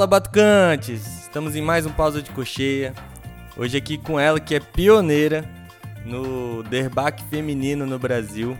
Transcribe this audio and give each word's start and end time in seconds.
Fala, 0.00 0.06
Batucantes! 0.06 1.24
Estamos 1.24 1.54
em 1.54 1.60
mais 1.60 1.84
um 1.84 1.92
Pausa 1.92 2.22
de 2.22 2.30
Cocheia. 2.30 2.94
Hoje 3.54 3.76
aqui 3.76 3.98
com 3.98 4.18
ela 4.18 4.40
que 4.40 4.54
é 4.54 4.58
pioneira 4.58 5.46
no 6.06 6.62
derbaque 6.62 7.22
feminino 7.24 7.84
no 7.84 7.98
Brasil. 7.98 8.56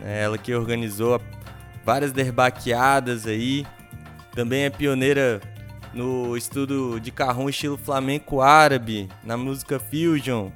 É 0.00 0.22
ela 0.22 0.38
que 0.38 0.54
organizou 0.54 1.20
várias 1.84 2.12
derbaqueadas 2.12 3.26
aí. 3.26 3.66
Também 4.32 4.62
é 4.62 4.70
pioneira 4.70 5.40
no 5.92 6.36
estudo 6.36 7.00
de 7.00 7.10
carrão 7.10 7.48
estilo 7.48 7.76
flamenco 7.76 8.40
árabe, 8.40 9.08
na 9.24 9.36
música 9.36 9.80
fusion. 9.80 10.50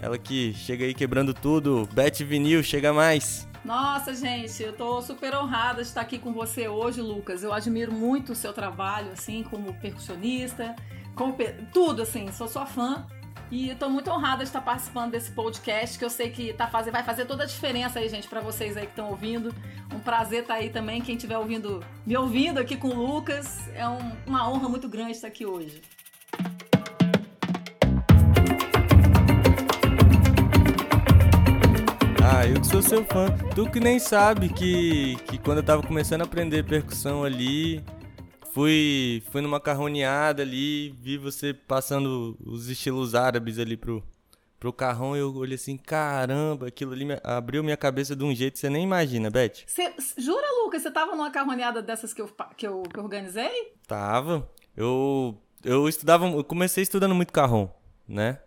Ela 0.00 0.16
que 0.16 0.54
chega 0.54 0.86
aí 0.86 0.94
quebrando 0.94 1.34
tudo. 1.34 1.86
Beth 1.92 2.24
Vinil, 2.24 2.62
chega 2.62 2.90
mais. 2.90 3.46
Nossa, 3.64 4.14
gente, 4.14 4.62
eu 4.62 4.74
tô 4.74 5.00
super 5.00 5.34
honrada 5.34 5.80
de 5.80 5.88
estar 5.88 6.02
aqui 6.02 6.18
com 6.18 6.34
você 6.34 6.68
hoje, 6.68 7.00
Lucas. 7.00 7.42
Eu 7.42 7.50
admiro 7.50 7.90
muito 7.90 8.32
o 8.32 8.34
seu 8.34 8.52
trabalho, 8.52 9.10
assim, 9.12 9.42
como 9.42 9.72
percussionista, 9.80 10.76
como 11.14 11.32
per... 11.32 11.56
tudo, 11.72 12.02
assim, 12.02 12.30
sou 12.30 12.46
sua 12.46 12.66
fã. 12.66 13.06
E 13.50 13.70
estou 13.70 13.88
muito 13.88 14.10
honrada 14.10 14.38
de 14.38 14.50
estar 14.50 14.60
participando 14.60 15.12
desse 15.12 15.30
podcast, 15.30 15.98
que 15.98 16.04
eu 16.04 16.10
sei 16.10 16.28
que 16.28 16.52
tá 16.52 16.66
fazendo, 16.66 16.92
vai 16.92 17.04
fazer 17.04 17.24
toda 17.24 17.44
a 17.44 17.46
diferença 17.46 18.00
aí, 18.00 18.08
gente, 18.08 18.28
para 18.28 18.40
vocês 18.40 18.76
aí 18.76 18.84
que 18.84 18.92
estão 18.92 19.08
ouvindo. 19.08 19.54
Um 19.94 20.00
prazer 20.00 20.42
estar 20.42 20.54
aí 20.54 20.68
também, 20.68 21.00
quem 21.00 21.14
estiver 21.14 21.38
ouvindo, 21.38 21.82
me 22.04 22.16
ouvindo 22.18 22.58
aqui 22.58 22.76
com 22.76 22.88
o 22.88 22.94
Lucas. 22.94 23.66
É 23.74 23.88
um, 23.88 24.12
uma 24.26 24.46
honra 24.46 24.68
muito 24.68 24.90
grande 24.90 25.12
estar 25.12 25.28
aqui 25.28 25.46
hoje. 25.46 25.80
Ah, 32.26 32.46
eu 32.46 32.58
que 32.58 32.66
sou 32.66 32.80
seu 32.80 33.04
fã. 33.04 33.26
Tu 33.54 33.70
que 33.70 33.78
nem 33.78 33.98
sabe 33.98 34.48
que, 34.48 35.16
que 35.26 35.36
quando 35.36 35.58
eu 35.58 35.62
tava 35.62 35.82
começando 35.82 36.22
a 36.22 36.24
aprender 36.24 36.64
percussão 36.64 37.22
ali, 37.22 37.84
fui, 38.54 39.22
fui 39.30 39.42
numa 39.42 39.60
carroneada 39.60 40.40
ali, 40.40 40.88
vi 41.02 41.18
você 41.18 41.52
passando 41.52 42.34
os 42.42 42.70
estilos 42.70 43.14
árabes 43.14 43.58
ali 43.58 43.76
pro, 43.76 44.02
pro 44.58 44.72
carrão 44.72 45.14
e 45.14 45.20
eu 45.20 45.34
olhei 45.34 45.56
assim, 45.56 45.76
caramba, 45.76 46.68
aquilo 46.68 46.94
ali 46.94 47.04
me, 47.04 47.20
abriu 47.22 47.62
minha 47.62 47.76
cabeça 47.76 48.16
de 48.16 48.24
um 48.24 48.34
jeito 48.34 48.54
que 48.54 48.60
você 48.60 48.70
nem 48.70 48.84
imagina, 48.84 49.28
Beth. 49.28 49.64
Cê, 49.66 49.92
jura, 50.16 50.46
Lucas, 50.64 50.80
você 50.80 50.90
tava 50.90 51.14
numa 51.14 51.30
carroneada 51.30 51.82
dessas 51.82 52.14
que 52.14 52.22
eu, 52.22 52.30
que 52.56 52.66
eu, 52.66 52.84
que 52.84 52.98
eu 52.98 53.04
organizei? 53.04 53.74
Tava. 53.86 54.50
Eu, 54.74 55.38
eu 55.62 55.86
estudava, 55.90 56.26
eu 56.26 56.42
comecei 56.42 56.84
estudando 56.84 57.14
muito 57.14 57.34
carrão, 57.34 57.70
né? 58.08 58.38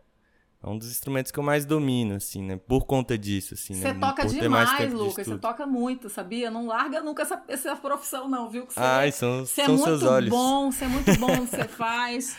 É 0.68 0.70
um 0.70 0.78
dos 0.78 0.90
instrumentos 0.90 1.32
que 1.32 1.40
eu 1.40 1.44
mais 1.44 1.66
domino, 1.66 2.16
assim, 2.16 2.44
né? 2.44 2.58
Por 2.58 2.86
conta 2.86 3.18
disso, 3.18 3.54
assim, 3.54 3.73
Você 3.73 3.94
né? 3.94 4.00
toca 4.00 4.23
Por 4.23 4.32
demais, 4.34 4.68
mais 4.68 4.80
tempo 4.82 4.98
de 4.98 5.02
Lucas. 5.02 5.28
Você 5.28 5.38
toca 5.38 5.66
muito, 5.66 6.09
sabia? 6.09 6.52
Não 6.52 6.68
larga 6.68 7.02
nunca 7.02 7.24
essa, 7.24 7.42
essa 7.48 7.76
profissão, 7.76 8.28
não, 8.28 8.50
viu? 8.50 8.68
Que 8.68 8.74
você, 8.74 8.80
Ai, 8.80 9.12
são, 9.12 9.46
você 9.46 9.62
é 9.62 9.66
são 9.66 9.76
muito 9.76 9.86
seus 9.88 10.04
olhos. 10.04 10.30
bom, 10.30 10.70
você 10.70 10.84
é 10.84 10.88
muito 10.90 11.20
bom 11.20 11.28
no 11.28 11.48
que 11.48 11.56
você 11.56 11.68
faz. 11.70 12.38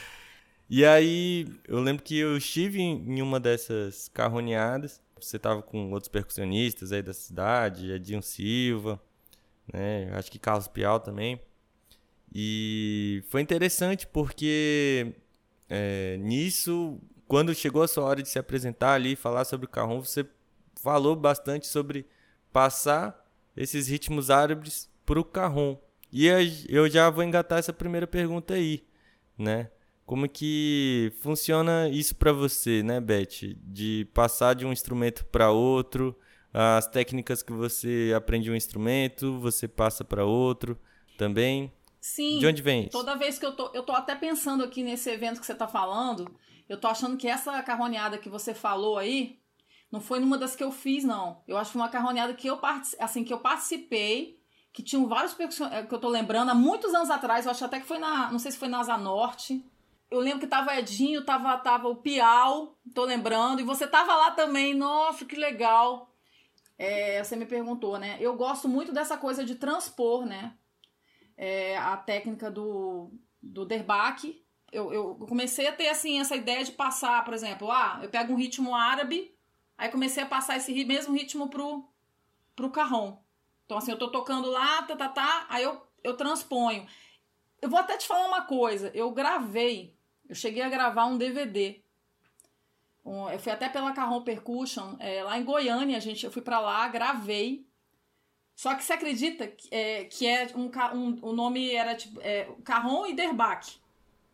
E 0.69 0.85
aí, 0.85 1.47
eu 1.67 1.81
lembro 1.81 2.03
que 2.03 2.19
eu 2.19 2.37
estive 2.37 2.81
em 2.83 3.03
em 3.17 3.23
uma 3.23 3.41
dessas 3.41 4.09
carroneadas. 4.09 5.01
Você 5.19 5.39
tava 5.39 5.63
com 5.63 5.91
outros 5.93 6.09
percussionistas 6.09 6.93
aí 6.93 7.03
da 7.03 7.15
cidade, 7.15 7.91
Edinho 7.91 8.23
Silva, 8.23 9.01
né? 9.73 10.11
Acho 10.13 10.31
que 10.31 10.39
Carlos 10.39 10.69
Pial 10.69 11.01
também. 11.01 11.41
E 12.33 13.25
foi 13.29 13.41
interessante 13.41 14.07
porque 14.07 15.15
é, 15.69 16.19
nisso, 16.19 17.01
quando 17.29 17.55
chegou 17.55 17.83
a 17.83 17.89
sua 17.89 18.05
hora 18.05 18.23
de 18.23 18.29
se 18.29 18.39
apresentar 18.39 18.95
ali, 18.95 19.15
falar 19.15 19.45
sobre 19.45 19.67
o 19.67 19.69
carrom, 19.69 20.03
você 20.03 20.27
falou 20.83 21.15
bastante 21.15 21.67
sobre 21.67 22.07
passar 22.53 23.25
esses 23.57 23.87
ritmos 23.87 24.31
árabes 24.31 24.91
pro 25.05 25.23
carrom. 25.23 25.77
E 26.11 26.27
eu 26.69 26.89
já 26.89 27.11
vou 27.11 27.23
engatar 27.23 27.59
essa 27.59 27.73
primeira 27.73 28.07
pergunta 28.07 28.55
aí, 28.55 28.83
né? 29.37 29.71
Como 30.07 30.27
que 30.27 31.13
funciona 31.21 31.87
isso 31.91 32.17
pra 32.17 32.33
você, 32.33 32.83
né, 32.83 32.99
Beth? 32.99 33.55
De 33.63 34.09
passar 34.15 34.55
de 34.55 34.65
um 34.65 34.73
instrumento 34.73 35.27
para 35.27 35.51
outro, 35.51 36.19
as 36.51 36.87
técnicas 36.87 37.43
que 37.43 37.53
você 37.53 38.15
aprende 38.17 38.51
um 38.51 38.55
instrumento, 38.55 39.39
você 39.39 39.69
passa 39.69 40.03
para 40.03 40.25
outro 40.25 40.79
também. 41.19 41.71
Sim. 42.01 42.39
De 42.39 42.47
onde 42.47 42.63
vem 42.63 42.85
isso? 42.85 42.93
Toda 42.93 43.17
vez 43.17 43.39
que 43.39 43.45
eu 43.45 43.53
tô. 43.53 43.71
Eu 43.75 43.83
tô 43.83 43.93
até 43.93 44.15
pensando 44.15 44.65
aqui 44.65 44.83
nesse 44.83 45.11
evento 45.11 45.41
que 45.41 45.47
você 45.47 45.55
tá 45.55 45.69
falando, 45.69 46.35
eu 46.69 46.81
tô 46.81 46.89
achando 46.89 47.17
que 47.17 47.29
essa 47.29 47.63
carroneada 47.63 48.19
que 48.19 48.29
você 48.29 48.55
falou 48.55 48.99
aí 48.99 49.41
não 49.91 50.01
foi 50.01 50.21
numa 50.21 50.37
das 50.37 50.55
que 50.55 50.63
eu 50.63 50.71
fiz, 50.71 51.05
não. 51.05 51.43
Eu 51.47 51.57
acho 51.57 51.71
que 51.71 51.73
foi 51.73 51.83
uma 51.83 51.89
carroneada 51.89 52.35
que 52.35 52.47
eu, 52.47 52.59
assim, 52.99 53.25
que 53.25 53.33
eu 53.33 53.41
participei, 53.41 54.39
que 54.73 54.83
tinham 54.83 55.07
vários 55.07 55.35
eh, 55.41 55.83
que 55.85 55.95
eu 55.95 55.99
tô 55.99 56.09
lembrando, 56.09 56.51
há 56.51 56.55
muitos 56.55 56.95
anos 56.95 57.11
atrás, 57.11 57.47
eu 57.47 57.51
acho 57.51 57.65
até 57.65 57.81
que 57.81 57.87
foi 57.87 57.99
na. 57.99 58.31
Não 58.31 58.39
sei 58.39 58.53
se 58.53 58.59
foi 58.59 58.69
na 58.69 58.81
Asa 58.81 58.99
Norte. 58.99 59.65
Eu 60.11 60.21
lembro 60.21 60.41
que 60.41 60.47
tava 60.47 60.77
Edinho, 60.79 61.25
tava, 61.25 61.57
tava 61.59 61.89
o 61.89 61.97
Piau, 61.97 62.79
tô 62.95 63.05
lembrando, 63.05 63.61
e 63.61 63.65
você 63.65 63.87
tava 63.87 64.15
lá 64.15 64.31
também, 64.31 64.75
nossa, 64.75 65.25
que 65.25 65.37
legal. 65.37 66.15
É, 66.79 67.23
você 67.23 67.37
me 67.37 67.45
perguntou, 67.45 67.99
né? 67.99 68.17
Eu 68.21 68.35
gosto 68.37 68.69
muito 68.69 68.93
dessa 68.93 69.19
coisa 69.19 69.45
de 69.45 69.57
transpor, 69.57 70.25
né? 70.25 70.55
é, 71.39 71.79
a 71.79 71.97
técnica 71.97 72.51
do, 72.51 73.13
do 73.41 73.65
derbaque. 73.65 74.45
Eu, 74.71 74.93
eu 74.93 75.15
comecei 75.27 75.67
a 75.67 75.73
ter 75.73 75.89
assim 75.89 76.21
essa 76.21 76.37
ideia 76.37 76.63
de 76.63 76.73
passar, 76.73 77.25
por 77.25 77.33
exemplo, 77.33 77.71
ah, 77.71 78.01
eu 78.03 78.11
pego 78.11 78.33
um 78.33 78.37
ritmo 78.37 78.75
árabe, 78.75 79.35
aí 79.77 79.89
comecei 79.91 80.23
a 80.23 80.27
passar 80.27 80.57
esse 80.57 80.85
mesmo 80.85 81.15
ritmo 81.15 81.49
pro, 81.49 81.89
pro 82.55 82.71
carrom. 82.71 83.17
Então, 83.65 83.79
assim, 83.79 83.91
eu 83.91 83.99
tô 83.99 84.11
tocando 84.11 84.51
lá, 84.51 84.83
tá, 84.83 84.97
tá, 84.97 85.09
tá, 85.09 85.47
aí 85.49 85.63
eu, 85.63 85.81
eu 86.05 86.17
transponho. 86.17 86.87
Eu 87.61 87.69
vou 87.69 87.79
até 87.79 87.97
te 87.97 88.07
falar 88.07 88.27
uma 88.27 88.43
coisa, 88.43 88.91
eu 88.95 89.11
gravei, 89.11 89.95
eu 90.29 90.35
cheguei 90.35 90.63
a 90.63 90.69
gravar 90.69 91.07
um 91.07 91.19
DVD. 91.19 91.83
Um, 93.05 93.29
eu 93.31 93.39
fui 93.39 93.51
até 93.51 93.71
pela 93.71 93.93
Carrom 93.93 94.23
Percussion, 94.23 94.97
é, 94.99 95.23
lá 95.23 95.39
em 95.39 95.45
Goiânia, 95.45 95.97
a 95.97 96.01
gente, 96.01 96.25
eu 96.25 96.31
fui 96.31 96.43
pra 96.43 96.61
lá, 96.61 96.87
gravei. 96.89 97.67
Só 98.55 98.75
que 98.75 98.85
você 98.85 98.93
acredita 98.93 99.47
que 99.47 99.69
é, 99.73 100.05
que 100.05 100.27
é 100.27 100.49
um, 100.55 100.71
um, 100.95 101.19
o 101.23 101.33
nome 101.33 101.71
era 101.71 101.95
tipo 101.95 102.21
é, 102.21 102.49
Carrom 102.65 103.07
e 103.07 103.15
Derbaque. 103.15 103.79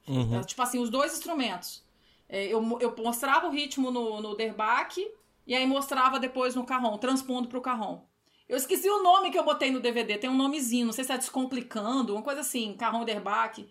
Uhum. 0.07 0.41
Tipo 0.43 0.63
assim, 0.63 0.79
os 0.79 0.91
dois 0.91 1.13
instrumentos. 1.13 1.83
É, 2.29 2.47
eu, 2.47 2.61
eu 2.81 2.95
mostrava 2.99 3.47
o 3.47 3.51
ritmo 3.51 3.91
no, 3.91 4.21
no 4.21 4.35
derbaque 4.35 5.07
e 5.47 5.55
aí 5.55 5.67
mostrava 5.67 6.19
depois 6.19 6.55
no 6.55 6.65
carrom, 6.65 6.97
transpondo 6.99 7.49
pro 7.49 7.61
carrom. 7.61 8.03
Eu 8.49 8.57
esqueci 8.57 8.89
o 8.89 9.03
nome 9.03 9.31
que 9.31 9.39
eu 9.39 9.45
botei 9.45 9.71
no 9.71 9.81
DVD, 9.81 10.19
tem 10.19 10.29
um 10.29 10.37
nomezinho, 10.37 10.87
não 10.87 10.93
sei 10.93 11.05
se 11.05 11.13
é 11.13 11.17
Descomplicando, 11.17 12.15
uma 12.15 12.23
coisa 12.23 12.41
assim, 12.41 12.75
carrom 12.75 13.03
e 13.03 13.07
derbaque. 13.07 13.71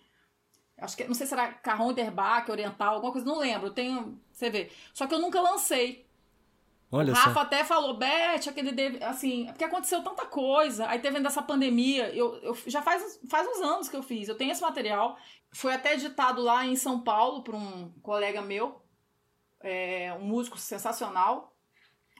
Acho 0.76 0.96
que, 0.96 1.04
não 1.04 1.14
sei 1.14 1.26
se 1.26 1.32
era 1.32 1.52
carrom 1.52 1.92
e 1.92 1.94
derbaque, 1.94 2.50
oriental, 2.50 2.94
alguma 2.94 3.12
coisa, 3.12 3.26
não 3.26 3.38
lembro, 3.38 3.70
tenho, 3.70 4.20
você 4.32 4.50
vê. 4.50 4.70
Só 4.92 5.06
que 5.06 5.14
eu 5.14 5.20
nunca 5.20 5.40
lancei. 5.40 6.03
Olha 6.94 7.12
o 7.12 7.16
Rafa 7.16 7.34
só. 7.34 7.40
até 7.40 7.64
falou, 7.64 7.96
Beth, 7.96 8.48
aquele 8.48 8.70
deve, 8.70 9.02
assim, 9.02 9.46
porque 9.46 9.64
aconteceu 9.64 10.00
tanta 10.00 10.24
coisa. 10.26 10.86
Aí 10.88 11.00
teve 11.00 11.18
essa 11.26 11.42
pandemia, 11.42 12.14
eu, 12.14 12.36
eu 12.36 12.56
já 12.68 12.80
faz, 12.82 13.20
faz 13.28 13.48
uns 13.48 13.60
anos 13.60 13.88
que 13.88 13.96
eu 13.96 14.02
fiz, 14.02 14.28
eu 14.28 14.36
tenho 14.36 14.52
esse 14.52 14.62
material. 14.62 15.18
Foi 15.52 15.74
até 15.74 15.94
editado 15.94 16.40
lá 16.40 16.64
em 16.64 16.76
São 16.76 17.00
Paulo 17.00 17.42
por 17.42 17.52
um 17.52 17.90
colega 18.00 18.40
meu, 18.40 18.80
é, 19.60 20.16
um 20.20 20.24
músico 20.24 20.56
sensacional, 20.56 21.56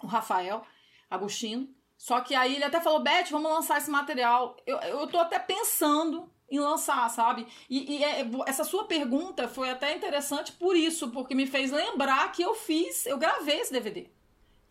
o 0.03 0.09
Rafael 0.09 0.65
Agostino. 1.09 1.69
Só 1.97 2.21
que 2.21 2.35
aí 2.35 2.57
ele 2.57 2.65
até 2.65 2.81
falou, 2.81 3.01
Beth, 3.01 3.27
vamos 3.31 3.51
lançar 3.51 3.79
esse 3.79 3.91
material. 3.91 4.57
Eu, 4.67 4.79
eu 4.79 5.07
tô 5.07 5.19
até 5.19 5.39
pensando 5.39 6.29
em 6.51 6.59
lançar, 6.59 7.09
sabe? 7.11 7.47
E, 7.71 7.99
e 7.99 8.05
é- 8.05 8.29
essa 8.47 8.65
sua 8.65 8.85
pergunta 8.87 9.47
foi 9.47 9.71
até 9.71 9.95
interessante 9.95 10.51
por 10.51 10.75
isso, 10.75 11.11
porque 11.13 11.33
me 11.33 11.47
fez 11.47 11.71
lembrar 11.71 12.33
que 12.33 12.43
eu 12.43 12.55
fiz, 12.57 13.07
eu 13.07 13.17
gravei 13.17 13.61
esse 13.61 13.73
DVD. 13.73 14.11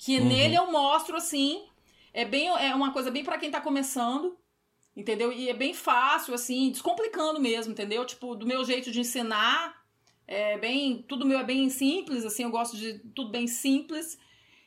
Que 0.04 0.20
Uhum. 0.20 0.28
nele 0.28 0.56
eu 0.56 0.70
mostro 0.70 1.16
assim, 1.16 1.64
é 2.14 2.26
bem 2.26 2.50
é 2.50 2.76
uma 2.76 2.92
coisa 2.92 3.10
bem 3.10 3.24
pra 3.24 3.38
quem 3.38 3.50
tá 3.50 3.62
começando, 3.62 4.38
entendeu? 4.98 5.32
E 5.32 5.48
é 5.48 5.54
bem 5.54 5.74
fácil 5.74 6.34
assim, 6.34 6.70
descomplicando 6.70 7.40
mesmo, 7.40 7.72
entendeu? 7.72 8.06
Tipo, 8.06 8.36
do 8.36 8.46
meu 8.46 8.66
jeito 8.66 8.92
de 8.92 9.00
ensinar, 9.00 9.82
é 10.28 10.58
bem, 10.58 11.02
tudo 11.08 11.26
meu 11.26 11.40
é 11.40 11.44
bem 11.44 11.70
simples, 11.70 12.26
assim, 12.26 12.44
eu 12.44 12.50
gosto 12.50 12.76
de 12.76 13.00
tudo 13.16 13.32
bem 13.32 13.48
simples. 13.48 14.20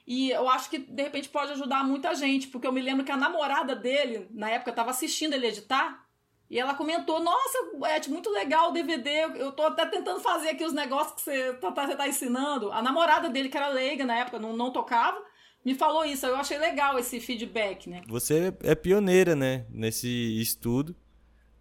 E 0.06 0.30
eu 0.30 0.48
acho 0.48 0.70
que 0.70 0.78
de 0.78 1.02
repente 1.02 1.28
pode 1.28 1.52
ajudar 1.52 1.84
muita 1.84 2.14
gente, 2.14 2.48
porque 2.48 2.66
eu 2.66 2.72
me 2.72 2.80
lembro 2.80 3.04
que 3.04 3.12
a 3.12 3.16
namorada 3.16 3.76
dele, 3.76 4.28
na 4.30 4.48
época, 4.48 4.72
tava 4.72 4.90
assistindo 4.90 5.34
ele 5.34 5.48
editar, 5.48 6.05
e 6.50 6.58
ela 6.58 6.74
comentou: 6.74 7.20
Nossa, 7.20 7.58
Ed, 7.94 8.08
muito 8.10 8.30
legal 8.30 8.70
o 8.70 8.72
DVD. 8.72 9.10
Eu- 9.36 9.52
tô 9.52 9.62
até 9.62 9.86
tentando 9.86 10.20
fazer 10.20 10.50
aqui 10.50 10.64
os 10.64 10.72
negócios 10.72 11.14
que 11.14 11.22
você 11.22 11.52
tá, 11.54 11.72
tá- 11.72 11.86
você 11.86 11.96
tá 11.96 12.06
ensinando. 12.08 12.70
A 12.72 12.80
namorada 12.82 13.28
dele, 13.28 13.48
que 13.48 13.56
era 13.56 13.68
leiga 13.68 14.04
na 14.04 14.16
época, 14.18 14.38
não, 14.38 14.56
não 14.56 14.72
tocava, 14.72 15.20
me 15.64 15.74
falou 15.74 16.04
isso. 16.04 16.24
Eu 16.26 16.36
achei 16.36 16.58
legal 16.58 16.98
esse 16.98 17.18
feedback, 17.20 17.88
né? 17.90 18.02
Você 18.08 18.54
é 18.62 18.74
pioneira, 18.74 19.34
né, 19.34 19.66
nesse 19.70 20.08
estudo 20.40 20.94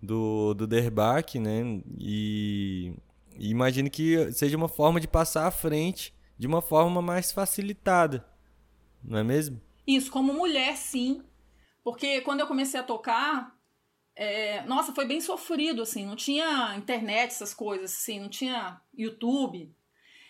do, 0.02 0.54
do 0.54 0.68
derbaque, 0.68 1.40
né? 1.40 1.82
E, 1.98 2.94
e 3.38 3.50
imagino 3.50 3.90
que 3.90 4.32
seja 4.32 4.56
uma 4.56 4.70
forma 4.70 5.00
de 5.00 5.08
passar 5.08 5.48
à 5.48 5.52
frente 5.52 6.14
de 6.38 6.46
uma 6.46 6.62
forma 6.62 7.02
mais 7.02 7.32
facilitada, 7.32 8.28
não 9.04 9.18
é 9.18 9.24
mesmo? 9.24 9.60
Isso, 9.88 10.12
como 10.12 10.34
mulher, 10.34 10.76
sim. 10.76 11.24
Porque 11.84 12.20
quando 12.22 12.42
eu 12.42 12.48
comecei 12.48 12.80
a 12.80 12.84
tocar, 12.84 13.55
é, 14.16 14.62
nossa, 14.64 14.94
foi 14.94 15.06
bem 15.06 15.20
sofrido, 15.20 15.82
assim, 15.82 16.06
não 16.06 16.16
tinha 16.16 16.76
internet, 16.78 17.32
essas 17.32 17.54
coisas, 17.54 17.92
assim, 17.92 18.20
não 18.20 18.30
tinha 18.30 18.80
YouTube. 18.94 19.76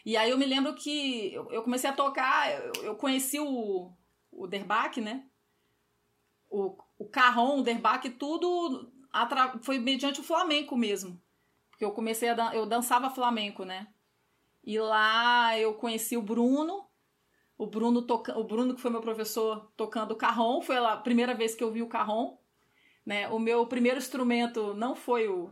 E 0.04 0.18
aí 0.18 0.30
eu 0.30 0.38
me 0.38 0.46
lembro 0.46 0.74
que 0.74 1.34
eu, 1.34 1.62
comecei 1.64 1.90
a 1.90 1.94
tocar, 1.94 2.52
eu, 2.84 2.96
conheci 2.96 3.40
o, 3.40 3.92
o 4.32 4.48
Derbach, 4.48 5.00
né? 5.00 5.26
O, 6.50 6.78
o 6.98 7.06
Carron, 7.06 7.60
o 7.60 7.64
Derbach, 7.64 8.08
tudo 8.12 8.92
foi 9.62 9.80
mediante 9.80 10.20
o 10.20 10.24
flamenco 10.24 10.76
mesmo. 10.76 11.22
Porque 11.70 11.86
eu 11.86 11.92
comecei 11.92 12.30
a 12.30 12.34
dan 12.34 12.52
eu 12.54 12.66
dançava 12.66 13.10
flamenco, 13.10 13.66
né? 13.66 13.88
E 14.64 14.80
lá 14.80 15.58
eu 15.60 15.74
conheci 15.76 16.18
o 16.18 16.22
Bruno, 16.22 16.88
o 17.58 17.68
Bruno 17.68 18.02
toca 18.02 18.38
o 18.38 18.44
Bruno 18.44 18.76
que 18.76 18.82
foi 18.82 18.92
meu 18.92 19.02
professor 19.02 19.72
tocando 19.76 20.12
o 20.12 20.16
carrom, 20.16 20.62
foi 20.62 20.78
a 20.78 20.98
primeira 20.98 21.34
vez 21.34 21.54
que 21.56 21.64
eu 21.64 21.72
vi 21.72 21.82
o 21.82 21.90
carrom, 21.90 22.38
né? 23.06 23.28
O 23.28 23.40
meu 23.40 23.66
primeiro 23.66 23.98
instrumento 23.98 24.74
não 24.74 24.96
foi 24.96 25.28
o 25.28 25.50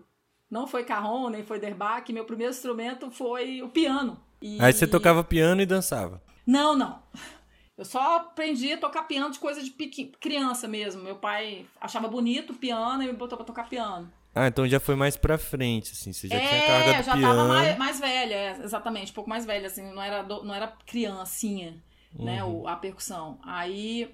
não 0.50 0.68
foi 0.68 0.84
carrom, 0.84 1.30
nem 1.30 1.44
foi 1.44 1.60
derbaque, 1.60 2.14
meu 2.14 2.26
primeiro 2.26 2.54
instrumento 2.54 3.10
foi 3.10 3.64
o 3.64 3.70
piano. 3.70 4.20
E... 4.40 4.62
Aí 4.62 4.72
você 4.72 4.86
tocava 4.86 5.24
piano 5.24 5.62
e 5.62 5.66
dançava? 5.66 6.22
Não, 6.46 6.76
não. 6.76 7.02
Eu 7.76 7.86
só 7.86 8.18
aprendi 8.18 8.72
a 8.72 8.78
tocar 8.78 9.04
piano 9.04 9.32
de 9.32 9.40
coisa 9.40 9.64
de 9.64 9.72
criança 10.20 10.68
mesmo. 10.68 11.02
Meu 11.02 11.16
pai 11.16 11.66
achava 11.82 12.08
bonito 12.08 12.54
o 12.54 12.56
piano 12.56 13.02
e 13.02 13.08
me 13.08 13.14
botou 13.14 13.36
pra 13.36 13.48
tocar 13.48 13.68
piano. 13.68 14.12
Ah, 14.36 14.48
então 14.48 14.68
já 14.68 14.80
foi 14.80 14.96
mais 14.96 15.16
pra 15.16 15.38
frente, 15.38 15.92
assim, 15.92 16.12
você 16.12 16.28
já 16.28 16.36
é, 16.36 16.48
tinha 16.48 16.66
carga 16.66 16.94
do 16.98 17.04
já 17.04 17.14
piano. 17.14 17.36
tava 17.36 17.48
mais, 17.48 17.78
mais 17.78 18.00
velha, 18.00 18.34
é, 18.34 18.60
exatamente, 18.64 19.12
um 19.12 19.14
pouco 19.14 19.30
mais 19.30 19.46
velha, 19.46 19.68
assim, 19.68 19.94
não 19.94 20.02
era, 20.02 20.24
do, 20.24 20.44
não 20.44 20.56
era 20.56 20.68
criancinha, 20.88 21.84
uhum. 22.16 22.26
né, 22.26 22.44
o, 22.44 22.68
a 22.68 22.76
percussão. 22.76 23.40
Aí, 23.44 24.12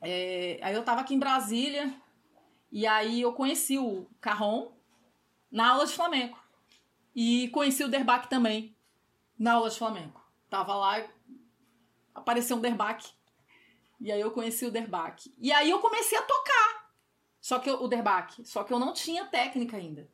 é, 0.00 0.58
aí 0.60 0.74
eu 0.74 0.82
tava 0.82 1.02
aqui 1.02 1.14
em 1.14 1.20
Brasília, 1.20 1.94
e 2.72 2.86
aí 2.86 3.20
eu 3.20 3.34
conheci 3.34 3.78
o 3.78 4.06
Carrom 4.18 4.72
na 5.50 5.72
aula 5.72 5.86
de 5.86 5.92
flamenco. 5.92 6.42
E 7.14 7.48
conheci 7.48 7.84
o 7.84 7.88
Derbac 7.88 8.30
também, 8.30 8.74
na 9.38 9.52
aula 9.52 9.68
de 9.68 9.76
flamenco. 9.76 10.26
Tava 10.48 10.74
lá, 10.74 11.06
apareceu 12.14 12.56
um 12.56 12.60
Derbac. 12.60 13.12
E 14.00 14.10
aí 14.10 14.20
eu 14.20 14.30
conheci 14.30 14.64
o 14.64 14.70
Derbac. 14.70 15.30
E 15.38 15.52
aí 15.52 15.68
eu 15.68 15.80
comecei 15.80 16.16
a 16.16 16.22
tocar. 16.22 16.90
Só 17.42 17.58
que 17.58 17.68
eu, 17.68 17.82
o 17.82 17.88
Derbac. 17.88 18.42
Só 18.42 18.64
que 18.64 18.72
eu 18.72 18.78
não 18.78 18.94
tinha 18.94 19.26
técnica 19.26 19.76
ainda. 19.76 20.10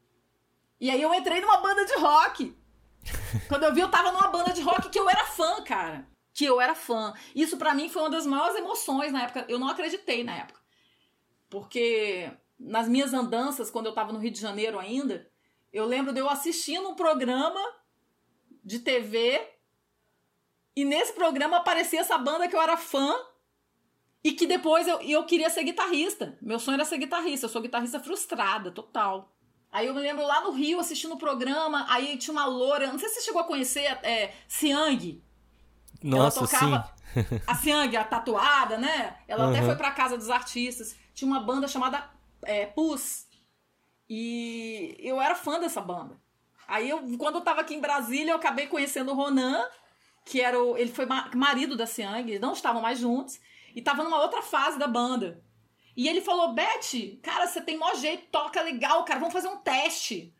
E 0.81 0.90
aí 0.90 1.00
eu 1.00 1.14
entrei 1.14 1.40
numa 1.40 1.58
banda 1.58 1.84
de 1.84 1.94
rock. 1.94 2.56
Quando 3.49 3.62
eu 3.62 3.72
vi, 3.72 3.81
eu 3.81 3.90
tava 3.90 4.11
numa 4.11 4.28
banda 4.28 4.52
de 4.52 4.62
rock 4.62 4.90
que 4.90 4.99
eu 4.99 5.08
era 5.08 5.25
fã, 5.26 5.62
cara. 5.62 6.08
Que 6.34 6.44
eu 6.44 6.61
era 6.61 6.75
fã. 6.75 7.14
Isso 7.37 7.56
para 7.56 7.72
mim 7.72 7.88
foi 7.88 8.02
uma 8.02 8.11
das 8.11 8.26
maiores 8.26 8.56
emoções 8.56 9.12
na 9.12 9.22
época. 9.22 9.46
Eu 9.49 9.61
não 9.61 9.69
acreditei 9.69 10.25
na 10.25 10.37
época. 10.37 10.61
Porque 11.49 12.31
nas 12.58 12.88
minhas 12.88 13.14
andanças, 13.14 13.70
quando 13.70 13.87
eu 13.87 13.94
tava 13.94 14.12
no 14.12 14.19
Rio 14.19 14.31
de 14.31 14.40
Janeiro 14.40 14.78
ainda, 14.78 15.31
eu 15.72 15.84
lembro 15.84 16.12
de 16.12 16.20
eu 16.20 16.28
assistindo 16.28 16.88
um 16.88 16.94
programa 16.94 17.60
de 18.64 18.81
TV 18.81 19.40
e 20.75 20.84
nesse 20.84 21.12
programa 21.12 21.56
aparecia 21.58 22.00
essa 22.00 22.19
banda 22.19 22.49
que 22.49 22.56
eu 22.56 22.60
era 22.60 22.76
fã 22.76 23.14
e 24.22 24.32
que 24.32 24.46
depois 24.46 24.87
eu, 24.87 25.00
eu 25.00 25.25
queria 25.25 25.50
ser 25.50 25.64
guitarrista. 25.64 26.37
Meu 26.40 26.58
sonho 26.58 26.75
era 26.75 26.84
ser 26.84 26.99
guitarrista. 26.99 27.46
Eu 27.46 27.50
sou 27.50 27.62
guitarrista 27.62 28.00
frustrada, 28.00 28.70
total. 28.70 29.32
Aí 29.70 29.87
eu 29.87 29.94
me 29.94 30.00
lembro 30.00 30.26
lá 30.26 30.40
no 30.43 30.50
Rio 30.50 30.81
assistindo 30.81 31.14
o 31.14 31.19
programa, 31.19 31.87
aí 31.88 32.16
tinha 32.16 32.32
uma 32.32 32.46
loura, 32.46 32.90
não 32.90 32.99
sei 32.99 33.08
se 33.08 33.16
você 33.16 33.20
chegou 33.22 33.40
a 33.40 33.44
conhecer, 33.44 33.84
é, 34.02 34.32
Siang. 34.49 35.22
Nossa, 36.02 36.38
Ela 36.38 36.49
tocava 36.49 36.94
sim. 37.12 37.40
a 37.46 37.54
Siang, 37.54 37.96
a 37.96 38.04
tatuada, 38.04 38.78
né? 38.78 39.16
Ela 39.28 39.44
uhum. 39.44 39.50
até 39.50 39.62
foi 39.62 39.76
pra 39.76 39.90
casa 39.90 40.16
dos 40.16 40.31
artistas. 40.31 40.96
Tinha 41.12 41.31
uma 41.31 41.40
banda 41.40 41.69
chamada 41.69 42.08
é, 42.44 42.67
Pus. 42.67 43.26
E 44.08 44.96
eu 45.00 45.20
era 45.20 45.35
fã 45.35 45.61
dessa 45.61 45.81
banda. 45.81 46.17
Aí 46.67 46.88
eu, 46.88 47.00
quando 47.17 47.37
eu 47.37 47.40
tava 47.40 47.61
aqui 47.61 47.75
em 47.75 47.81
Brasília, 47.81 48.32
eu 48.32 48.37
acabei 48.37 48.67
conhecendo 48.67 49.12
o 49.12 49.14
Ronan, 49.14 49.64
que 50.25 50.40
era 50.40 50.62
o, 50.62 50.76
ele 50.76 50.93
foi 50.93 51.06
marido 51.35 51.76
da 51.76 51.87
Siang, 51.87 52.29
eles 52.29 52.40
não 52.40 52.52
estavam 52.52 52.82
mais 52.82 52.99
juntos, 52.99 53.40
e 53.75 53.81
tava 53.81 54.05
numa 54.05 54.20
outra 54.20 54.43
fase 54.43 54.79
da 54.79 54.87
banda. 54.87 55.43
E 55.96 56.08
ele 56.08 56.20
falou: 56.20 56.52
Beth, 56.52 57.19
cara, 57.23 57.46
você 57.46 57.61
tem 57.61 57.79
mó 57.79 57.94
jeito, 57.94 58.29
toca 58.31 58.62
legal, 58.62 59.05
cara, 59.05 59.19
vamos 59.19 59.32
fazer 59.32 59.49
um 59.49 59.56
teste. 59.56 60.32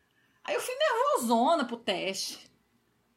Aí 0.43 0.55
eu 0.55 0.61
fui 0.61 0.73
nervosona 0.75 1.65
pro 1.65 1.77
teste. 1.77 2.49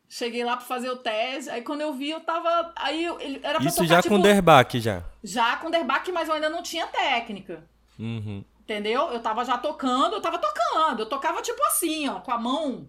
Cheguei 0.08 0.44
lá 0.44 0.56
pra 0.56 0.66
fazer 0.66 0.90
o 0.90 0.96
teste, 0.96 1.48
aí 1.48 1.62
quando 1.62 1.82
eu 1.82 1.94
vi, 1.94 2.10
eu 2.10 2.20
tava. 2.20 2.72
Aí 2.76 3.06
ele 3.20 3.40
era 3.42 3.58
pra 3.58 3.68
Isso 3.68 3.76
tocar, 3.76 3.88
já 3.88 4.02
tipo, 4.02 4.16
com 4.16 4.20
Derbac, 4.20 4.80
já? 4.80 5.04
Já 5.22 5.56
com 5.56 5.70
Derbac, 5.70 6.10
mas 6.12 6.28
eu 6.28 6.34
ainda 6.34 6.50
não 6.50 6.62
tinha 6.62 6.86
técnica. 6.86 7.66
Uhum. 7.98 8.44
Entendeu? 8.62 9.10
Eu 9.10 9.20
tava 9.20 9.44
já 9.44 9.58
tocando, 9.58 10.14
eu 10.14 10.20
tava 10.20 10.38
tocando. 10.38 11.00
Eu 11.00 11.06
tocava 11.06 11.42
tipo 11.42 11.62
assim, 11.64 12.08
ó, 12.08 12.20
com 12.20 12.30
a 12.30 12.38
mão. 12.38 12.88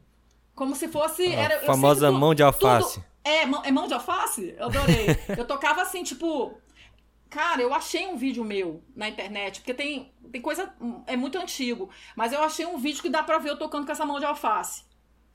Como 0.53 0.75
se 0.75 0.87
fosse. 0.87 1.25
A 1.25 1.33
era, 1.33 1.59
famosa 1.65 2.07
tudo, 2.07 2.19
mão 2.19 2.35
de 2.35 2.43
alface. 2.43 2.93
Tudo, 2.95 3.05
é, 3.23 3.45
mão, 3.45 3.61
é 3.65 3.71
mão 3.71 3.87
de 3.87 3.93
alface? 3.93 4.53
Eu 4.57 4.65
adorei. 4.65 5.07
eu 5.35 5.45
tocava 5.45 5.81
assim, 5.81 6.03
tipo. 6.03 6.55
Cara, 7.27 7.63
eu 7.63 7.73
achei 7.73 8.05
um 8.05 8.15
vídeo 8.15 8.43
meu 8.43 8.83
na 8.95 9.09
internet, 9.09 9.61
porque 9.61 9.73
tem, 9.73 10.13
tem 10.31 10.39
coisa. 10.39 10.71
É 11.07 11.17
muito 11.17 11.39
antigo. 11.39 11.89
Mas 12.15 12.31
eu 12.31 12.43
achei 12.43 12.67
um 12.67 12.77
vídeo 12.77 13.01
que 13.01 13.09
dá 13.09 13.23
pra 13.23 13.39
ver 13.39 13.49
eu 13.49 13.57
tocando 13.57 13.87
com 13.87 13.91
essa 13.91 14.05
mão 14.05 14.19
de 14.19 14.25
alface. 14.25 14.83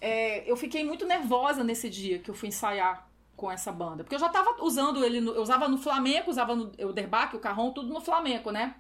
É, 0.01 0.49
eu 0.49 0.57
fiquei 0.57 0.85
muito 0.85 1.05
nervosa 1.05 1.65
nesse 1.65 1.91
dia 1.91 2.21
que 2.21 2.31
eu 2.31 2.35
fui 2.35 2.49
ensaiar 2.49 3.09
com 3.35 3.51
essa 3.51 3.73
banda. 3.73 4.05
Porque 4.05 4.15
eu 4.15 4.21
já 4.21 4.29
tava 4.29 4.63
usando 4.63 5.05
ele. 5.05 5.21
No, 5.21 5.33
eu 5.33 5.43
usava 5.43 5.67
no 5.67 5.79
flamenco, 5.79 6.31
usava 6.31 6.55
no, 6.55 6.71
o 6.81 6.93
derbaque, 6.93 7.35
o 7.35 7.41
carrão, 7.41 7.73
tudo 7.73 7.93
no 7.93 8.01
flamenco, 8.01 8.53
né? 8.53 8.77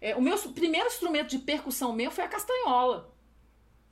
É, 0.00 0.16
o 0.16 0.22
meu 0.22 0.38
primeiro 0.52 0.86
instrumento 0.86 1.28
de 1.28 1.38
percussão 1.38 1.92
meu 1.92 2.10
foi 2.10 2.24
a 2.24 2.28
castanhola. 2.28 3.14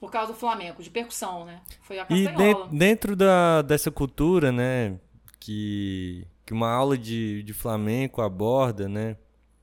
Por 0.01 0.11
causa 0.11 0.33
do 0.33 0.39
flamenco, 0.39 0.83
de 0.83 0.91
percussão, 0.91 1.45
né? 1.45 1.61
Foi 1.83 1.99
a 1.99 2.07
castanhola. 2.07 2.67
E 2.67 2.71
de, 2.71 2.79
dentro 2.79 3.17
da, 3.17 3.63
dessa 3.63 3.91
cultura, 3.91 4.53
né? 4.53 4.99
Que, 5.41 6.27
que 6.47 6.53
uma 6.53 6.71
aula 6.71 6.97
de, 6.97 7.43
de 7.43 7.53
flamenco 7.53 8.23
aborda, 8.23 8.89
né? 8.89 9.17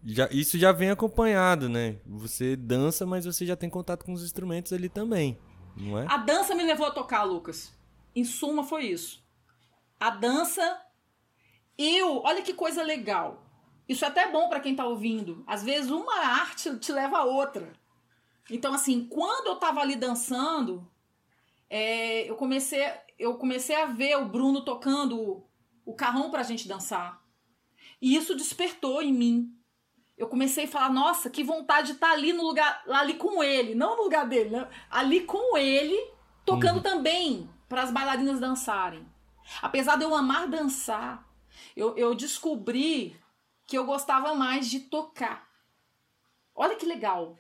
Já, 0.03 0.29
isso 0.31 0.57
já 0.59 0.71
vem 0.71 0.91
acompanhado, 0.91 1.67
né? 1.67 1.97
Você 2.05 2.55
dança, 2.55 3.07
mas 3.07 3.25
você 3.25 3.43
já 3.43 3.55
tem 3.55 3.69
contato 3.69 4.05
com 4.05 4.13
os 4.13 4.23
instrumentos 4.23 4.71
ali 4.71 4.87
também, 4.87 5.35
não 5.75 5.97
é? 5.97 6.05
A 6.07 6.17
dança 6.17 6.53
me 6.53 6.63
levou 6.63 6.85
a 6.85 6.91
tocar, 6.91 7.23
Lucas. 7.23 7.73
Em 8.15 8.23
suma, 8.23 8.63
foi 8.63 8.85
isso. 8.85 9.23
A 9.99 10.11
dança. 10.11 10.79
Eu, 11.77 12.21
olha 12.23 12.43
que 12.43 12.53
coisa 12.53 12.83
legal. 12.83 13.44
Isso 13.87 14.03
é 14.03 14.07
até 14.07 14.31
bom 14.31 14.49
para 14.49 14.59
quem 14.59 14.75
tá 14.75 14.85
ouvindo. 14.85 15.43
Às 15.45 15.63
vezes 15.63 15.91
uma 15.91 16.19
arte 16.19 16.75
te 16.77 16.91
leva 16.91 17.19
a 17.19 17.23
outra. 17.23 17.71
Então, 18.49 18.73
assim, 18.73 19.05
quando 19.05 19.47
eu 19.47 19.55
tava 19.55 19.81
ali 19.81 19.95
dançando, 19.95 20.87
é, 21.69 22.29
eu, 22.29 22.35
comecei, 22.35 22.83
eu 23.17 23.35
comecei 23.35 23.75
a 23.75 23.85
ver 23.85 24.17
o 24.17 24.25
Bruno 24.25 24.63
tocando 24.63 25.43
o 25.85 25.93
carrão 25.93 26.29
pra 26.29 26.43
gente 26.43 26.67
dançar. 26.67 27.21
E 28.01 28.15
isso 28.15 28.35
despertou 28.35 29.01
em 29.01 29.13
mim. 29.13 29.51
Eu 30.17 30.27
comecei 30.27 30.65
a 30.65 30.67
falar, 30.67 30.89
nossa, 30.89 31.29
que 31.29 31.43
vontade 31.43 31.87
de 31.87 31.93
estar 31.93 32.07
tá 32.07 32.13
ali 32.13 32.31
no 32.33 32.43
lugar, 32.43 32.83
ali 32.87 33.15
com 33.15 33.43
ele, 33.43 33.75
não 33.75 33.97
no 33.97 34.03
lugar 34.03 34.27
dele, 34.27 34.49
né? 34.51 34.67
Ali 34.89 35.21
com 35.21 35.57
ele, 35.57 35.97
tocando 36.45 36.77
uhum. 36.77 36.83
também 36.83 37.49
para 37.67 37.83
as 37.83 37.91
bailarinas 37.91 38.39
dançarem. 38.39 39.05
Apesar 39.61 39.97
de 39.97 40.03
eu 40.03 40.15
amar 40.15 40.47
dançar, 40.47 41.27
eu, 41.75 41.95
eu 41.97 42.15
descobri 42.15 43.15
que 43.65 43.77
eu 43.77 43.85
gostava 43.85 44.35
mais 44.35 44.69
de 44.69 44.81
tocar. 44.81 45.49
Olha 46.55 46.75
que 46.75 46.85
legal. 46.85 47.37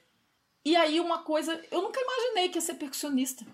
E 0.63 0.75
aí 0.75 0.99
uma 0.99 1.19
coisa, 1.19 1.63
eu 1.71 1.81
nunca 1.81 2.01
imaginei 2.01 2.49
que 2.49 2.57
ia 2.57 2.61
ser 2.61 2.73
percussionista. 2.75 3.45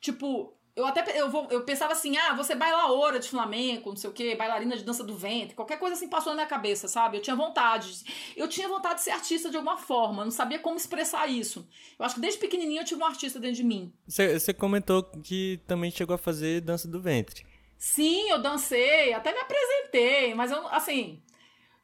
Tipo, 0.00 0.56
eu 0.76 0.86
até 0.86 1.18
eu, 1.18 1.30
vou, 1.30 1.48
eu 1.50 1.64
pensava 1.64 1.92
assim, 1.94 2.16
ah, 2.18 2.34
você 2.34 2.54
bailaora 2.54 3.18
de 3.18 3.28
flamenco, 3.28 3.88
não 3.88 3.96
sei 3.96 4.10
o 4.10 4.12
quê, 4.12 4.36
bailarina 4.36 4.76
de 4.76 4.84
dança 4.84 5.02
do 5.02 5.16
ventre, 5.16 5.56
qualquer 5.56 5.78
coisa 5.78 5.96
assim 5.96 6.06
passou 6.06 6.32
na 6.32 6.36
minha 6.36 6.46
cabeça, 6.46 6.86
sabe? 6.86 7.16
Eu 7.16 7.22
tinha 7.22 7.34
vontade. 7.34 8.04
Eu 8.36 8.46
tinha 8.46 8.68
vontade 8.68 8.96
de 8.96 9.00
ser 9.00 9.10
artista 9.10 9.48
de 9.50 9.56
alguma 9.56 9.78
forma, 9.78 10.22
não 10.22 10.30
sabia 10.30 10.58
como 10.58 10.76
expressar 10.76 11.26
isso. 11.28 11.66
Eu 11.98 12.04
acho 12.04 12.16
que 12.16 12.20
desde 12.20 12.38
pequenininho 12.38 12.82
eu 12.82 12.84
tive 12.84 13.02
um 13.02 13.06
artista 13.06 13.40
dentro 13.40 13.56
de 13.56 13.64
mim. 13.64 13.92
Você 14.06 14.52
comentou 14.52 15.02
que 15.02 15.60
também 15.66 15.90
chegou 15.90 16.14
a 16.14 16.18
fazer 16.18 16.60
dança 16.60 16.86
do 16.86 17.00
ventre. 17.00 17.46
Sim, 17.78 18.30
eu 18.30 18.40
dancei, 18.40 19.12
até 19.14 19.32
me 19.32 19.40
apresentei, 19.40 20.34
mas 20.34 20.50
eu, 20.50 20.66
assim, 20.68 21.22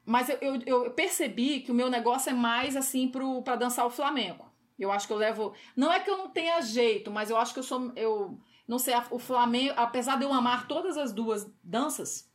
mas 0.04 0.28
eu, 0.28 0.38
eu, 0.40 0.62
eu, 0.66 0.90
percebi 0.90 1.60
que 1.60 1.70
o 1.70 1.74
meu 1.74 1.88
negócio 1.88 2.30
é 2.30 2.34
mais 2.34 2.76
assim 2.76 3.08
pro, 3.08 3.42
pra 3.42 3.56
dançar 3.56 3.86
o 3.86 3.90
flamenco. 3.90 4.50
Eu 4.78 4.90
acho 4.90 5.06
que 5.06 5.12
eu 5.12 5.16
levo. 5.16 5.54
Não 5.76 5.92
é 5.92 6.00
que 6.00 6.10
eu 6.10 6.18
não 6.18 6.28
tenha 6.28 6.60
jeito, 6.60 7.10
mas 7.10 7.30
eu 7.30 7.36
acho 7.36 7.52
que 7.52 7.60
eu 7.60 7.62
sou. 7.62 7.92
Eu 7.94 8.38
não 8.66 8.78
sei, 8.78 8.94
o 9.10 9.18
flamenco, 9.18 9.74
apesar 9.76 10.16
de 10.16 10.24
eu 10.24 10.32
amar 10.32 10.66
todas 10.66 10.96
as 10.96 11.12
duas 11.12 11.48
danças, 11.62 12.28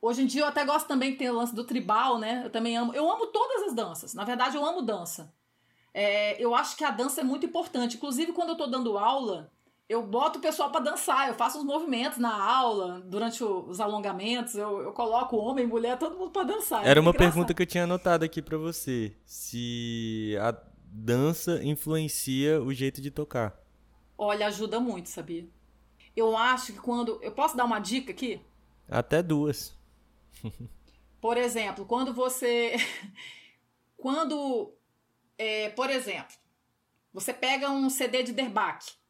hoje 0.00 0.22
em 0.22 0.26
dia 0.26 0.42
eu 0.42 0.46
até 0.46 0.64
gosto 0.64 0.86
também 0.86 1.12
que 1.12 1.18
tem 1.18 1.30
o 1.30 1.34
lance 1.34 1.54
do 1.54 1.64
tribal, 1.64 2.18
né? 2.18 2.42
Eu 2.44 2.50
também 2.50 2.76
amo. 2.76 2.94
Eu 2.94 3.10
amo 3.10 3.26
todas 3.28 3.62
as 3.64 3.74
danças. 3.74 4.14
Na 4.14 4.24
verdade, 4.24 4.56
eu 4.56 4.64
amo 4.64 4.82
dança. 4.82 5.34
É, 5.94 6.42
eu 6.42 6.54
acho 6.54 6.76
que 6.76 6.84
a 6.84 6.90
dança 6.90 7.20
é 7.20 7.24
muito 7.24 7.46
importante. 7.46 7.96
Inclusive, 7.96 8.32
quando 8.32 8.50
eu 8.50 8.56
tô 8.56 8.66
dando 8.66 8.96
aula, 8.96 9.50
eu 9.92 10.02
boto 10.02 10.38
o 10.38 10.42
pessoal 10.42 10.70
para 10.70 10.80
dançar, 10.80 11.28
eu 11.28 11.34
faço 11.34 11.58
uns 11.58 11.64
movimentos 11.64 12.16
na 12.16 12.34
aula, 12.34 13.00
durante 13.00 13.44
os 13.44 13.78
alongamentos, 13.78 14.54
eu, 14.54 14.80
eu 14.80 14.92
coloco 14.92 15.36
homem, 15.36 15.66
mulher, 15.66 15.98
todo 15.98 16.16
mundo 16.16 16.30
para 16.30 16.44
dançar. 16.44 16.80
Era 16.86 16.98
é 16.98 17.00
uma 17.00 17.10
engraçado. 17.10 17.18
pergunta 17.18 17.54
que 17.54 17.62
eu 17.62 17.66
tinha 17.66 17.84
anotado 17.84 18.24
aqui 18.24 18.40
para 18.40 18.56
você. 18.56 19.14
Se 19.26 20.34
a 20.40 20.56
dança 20.86 21.62
influencia 21.62 22.62
o 22.62 22.72
jeito 22.72 23.02
de 23.02 23.10
tocar. 23.10 23.54
Olha, 24.16 24.46
ajuda 24.46 24.80
muito, 24.80 25.10
sabia? 25.10 25.46
Eu 26.16 26.34
acho 26.36 26.72
que 26.72 26.78
quando. 26.78 27.18
Eu 27.22 27.32
posso 27.32 27.54
dar 27.54 27.66
uma 27.66 27.78
dica 27.78 28.12
aqui? 28.12 28.40
Até 28.88 29.22
duas. 29.22 29.76
Por 31.20 31.36
exemplo, 31.36 31.84
quando 31.84 32.14
você. 32.14 32.76
quando. 33.96 34.72
É, 35.36 35.68
por 35.70 35.90
exemplo, 35.90 36.34
você 37.12 37.34
pega 37.34 37.70
um 37.70 37.90
CD 37.90 38.22
de 38.22 38.32
Derbach. 38.32 39.01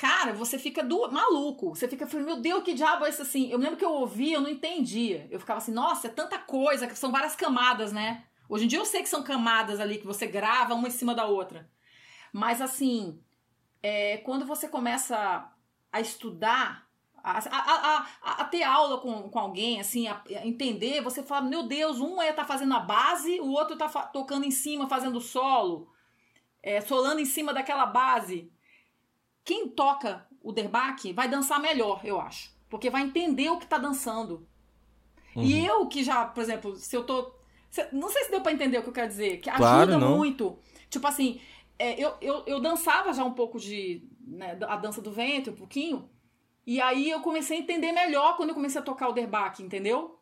Cara, 0.00 0.32
você 0.32 0.58
fica 0.58 0.82
do... 0.82 1.12
maluco. 1.12 1.76
Você 1.76 1.86
fica 1.86 2.06
falando, 2.06 2.24
meu 2.24 2.40
Deus, 2.40 2.64
que 2.64 2.72
diabo 2.72 3.04
é 3.04 3.10
isso 3.10 3.20
assim? 3.20 3.50
Eu 3.50 3.58
lembro 3.58 3.76
que 3.76 3.84
eu 3.84 3.92
ouvia, 3.92 4.36
eu 4.36 4.40
não 4.40 4.48
entendia. 4.48 5.28
Eu 5.30 5.38
ficava 5.38 5.58
assim, 5.58 5.72
nossa, 5.72 6.06
é 6.06 6.10
tanta 6.10 6.38
coisa, 6.38 6.88
são 6.94 7.12
várias 7.12 7.36
camadas, 7.36 7.92
né? 7.92 8.24
Hoje 8.48 8.64
em 8.64 8.66
dia 8.66 8.78
eu 8.78 8.86
sei 8.86 9.02
que 9.02 9.10
são 9.10 9.22
camadas 9.22 9.78
ali 9.78 9.98
que 9.98 10.06
você 10.06 10.26
grava 10.26 10.72
uma 10.72 10.88
em 10.88 10.90
cima 10.90 11.14
da 11.14 11.26
outra. 11.26 11.70
Mas 12.32 12.62
assim, 12.62 13.20
é, 13.82 14.16
quando 14.16 14.46
você 14.46 14.68
começa 14.68 15.52
a 15.92 16.00
estudar, 16.00 16.88
a, 17.22 17.38
a, 17.38 18.06
a, 18.22 18.32
a, 18.40 18.44
ter 18.46 18.62
aula 18.62 19.02
com, 19.02 19.28
com 19.28 19.38
alguém, 19.38 19.80
assim, 19.80 20.08
a, 20.08 20.22
entender, 20.46 21.02
você 21.02 21.22
fala, 21.22 21.42
meu 21.42 21.64
Deus, 21.64 22.00
um 22.00 22.22
é 22.22 22.32
tá 22.32 22.46
fazendo 22.46 22.72
a 22.72 22.80
base, 22.80 23.38
o 23.38 23.50
outro 23.50 23.76
tá 23.76 23.86
tocando 23.86 24.46
em 24.46 24.50
cima, 24.50 24.88
fazendo 24.88 25.20
solo, 25.20 25.92
é, 26.62 26.80
solando 26.80 27.20
em 27.20 27.26
cima 27.26 27.52
daquela 27.52 27.84
base 27.84 28.50
quem 29.44 29.68
toca 29.68 30.26
o 30.42 30.52
derbaque 30.52 31.12
vai 31.12 31.28
dançar 31.28 31.60
melhor, 31.60 32.00
eu 32.04 32.20
acho. 32.20 32.50
Porque 32.68 32.88
vai 32.88 33.02
entender 33.02 33.50
o 33.50 33.58
que 33.58 33.66
tá 33.66 33.78
dançando. 33.78 34.46
Uhum. 35.34 35.42
E 35.42 35.64
eu 35.66 35.86
que 35.86 36.02
já, 36.02 36.24
por 36.24 36.42
exemplo, 36.42 36.76
se 36.76 36.96
eu 36.96 37.04
tô. 37.04 37.32
Não 37.92 38.08
sei 38.08 38.24
se 38.24 38.30
deu 38.30 38.40
pra 38.40 38.52
entender 38.52 38.78
o 38.78 38.82
que 38.82 38.88
eu 38.88 38.92
quero 38.92 39.08
dizer. 39.08 39.38
Que 39.38 39.50
claro, 39.50 39.92
ajuda 39.92 39.98
não. 39.98 40.16
muito. 40.16 40.58
Tipo 40.88 41.06
assim, 41.06 41.40
é, 41.78 41.98
eu, 42.00 42.14
eu, 42.20 42.42
eu 42.46 42.60
dançava 42.60 43.12
já 43.12 43.24
um 43.24 43.32
pouco 43.32 43.58
de. 43.58 44.08
Né, 44.20 44.58
a 44.68 44.76
dança 44.76 45.00
do 45.00 45.10
vento, 45.10 45.50
um 45.50 45.56
pouquinho. 45.56 46.08
E 46.66 46.80
aí 46.80 47.10
eu 47.10 47.20
comecei 47.20 47.58
a 47.58 47.60
entender 47.60 47.90
melhor 47.90 48.36
quando 48.36 48.50
eu 48.50 48.54
comecei 48.54 48.80
a 48.80 48.84
tocar 48.84 49.08
o 49.08 49.12
derbaque, 49.12 49.62
entendeu? 49.62 50.20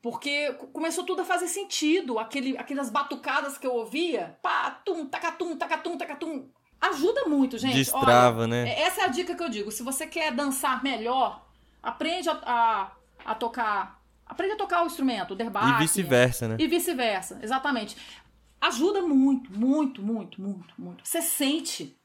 Porque 0.00 0.52
começou 0.72 1.04
tudo 1.04 1.22
a 1.22 1.24
fazer 1.24 1.48
sentido. 1.48 2.18
Aquele, 2.18 2.56
aquelas 2.56 2.90
batucadas 2.90 3.58
que 3.58 3.66
eu 3.66 3.74
ouvia. 3.74 4.38
Pá, 4.40 4.70
tum, 4.70 5.06
tacatum, 5.06 5.56
tacatum, 5.56 5.98
tacatum. 5.98 6.48
Ajuda 6.80 7.24
muito, 7.24 7.58
gente. 7.58 7.74
Destrava, 7.74 8.42
Olha, 8.42 8.48
né? 8.48 8.70
É, 8.70 8.82
essa 8.82 9.02
é 9.02 9.04
a 9.04 9.08
dica 9.08 9.34
que 9.34 9.42
eu 9.42 9.48
digo. 9.48 9.70
Se 9.70 9.82
você 9.82 10.06
quer 10.06 10.32
dançar 10.32 10.82
melhor, 10.82 11.44
aprende 11.82 12.28
a, 12.28 12.40
a, 12.44 12.92
a 13.24 13.34
tocar. 13.34 14.00
Aprende 14.24 14.52
a 14.52 14.56
tocar 14.56 14.82
o 14.82 14.86
instrumento, 14.86 15.32
o 15.32 15.36
derbaque. 15.36 15.70
E 15.70 15.78
vice-versa, 15.78 16.48
né? 16.48 16.56
E 16.58 16.66
vice-versa, 16.68 17.38
exatamente. 17.42 17.96
Ajuda 18.60 19.00
muito, 19.02 19.50
muito, 19.52 20.02
muito, 20.02 20.40
muito, 20.40 20.74
muito. 20.78 21.06
Você 21.06 21.22
sente. 21.22 21.96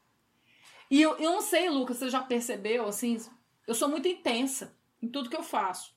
E 0.90 1.00
eu, 1.00 1.16
eu 1.18 1.32
não 1.32 1.40
sei, 1.40 1.68
Lucas, 1.68 1.98
você 1.98 2.08
já 2.08 2.22
percebeu, 2.22 2.86
assim, 2.86 3.18
eu 3.66 3.74
sou 3.74 3.88
muito 3.88 4.08
intensa 4.08 4.76
em 5.02 5.08
tudo 5.08 5.30
que 5.30 5.36
eu 5.36 5.42
faço. 5.42 5.94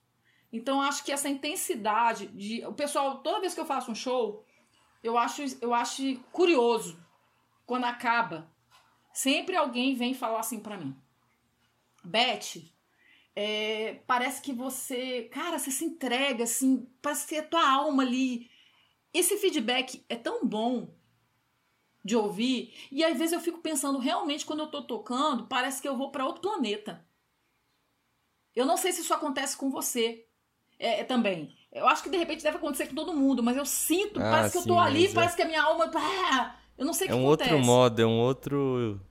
Então, 0.51 0.81
acho 0.81 1.03
que 1.03 1.11
essa 1.11 1.29
intensidade 1.29 2.27
de. 2.27 2.65
O 2.65 2.73
pessoal, 2.73 3.19
toda 3.19 3.41
vez 3.41 3.53
que 3.53 3.59
eu 3.59 3.65
faço 3.65 3.91
um 3.91 3.95
show, 3.95 4.45
eu 5.03 5.17
acho, 5.17 5.43
eu 5.61 5.73
acho 5.73 6.19
curioso 6.31 6.99
quando 7.65 7.85
acaba 7.85 8.49
Sempre 9.17 9.55
alguém 9.55 9.95
vem 9.95 10.13
falar 10.13 10.41
assim 10.41 10.59
para 10.59 10.77
mim. 10.77 10.95
Beth, 12.03 12.61
é, 13.35 13.95
parece 14.05 14.43
que 14.43 14.53
você, 14.53 15.23
cara, 15.31 15.57
você 15.57 15.71
se 15.71 15.83
entrega 15.83 16.43
assim, 16.43 16.87
parece 17.01 17.25
que 17.25 17.33
é 17.33 17.41
tua 17.41 17.67
alma 17.67 18.03
ali. 18.03 18.47
Esse 19.11 19.35
feedback 19.37 20.05
é 20.07 20.15
tão 20.15 20.45
bom 20.45 20.93
de 22.05 22.15
ouvir 22.15 22.71
e 22.91 23.03
às 23.03 23.17
vezes 23.17 23.33
eu 23.33 23.39
fico 23.39 23.57
pensando 23.57 23.97
realmente 23.97 24.45
quando 24.45 24.59
eu 24.59 24.67
tô 24.67 24.83
tocando, 24.83 25.47
parece 25.47 25.81
que 25.81 25.87
eu 25.87 25.97
vou 25.97 26.11
para 26.11 26.27
outro 26.27 26.43
planeta. 26.43 27.03
Eu 28.55 28.67
não 28.67 28.77
sei 28.77 28.91
se 28.91 29.01
isso 29.01 29.15
acontece 29.15 29.57
com 29.57 29.71
você 29.71 30.27
é, 30.77 30.99
é, 30.99 31.03
também. 31.03 31.57
Eu 31.71 31.87
acho 31.87 32.03
que 32.03 32.09
de 32.11 32.17
repente 32.17 32.43
deve 32.43 32.57
acontecer 32.57 32.85
com 32.85 32.93
todo 32.93 33.15
mundo, 33.15 33.41
mas 33.41 33.57
eu 33.57 33.65
sinto, 33.65 34.19
ah, 34.19 34.29
parece 34.29 34.51
que 34.51 34.59
eu 34.59 34.75
tô 34.75 34.77
ali, 34.77 35.07
é. 35.07 35.11
parece 35.11 35.35
que 35.35 35.41
a 35.41 35.47
minha 35.47 35.63
alma. 35.63 35.91
eu 36.77 36.85
não 36.85 36.93
sei 36.93 37.07
o 37.07 37.09
é 37.09 37.13
que 37.13 37.17
um 37.17 37.25
acontece. 37.25 37.51
outro 37.51 37.65
modo, 37.65 37.99
é 37.99 38.05
um 38.05 38.19
outro 38.19 39.06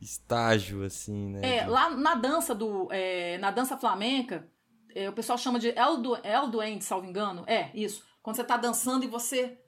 estágio, 0.00 0.84
assim, 0.84 1.30
né? 1.30 1.58
É, 1.58 1.64
de... 1.64 1.70
lá 1.70 1.90
na 1.90 2.14
dança 2.14 2.54
do. 2.54 2.88
É, 2.90 3.38
na 3.38 3.50
dança 3.50 3.76
flamenca, 3.76 4.48
é, 4.94 5.08
o 5.08 5.12
pessoal 5.12 5.36
chama 5.38 5.58
de 5.58 5.68
El, 5.68 5.98
du, 5.98 6.16
El 6.16 6.48
Duende, 6.48 6.84
salvo 6.84 7.06
engano. 7.06 7.44
É, 7.46 7.70
isso. 7.74 8.04
Quando 8.22 8.36
você 8.36 8.44
tá 8.44 8.56
dançando 8.56 9.04
e 9.04 9.08
você. 9.08 9.58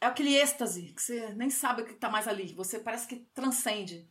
É 0.00 0.06
aquele 0.06 0.34
êxtase, 0.34 0.94
que 0.94 1.02
você 1.02 1.34
nem 1.34 1.50
sabe 1.50 1.82
o 1.82 1.84
que 1.84 1.92
tá 1.94 2.08
mais 2.08 2.26
ali. 2.26 2.54
Você 2.54 2.78
parece 2.78 3.06
que 3.06 3.16
transcende. 3.34 4.08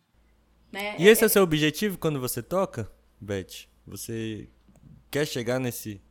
Né? 0.72 0.96
E 1.00 1.08
esse 1.08 1.24
é, 1.24 1.26
é 1.26 1.28
o 1.28 1.30
seu 1.30 1.42
objetivo 1.42 1.98
quando 1.98 2.20
você 2.20 2.44
toca, 2.44 2.92
Beth? 3.20 3.68
Você 3.88 4.48
quer 5.10 5.26
chegar 5.26 5.60
nesse. 5.60 6.02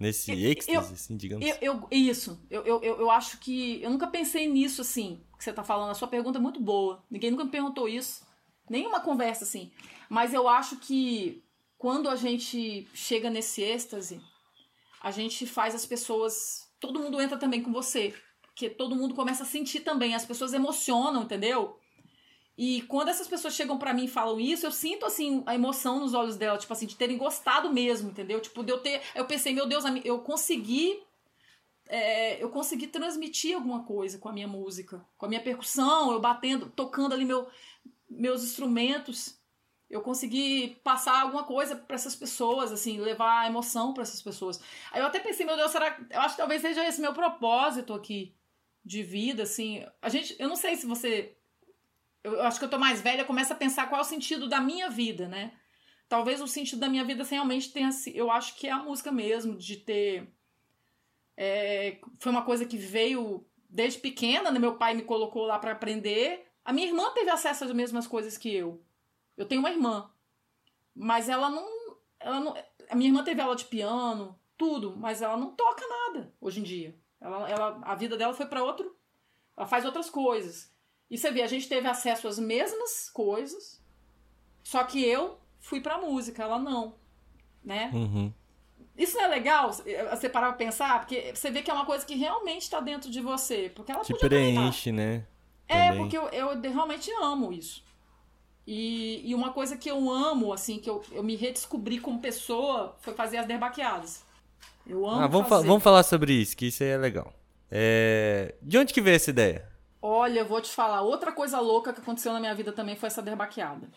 Nesse 0.00 0.32
êxtase, 0.32 0.72
eu, 0.72 0.80
assim, 0.80 1.16
digamos? 1.16 1.46
Eu, 1.46 1.56
eu, 1.60 1.88
isso. 1.90 2.40
Eu, 2.50 2.64
eu, 2.64 2.82
eu 2.82 3.10
acho 3.10 3.38
que. 3.38 3.80
Eu 3.82 3.90
nunca 3.90 4.06
pensei 4.06 4.48
nisso, 4.48 4.80
assim, 4.80 5.22
que 5.36 5.44
você 5.44 5.52
tá 5.52 5.62
falando. 5.62 5.90
A 5.90 5.94
sua 5.94 6.08
pergunta 6.08 6.38
é 6.38 6.40
muito 6.40 6.58
boa. 6.58 7.04
Ninguém 7.10 7.30
nunca 7.30 7.44
me 7.44 7.50
perguntou 7.50 7.86
isso 7.86 8.28
nenhuma 8.70 9.00
conversa 9.00 9.42
assim. 9.42 9.72
Mas 10.08 10.32
eu 10.32 10.48
acho 10.48 10.76
que 10.76 11.42
quando 11.76 12.08
a 12.08 12.14
gente 12.14 12.88
chega 12.94 13.28
nesse 13.28 13.60
êxtase, 13.60 14.20
a 15.02 15.10
gente 15.10 15.44
faz 15.44 15.74
as 15.74 15.84
pessoas. 15.84 16.70
Todo 16.78 17.00
mundo 17.00 17.20
entra 17.20 17.36
também 17.36 17.62
com 17.62 17.72
você. 17.72 18.14
Porque 18.42 18.70
todo 18.70 18.96
mundo 18.96 19.14
começa 19.14 19.42
a 19.42 19.46
sentir 19.46 19.80
também. 19.80 20.14
As 20.14 20.24
pessoas 20.24 20.52
emocionam, 20.52 21.24
entendeu? 21.24 21.78
E 22.62 22.82
quando 22.82 23.08
essas 23.08 23.26
pessoas 23.26 23.54
chegam 23.54 23.78
para 23.78 23.94
mim 23.94 24.04
e 24.04 24.08
falam 24.08 24.38
isso, 24.38 24.66
eu 24.66 24.70
sinto 24.70 25.06
assim 25.06 25.42
a 25.46 25.54
emoção 25.54 25.98
nos 25.98 26.12
olhos 26.12 26.36
dela, 26.36 26.58
tipo 26.58 26.70
assim, 26.70 26.84
de 26.84 26.94
terem 26.94 27.16
gostado 27.16 27.72
mesmo, 27.72 28.10
entendeu? 28.10 28.38
Tipo, 28.38 28.62
de 28.62 28.70
eu 28.70 28.80
ter. 28.80 29.00
Eu 29.14 29.24
pensei, 29.24 29.54
meu 29.54 29.66
Deus, 29.66 29.82
eu 30.04 30.18
consegui. 30.18 31.02
É, 31.86 32.40
eu 32.40 32.50
consegui 32.50 32.86
transmitir 32.86 33.54
alguma 33.54 33.82
coisa 33.84 34.18
com 34.18 34.28
a 34.28 34.32
minha 34.32 34.46
música, 34.46 35.02
com 35.16 35.24
a 35.24 35.28
minha 35.30 35.40
percussão, 35.40 36.12
eu 36.12 36.20
batendo, 36.20 36.66
tocando 36.68 37.14
ali 37.14 37.24
meu, 37.24 37.48
meus 38.10 38.44
instrumentos, 38.44 39.40
eu 39.88 40.02
consegui 40.02 40.78
passar 40.84 41.22
alguma 41.22 41.44
coisa 41.44 41.74
para 41.74 41.96
essas 41.96 42.14
pessoas, 42.14 42.70
assim, 42.70 43.00
levar 43.00 43.46
emoção 43.46 43.94
para 43.94 44.02
essas 44.02 44.20
pessoas. 44.20 44.60
Aí 44.92 45.00
eu 45.00 45.06
até 45.06 45.18
pensei, 45.18 45.46
meu 45.46 45.56
Deus, 45.56 45.72
será 45.72 45.98
eu 46.10 46.20
acho 46.20 46.34
que 46.34 46.42
talvez 46.42 46.60
seja 46.60 46.86
esse 46.86 47.00
meu 47.00 47.14
propósito 47.14 47.94
aqui 47.94 48.36
de 48.84 49.02
vida, 49.02 49.44
assim. 49.44 49.82
A 50.02 50.10
gente, 50.10 50.36
eu 50.38 50.46
não 50.46 50.56
sei 50.56 50.76
se 50.76 50.86
você 50.86 51.39
eu 52.22 52.42
acho 52.42 52.58
que 52.58 52.64
eu 52.64 52.70
tô 52.70 52.78
mais 52.78 53.00
velha, 53.00 53.24
começa 53.24 53.54
a 53.54 53.56
pensar 53.56 53.88
qual 53.88 54.00
é 54.00 54.04
o 54.04 54.06
sentido 54.06 54.48
da 54.48 54.60
minha 54.60 54.88
vida, 54.88 55.28
né? 55.28 55.52
Talvez 56.08 56.40
o 56.40 56.48
sentido 56.48 56.80
da 56.80 56.88
minha 56.88 57.04
vida 57.04 57.24
realmente 57.24 57.72
tenha 57.72 57.90
eu 58.14 58.30
acho 58.30 58.56
que 58.56 58.66
é 58.66 58.72
a 58.72 58.82
música 58.82 59.12
mesmo, 59.12 59.56
de 59.56 59.76
ter 59.76 60.32
é, 61.36 61.98
foi 62.18 62.32
uma 62.32 62.42
coisa 62.42 62.66
que 62.66 62.76
veio 62.76 63.46
desde 63.68 64.00
pequena, 64.00 64.50
né? 64.50 64.58
meu 64.58 64.76
pai 64.76 64.94
me 64.94 65.02
colocou 65.02 65.46
lá 65.46 65.58
para 65.58 65.72
aprender 65.72 66.50
a 66.64 66.72
minha 66.72 66.86
irmã 66.86 67.10
teve 67.12 67.30
acesso 67.30 67.64
às 67.64 67.72
mesmas 67.72 68.06
coisas 68.06 68.36
que 68.36 68.54
eu. 68.54 68.82
Eu 69.36 69.46
tenho 69.46 69.60
uma 69.60 69.70
irmã. 69.70 70.10
Mas 70.94 71.28
ela 71.28 71.50
não. 71.50 71.66
Ela 72.18 72.40
não 72.40 72.54
a 72.88 72.94
minha 72.94 73.08
irmã 73.08 73.24
teve 73.24 73.40
aula 73.40 73.56
de 73.56 73.64
piano, 73.64 74.38
tudo, 74.56 74.96
mas 74.96 75.22
ela 75.22 75.36
não 75.36 75.52
toca 75.52 75.84
nada 75.86 76.34
hoje 76.40 76.60
em 76.60 76.62
dia. 76.62 76.98
Ela, 77.20 77.48
ela, 77.48 77.80
a 77.82 77.94
vida 77.94 78.16
dela 78.16 78.34
foi 78.34 78.46
para 78.46 78.62
outro. 78.64 78.96
Ela 79.56 79.66
faz 79.66 79.84
outras 79.84 80.10
coisas. 80.10 80.69
E 81.10 81.18
você 81.18 81.30
vê, 81.30 81.42
a 81.42 81.46
gente 81.46 81.68
teve 81.68 81.88
acesso 81.88 82.28
às 82.28 82.38
mesmas 82.38 83.10
coisas, 83.12 83.82
só 84.62 84.84
que 84.84 85.04
eu 85.04 85.38
fui 85.58 85.80
pra 85.80 85.98
música, 85.98 86.42
ela 86.42 86.58
não. 86.58 86.94
Né? 87.64 87.90
Uhum. 87.92 88.32
Isso 88.96 89.16
não 89.16 89.24
é 89.24 89.28
legal 89.28 89.72
você 89.72 90.28
parar 90.28 90.48
pra 90.48 90.56
pensar? 90.56 91.00
Porque 91.00 91.32
você 91.34 91.50
vê 91.50 91.62
que 91.62 91.70
é 91.70 91.74
uma 91.74 91.86
coisa 91.86 92.04
que 92.04 92.14
realmente 92.14 92.62
está 92.62 92.80
dentro 92.80 93.10
de 93.10 93.20
você. 93.20 93.72
Porque 93.74 93.90
ela 93.90 94.04
Te 94.04 94.14
preenche, 94.14 94.92
né? 94.92 95.24
É, 95.66 95.88
também. 95.88 96.02
porque 96.02 96.18
eu, 96.18 96.28
eu 96.28 96.60
realmente 96.60 97.10
amo 97.22 97.52
isso. 97.52 97.82
E, 98.66 99.22
e 99.28 99.34
uma 99.34 99.52
coisa 99.52 99.76
que 99.76 99.90
eu 99.90 100.10
amo, 100.10 100.52
assim, 100.52 100.78
que 100.78 100.88
eu, 100.88 101.02
eu 101.12 101.22
me 101.22 101.34
redescobri 101.34 101.98
como 101.98 102.20
pessoa, 102.20 102.94
foi 103.00 103.14
fazer 103.14 103.38
as 103.38 103.46
derbaqueadas. 103.46 104.22
Eu 104.86 105.06
amo 105.08 105.22
ah, 105.22 105.26
vamos 105.26 105.48
fazer. 105.48 105.64
Fa 105.64 105.68
vamos 105.68 105.82
falar 105.82 106.02
sobre 106.02 106.34
isso, 106.34 106.56
que 106.56 106.66
isso 106.66 106.82
aí 106.82 106.90
é 106.90 106.96
legal. 106.98 107.32
É... 107.70 108.54
De 108.60 108.76
onde 108.76 108.92
que 108.92 109.00
veio 109.00 109.16
essa 109.16 109.30
ideia? 109.30 109.69
Olha, 110.02 110.40
eu 110.40 110.46
vou 110.46 110.60
te 110.60 110.70
falar, 110.70 111.02
outra 111.02 111.32
coisa 111.32 111.60
louca 111.60 111.92
que 111.92 112.00
aconteceu 112.00 112.32
na 112.32 112.40
minha 112.40 112.54
vida 112.54 112.72
também 112.72 112.96
foi 112.96 113.08
essa 113.08 113.20
derbaqueada. 113.20 113.90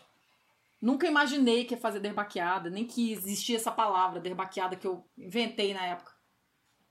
Nunca 0.80 1.06
imaginei 1.06 1.64
que 1.64 1.74
ia 1.74 1.80
fazer 1.80 2.00
derbaqueada, 2.00 2.68
nem 2.68 2.84
que 2.84 3.10
existia 3.10 3.56
essa 3.56 3.70
palavra, 3.70 4.20
derbaqueada, 4.20 4.76
que 4.76 4.86
eu 4.86 5.02
inventei 5.16 5.72
na 5.72 5.84
época. 5.86 6.12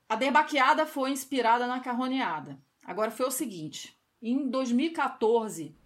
A 0.08 0.16
derbaqueada 0.16 0.84
foi 0.84 1.10
inspirada 1.10 1.66
na 1.66 1.78
carroneada. 1.78 2.58
Agora 2.84 3.10
foi 3.10 3.26
o 3.26 3.30
seguinte, 3.30 3.96
em 4.20 4.50
2014, 4.50 5.76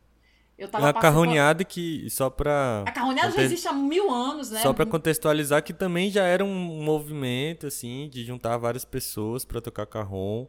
eu 0.57 0.69
tava 0.69 0.89
A 0.89 0.93
carroneada 0.93 1.65
que, 1.65 2.09
só 2.11 2.29
pra... 2.29 2.83
A 2.87 2.91
carroneada 2.91 3.31
já 3.31 3.43
existe 3.43 3.69
há 3.69 3.73
mil 3.73 4.11
anos, 4.11 4.51
né? 4.51 4.61
Só 4.61 4.73
pra 4.73 4.85
contextualizar 4.85 5.63
que 5.63 5.73
também 5.73 6.11
já 6.11 6.25
era 6.25 6.45
um 6.45 6.83
movimento, 6.83 7.67
assim, 7.67 8.09
de 8.09 8.25
juntar 8.25 8.57
várias 8.57 8.85
pessoas 8.85 9.45
para 9.45 9.61
tocar 9.61 9.87
carrom. 9.87 10.47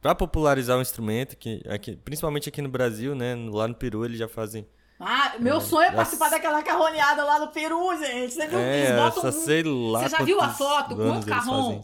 Para 0.00 0.14
popularizar 0.14 0.78
o 0.78 0.82
instrumento, 0.82 1.36
que 1.36 1.62
aqui, 1.68 1.96
principalmente 1.96 2.48
aqui 2.48 2.62
no 2.62 2.68
Brasil, 2.68 3.14
né? 3.14 3.34
Lá 3.50 3.68
no 3.68 3.74
Peru 3.74 4.04
eles 4.04 4.18
já 4.18 4.28
fazem. 4.28 4.66
Ah, 4.98 5.34
meu 5.38 5.56
é, 5.56 5.60
sonho 5.60 5.88
é 5.88 5.92
participar 5.92 6.26
já... 6.26 6.36
daquela 6.36 6.62
carroneada 6.62 7.24
lá 7.24 7.38
no 7.38 7.48
Peru, 7.48 7.96
gente. 7.98 8.34
Você 8.34 8.46
viu? 8.46 8.58
É, 8.58 8.96
botam 8.96 9.28
um... 9.28 9.32
sei 9.32 9.62
lá 9.62 10.02
Você 10.02 10.08
já 10.08 10.22
viu 10.22 10.40
a 10.40 10.48
foto? 10.48 10.96
Quanto 10.96 11.26
carrão? 11.26 11.80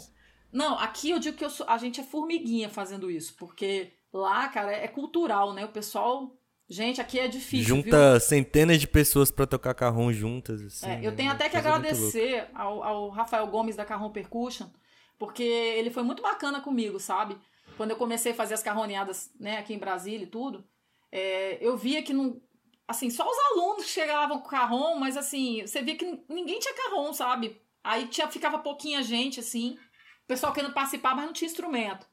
Não, 0.52 0.78
aqui 0.78 1.10
eu 1.10 1.18
digo 1.18 1.36
que 1.36 1.44
eu 1.44 1.50
sou... 1.50 1.66
a 1.68 1.78
gente 1.78 2.00
é 2.00 2.04
formiguinha 2.04 2.68
fazendo 2.68 3.10
isso, 3.10 3.34
porque 3.38 3.92
lá, 4.12 4.48
cara, 4.48 4.72
é 4.72 4.88
cultural, 4.88 5.52
né? 5.52 5.64
O 5.64 5.68
pessoal 5.68 6.30
Gente, 6.68 7.00
aqui 7.00 7.18
é 7.18 7.28
difícil. 7.28 7.76
Junta 7.76 8.12
viu? 8.12 8.20
centenas 8.20 8.80
de 8.80 8.88
pessoas 8.88 9.30
para 9.30 9.46
tocar 9.46 9.72
carrom 9.72 10.12
juntas. 10.12 10.60
Assim, 10.62 10.86
é, 10.86 11.00
eu 11.00 11.14
tenho 11.14 11.30
até 11.30 11.48
que 11.48 11.56
agradecer 11.56 12.48
ao, 12.52 12.82
ao, 12.82 13.08
Rafael 13.08 13.46
Gomes 13.46 13.76
da 13.76 13.84
Carrom 13.84 14.10
Percussion, 14.10 14.66
porque 15.16 15.44
ele 15.44 15.90
foi 15.90 16.02
muito 16.02 16.22
bacana 16.22 16.60
comigo, 16.60 16.98
sabe? 16.98 17.38
Quando 17.76 17.90
eu 17.90 17.96
comecei 17.96 18.32
a 18.32 18.34
fazer 18.34 18.54
as 18.54 18.62
carroneadas 18.62 19.32
né, 19.38 19.58
aqui 19.58 19.74
em 19.74 19.78
Brasília 19.78 20.24
e 20.24 20.30
tudo, 20.30 20.66
é, 21.12 21.58
eu 21.60 21.76
via 21.76 22.02
que 22.02 22.12
não. 22.12 22.40
Assim, 22.88 23.10
só 23.10 23.28
os 23.28 23.38
alunos 23.52 23.86
chegavam 23.88 24.40
com 24.40 24.48
carrom, 24.48 24.98
mas 24.98 25.16
assim, 25.16 25.66
você 25.66 25.82
via 25.82 25.96
que 25.96 26.24
ninguém 26.28 26.58
tinha 26.58 26.74
carrom, 26.74 27.12
sabe? 27.12 27.60
Aí 27.82 28.08
tinha, 28.08 28.28
ficava 28.28 28.58
pouquinha 28.58 29.02
gente, 29.02 29.40
assim, 29.40 29.78
o 30.24 30.26
pessoal 30.26 30.52
querendo 30.52 30.74
participar, 30.74 31.14
mas 31.14 31.26
não 31.26 31.32
tinha 31.32 31.48
instrumento. 31.48 32.06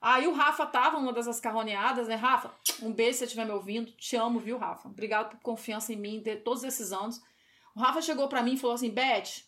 Aí 0.00 0.26
o 0.26 0.34
Rafa 0.34 0.66
tava 0.66 1.00
numa 1.00 1.14
dessas 1.14 1.40
carroneadas, 1.40 2.08
né? 2.08 2.14
Rafa, 2.14 2.54
um 2.82 2.92
beijo 2.92 3.14
se 3.14 3.18
você 3.20 3.24
estiver 3.24 3.46
me 3.46 3.52
ouvindo. 3.52 3.90
Te 3.92 4.16
amo, 4.16 4.38
viu, 4.38 4.58
Rafa? 4.58 4.86
Obrigado 4.86 5.30
por 5.30 5.40
confiança 5.40 5.94
em 5.94 5.96
mim 5.96 6.22
todos 6.44 6.62
esses 6.62 6.92
anos. 6.92 7.22
O 7.74 7.80
Rafa 7.80 8.02
chegou 8.02 8.28
para 8.28 8.42
mim 8.42 8.52
e 8.52 8.58
falou 8.58 8.74
assim: 8.74 8.90
Beth, 8.90 9.42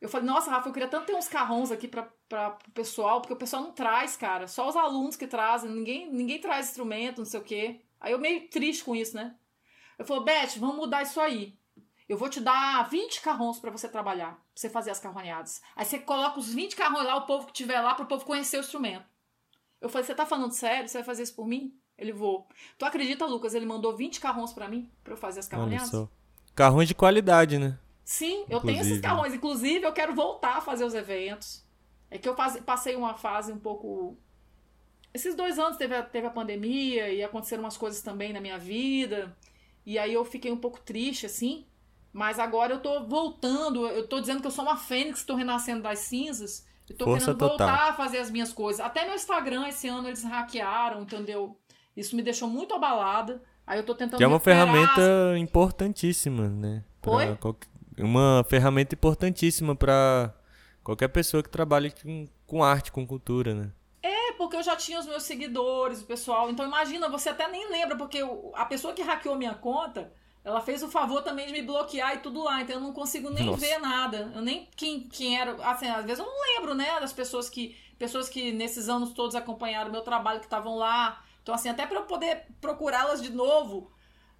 eu 0.00 0.08
falei, 0.08 0.26
nossa, 0.26 0.50
Rafa, 0.50 0.68
eu 0.68 0.72
queria 0.72 0.88
tanto 0.88 1.06
ter 1.06 1.14
uns 1.14 1.28
carrões 1.28 1.72
aqui 1.72 1.88
para 1.88 2.08
o 2.66 2.70
pessoal, 2.72 3.20
porque 3.20 3.32
o 3.32 3.38
pessoal 3.38 3.62
não 3.62 3.72
traz, 3.72 4.16
cara. 4.16 4.46
Só 4.46 4.68
os 4.68 4.76
alunos 4.76 5.16
que 5.16 5.26
trazem, 5.26 5.70
ninguém, 5.70 6.12
ninguém 6.12 6.40
traz 6.40 6.68
instrumento, 6.68 7.18
não 7.18 7.24
sei 7.24 7.40
o 7.40 7.44
quê. 7.44 7.80
Aí 8.00 8.12
eu 8.12 8.18
meio 8.18 8.48
triste 8.48 8.84
com 8.84 8.94
isso, 8.94 9.16
né? 9.16 9.34
Eu 9.98 10.04
falei, 10.04 10.24
Beth, 10.24 10.58
vamos 10.58 10.76
mudar 10.76 11.02
isso 11.02 11.20
aí. 11.20 11.58
Eu 12.08 12.16
vou 12.16 12.28
te 12.28 12.40
dar 12.40 12.88
20 12.88 13.20
carrões 13.20 13.58
para 13.58 13.72
você 13.72 13.88
trabalhar, 13.88 14.34
pra 14.34 14.42
você 14.54 14.70
fazer 14.70 14.90
as 14.90 15.00
carroneadas. 15.00 15.60
Aí 15.74 15.84
você 15.84 15.98
coloca 15.98 16.38
os 16.38 16.54
20 16.54 16.76
carrões 16.76 17.04
lá, 17.04 17.16
o 17.16 17.26
povo 17.26 17.46
que 17.46 17.52
tiver 17.52 17.80
lá, 17.80 17.94
pro 17.94 18.06
povo 18.06 18.24
conhecer 18.24 18.56
o 18.56 18.60
instrumento. 18.60 19.04
Eu 19.80 19.88
falei, 19.88 20.06
você 20.06 20.14
tá 20.14 20.24
falando 20.24 20.52
sério? 20.52 20.88
Você 20.88 20.98
vai 20.98 21.04
fazer 21.04 21.24
isso 21.24 21.34
por 21.34 21.46
mim? 21.46 21.76
Ele 21.98 22.12
vou. 22.12 22.46
Tu 22.78 22.84
acredita, 22.84 23.26
Lucas? 23.26 23.52
Ele 23.52 23.66
mandou 23.66 23.96
20 23.96 24.20
carrões 24.20 24.52
para 24.52 24.68
mim, 24.68 24.90
para 25.02 25.14
eu 25.14 25.16
fazer 25.16 25.40
as 25.40 25.48
carronhadas. 25.48 25.90
Carrões 26.54 26.86
de 26.86 26.94
qualidade, 26.94 27.58
né? 27.58 27.78
Sim, 28.08 28.46
eu 28.48 28.58
tenho 28.62 28.80
esses 28.80 29.02
carrões. 29.02 29.34
Inclusive, 29.34 29.84
eu 29.84 29.92
quero 29.92 30.14
voltar 30.14 30.56
a 30.56 30.60
fazer 30.62 30.82
os 30.82 30.94
eventos. 30.94 31.62
É 32.10 32.16
que 32.16 32.26
eu 32.26 32.34
passei 32.64 32.96
uma 32.96 33.12
fase 33.12 33.52
um 33.52 33.58
pouco. 33.58 34.16
Esses 35.12 35.34
dois 35.34 35.58
anos 35.58 35.76
teve 35.76 35.94
a, 35.94 36.02
teve 36.02 36.26
a 36.26 36.30
pandemia 36.30 37.12
e 37.12 37.22
aconteceram 37.22 37.64
umas 37.64 37.76
coisas 37.76 38.00
também 38.00 38.32
na 38.32 38.40
minha 38.40 38.58
vida. 38.58 39.36
E 39.84 39.98
aí 39.98 40.14
eu 40.14 40.24
fiquei 40.24 40.50
um 40.50 40.56
pouco 40.56 40.80
triste, 40.80 41.26
assim. 41.26 41.66
Mas 42.10 42.38
agora 42.38 42.72
eu 42.72 42.80
tô 42.80 43.04
voltando. 43.04 43.86
Eu 43.86 44.08
tô 44.08 44.20
dizendo 44.20 44.40
que 44.40 44.46
eu 44.46 44.50
sou 44.50 44.64
uma 44.64 44.78
fênix, 44.78 45.22
tô 45.22 45.34
renascendo 45.34 45.82
das 45.82 45.98
cinzas. 45.98 46.66
Eu 46.88 46.96
tô 46.96 47.04
Força 47.04 47.26
querendo 47.26 47.38
total. 47.38 47.58
voltar 47.58 47.88
a 47.90 47.92
fazer 47.92 48.20
as 48.20 48.30
minhas 48.30 48.54
coisas. 48.54 48.80
Até 48.80 49.04
meu 49.04 49.16
Instagram 49.16 49.68
esse 49.68 49.86
ano 49.86 50.08
eles 50.08 50.24
hackearam, 50.24 51.02
entendeu? 51.02 51.58
Isso 51.94 52.16
me 52.16 52.22
deixou 52.22 52.48
muito 52.48 52.74
abalada. 52.74 53.42
Aí 53.66 53.78
eu 53.78 53.84
tô 53.84 53.94
tentando. 53.94 54.16
Que 54.16 54.24
é 54.24 54.26
uma 54.26 54.40
ferramenta 54.40 55.36
importantíssima, 55.36 56.48
né? 56.48 56.82
Oi? 57.04 57.36
Qualquer... 57.36 57.68
Uma 58.02 58.44
ferramenta 58.48 58.94
importantíssima 58.94 59.74
para 59.74 60.34
qualquer 60.82 61.08
pessoa 61.08 61.42
que 61.42 61.48
trabalhe 61.48 61.90
com, 61.90 62.26
com 62.46 62.64
arte, 62.64 62.92
com 62.92 63.06
cultura, 63.06 63.54
né? 63.54 63.70
É, 64.02 64.32
porque 64.32 64.56
eu 64.56 64.62
já 64.62 64.76
tinha 64.76 64.98
os 64.98 65.06
meus 65.06 65.22
seguidores, 65.24 66.02
o 66.02 66.06
pessoal. 66.06 66.50
Então 66.50 66.66
imagina, 66.66 67.08
você 67.08 67.28
até 67.28 67.48
nem 67.48 67.70
lembra, 67.70 67.96
porque 67.96 68.18
a 68.54 68.64
pessoa 68.64 68.94
que 68.94 69.02
hackeou 69.02 69.36
minha 69.36 69.54
conta 69.54 70.12
ela 70.48 70.62
fez 70.62 70.82
o 70.82 70.88
favor 70.88 71.22
também 71.22 71.46
de 71.46 71.52
me 71.52 71.60
bloquear 71.60 72.14
e 72.14 72.20
tudo 72.20 72.42
lá, 72.42 72.62
então 72.62 72.76
eu 72.76 72.80
não 72.80 72.92
consigo 72.92 73.28
nem 73.28 73.44
Nossa. 73.44 73.60
ver 73.60 73.78
nada. 73.78 74.32
Eu 74.34 74.40
nem 74.40 74.66
quem, 74.74 75.00
quem 75.00 75.38
era. 75.38 75.52
Assim, 75.70 75.86
às 75.86 76.04
vezes 76.06 76.20
eu 76.20 76.24
não 76.24 76.54
lembro, 76.54 76.74
né, 76.74 76.98
das 77.00 77.12
pessoas 77.12 77.50
que. 77.50 77.76
Pessoas 77.98 78.28
que 78.28 78.52
nesses 78.52 78.88
anos 78.88 79.12
todos 79.12 79.34
acompanharam 79.34 79.90
meu 79.90 80.02
trabalho, 80.02 80.38
que 80.38 80.46
estavam 80.46 80.76
lá. 80.76 81.22
Então, 81.42 81.52
assim, 81.54 81.68
até 81.68 81.84
para 81.84 81.98
eu 81.98 82.04
poder 82.04 82.46
procurá-las 82.60 83.20
de 83.20 83.30
novo, 83.30 83.90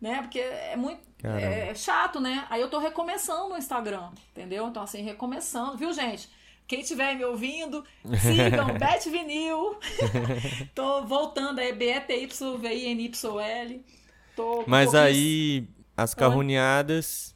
né? 0.01 0.23
Porque 0.23 0.41
é 0.41 0.77
muito. 0.77 1.07
É, 1.23 1.71
é, 1.71 1.75
chato, 1.75 2.21
né? 2.21 2.47
Aí 2.49 2.61
eu 2.61 2.71
tô 2.71 2.79
recomeçando 2.79 3.49
no 3.49 3.59
Instagram, 3.59 4.11
entendeu? 4.31 4.69
Então, 4.69 4.83
assim, 4.83 5.03
recomeçando, 5.03 5.77
viu, 5.77 5.93
gente? 5.93 6.31
Quem 6.67 6.83
estiver 6.83 7.17
me 7.17 7.25
ouvindo, 7.25 7.85
sigam 8.21 8.79
Beth 8.79 9.11
Vinil. 9.11 9.79
tô 10.75 11.05
voltando 11.05 11.59
aí, 11.59 11.73
B-E-T-Y-V-I-N-Y-L. 11.73 13.85
Mas 14.67 14.95
aí, 14.95 15.67
as 15.97 16.15
carroneadas, 16.15 17.35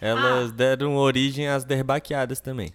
elas 0.00 0.50
ah. 0.50 0.54
deram 0.54 0.94
origem 0.94 1.48
às 1.48 1.64
derbaqueadas 1.64 2.40
também. 2.40 2.72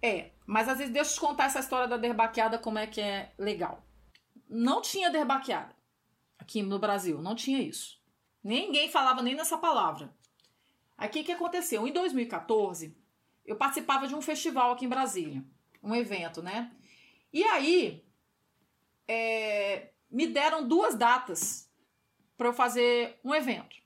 É, 0.00 0.30
mas 0.46 0.68
às 0.68 0.78
vezes 0.78 0.92
deixa 0.92 1.10
eu 1.10 1.14
te 1.14 1.20
contar 1.20 1.46
essa 1.46 1.58
história 1.58 1.88
da 1.88 1.98
derbaqueada, 1.98 2.58
como 2.58 2.78
é 2.78 2.86
que 2.86 3.00
é 3.00 3.32
legal. 3.36 3.84
Não 4.48 4.80
tinha 4.80 5.10
derbaqueada 5.10 5.74
aqui 6.38 6.62
no 6.62 6.78
Brasil, 6.78 7.20
não 7.20 7.34
tinha 7.34 7.60
isso. 7.60 7.97
Ninguém 8.48 8.88
falava 8.88 9.20
nem 9.20 9.34
nessa 9.34 9.58
palavra. 9.58 10.10
O 10.98 11.06
que, 11.10 11.30
aconteceu? 11.30 11.86
Em 11.86 11.92
2014, 11.92 12.96
eu 13.44 13.56
participava 13.56 14.08
de 14.08 14.14
um 14.14 14.22
festival 14.22 14.72
aqui 14.72 14.86
em 14.86 14.88
Brasília, 14.88 15.44
um 15.82 15.94
evento, 15.94 16.42
né? 16.42 16.74
E 17.30 17.44
aí, 17.44 18.02
é, 19.06 19.90
me 20.10 20.26
deram 20.26 20.66
duas 20.66 20.94
datas 20.94 21.70
para 22.38 22.48
eu 22.48 22.54
fazer 22.54 23.20
um 23.22 23.34
evento. 23.34 23.76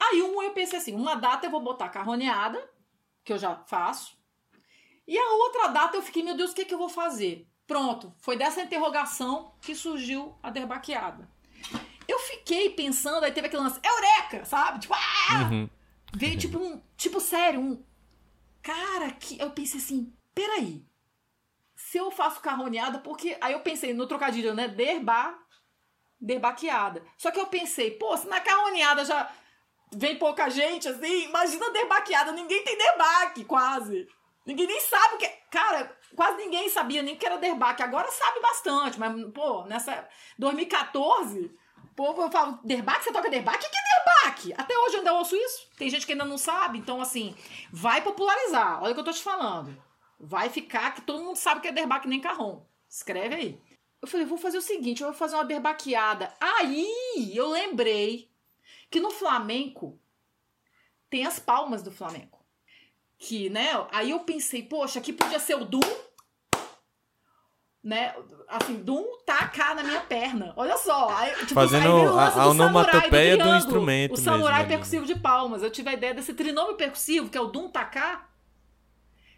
Aí 0.00 0.22
um 0.22 0.40
eu 0.40 0.52
pensei 0.52 0.78
assim, 0.78 0.94
uma 0.94 1.16
data 1.16 1.44
eu 1.44 1.50
vou 1.50 1.60
botar 1.60 1.88
carroneada, 1.88 2.70
que 3.24 3.32
eu 3.32 3.38
já 3.38 3.56
faço. 3.64 4.16
E 5.04 5.18
a 5.18 5.30
outra 5.32 5.66
data 5.66 5.96
eu 5.96 6.02
fiquei, 6.02 6.22
meu 6.22 6.36
Deus, 6.36 6.52
o 6.52 6.54
que, 6.54 6.62
é 6.62 6.64
que 6.64 6.74
eu 6.74 6.78
vou 6.78 6.88
fazer? 6.88 7.50
Pronto, 7.66 8.14
foi 8.18 8.36
dessa 8.36 8.62
interrogação 8.62 9.56
que 9.60 9.74
surgiu 9.74 10.38
a 10.40 10.48
derbaqueada. 10.48 11.28
Eu 12.06 12.18
fiquei 12.18 12.70
pensando, 12.70 13.24
aí 13.24 13.32
teve 13.32 13.46
aquele 13.46 13.62
lance, 13.62 13.80
eureka, 13.82 14.44
sabe? 14.44 14.80
Tipo, 14.80 14.94
ah! 14.94 15.48
Uhum. 15.50 15.70
Veio 16.14 16.38
tipo 16.38 16.58
um, 16.58 16.80
tipo 16.96 17.20
sério, 17.20 17.60
um 17.60 17.84
cara 18.62 19.10
que 19.12 19.38
eu 19.40 19.50
pensei 19.50 19.80
assim, 19.80 20.12
peraí. 20.34 20.84
Se 21.74 21.98
eu 21.98 22.10
faço 22.10 22.40
carroneada, 22.40 22.98
porque 22.98 23.36
aí 23.40 23.52
eu 23.52 23.60
pensei 23.60 23.92
no 23.92 24.06
trocadilho, 24.06 24.54
né? 24.54 24.68
Derba, 24.68 25.36
derbaqueada. 26.20 27.04
Só 27.18 27.30
que 27.30 27.38
eu 27.38 27.46
pensei, 27.46 27.92
pô, 27.92 28.16
se 28.16 28.26
na 28.26 28.40
carroneada 28.40 29.04
já 29.04 29.30
vem 29.92 30.18
pouca 30.18 30.48
gente, 30.48 30.88
assim, 30.88 31.24
imagina 31.24 31.70
debaqueada, 31.70 32.32
ninguém 32.32 32.64
tem 32.64 32.76
debaque, 32.76 33.44
quase. 33.44 34.08
Ninguém 34.46 34.66
nem 34.66 34.80
sabe 34.80 35.14
o 35.14 35.18
que. 35.18 35.28
Cara, 35.50 35.96
quase 36.14 36.36
ninguém 36.36 36.68
sabia 36.68 37.02
nem 37.02 37.16
que 37.16 37.24
era 37.24 37.38
derbaque. 37.38 37.82
Agora 37.82 38.10
sabe 38.10 38.40
bastante, 38.40 38.98
mas, 38.98 39.32
pô, 39.32 39.64
nessa. 39.64 40.06
2014, 40.38 41.50
povo 41.94 42.30
fala, 42.30 42.60
derbaque? 42.64 43.04
Você 43.04 43.12
toca 43.12 43.30
derbaque? 43.30 43.66
O 43.66 43.70
que 43.70 43.76
é 43.76 43.96
derbaque? 43.96 44.54
Até 44.56 44.76
hoje 44.76 44.94
eu 44.94 44.98
ainda 44.98 45.14
ouço 45.14 45.36
isso. 45.36 45.68
Tem 45.76 45.88
gente 45.88 46.06
que 46.06 46.12
ainda 46.12 46.24
não 46.24 46.38
sabe. 46.38 46.78
Então, 46.78 47.00
assim, 47.00 47.34
vai 47.72 48.02
popularizar. 48.02 48.82
Olha 48.82 48.92
o 48.92 48.94
que 48.94 49.00
eu 49.00 49.04
tô 49.04 49.12
te 49.12 49.22
falando. 49.22 49.76
Vai 50.18 50.48
ficar 50.48 50.94
que 50.94 51.02
todo 51.02 51.22
mundo 51.22 51.36
sabe 51.36 51.60
que 51.60 51.68
é 51.68 51.72
derbaque 51.72 52.08
nem 52.08 52.20
carrom. 52.20 52.62
Escreve 52.88 53.34
aí. 53.34 53.60
Eu 54.00 54.08
falei, 54.08 54.26
vou 54.26 54.36
fazer 54.38 54.58
o 54.58 54.62
seguinte, 54.62 55.02
eu 55.02 55.08
vou 55.08 55.16
fazer 55.16 55.34
uma 55.34 55.44
derbaqueada. 55.44 56.32
Aí 56.40 57.32
eu 57.34 57.48
lembrei 57.48 58.30
que 58.90 59.00
no 59.00 59.10
flamenco 59.10 59.98
tem 61.08 61.26
as 61.26 61.38
palmas 61.38 61.82
do 61.82 61.90
flamenco. 61.90 62.44
Que, 63.16 63.48
né? 63.48 63.70
Aí 63.90 64.10
eu 64.10 64.20
pensei, 64.20 64.62
poxa, 64.62 64.98
aqui 64.98 65.12
podia 65.12 65.38
ser 65.38 65.54
o 65.54 65.64
Dum, 65.64 65.80
né? 67.84 68.14
Assim, 68.48 68.76
Dum 68.76 69.18
tacar 69.26 69.74
na 69.76 69.82
minha 69.82 70.00
perna. 70.00 70.54
Olha 70.56 70.76
só. 70.78 71.10
Aí, 71.10 71.34
tipo, 71.40 71.54
Fazendo 71.54 71.86
aí 71.86 72.18
a, 72.18 72.42
a 72.42 72.48
onomatopeia 72.48 73.36
do, 73.36 73.44
do, 73.44 73.56
instrumento. 73.56 74.14
O 74.14 74.16
samurai 74.16 74.60
mesmo, 74.60 74.68
percussivo 74.68 75.06
de 75.06 75.14
palmas. 75.16 75.62
Eu 75.62 75.70
tive 75.70 75.90
a 75.90 75.92
ideia 75.92 76.14
desse 76.14 76.32
trinômio 76.32 76.76
percussivo, 76.76 77.28
que 77.28 77.36
é 77.36 77.40
o 77.40 77.48
Dum 77.48 77.68
tacar, 77.68 78.30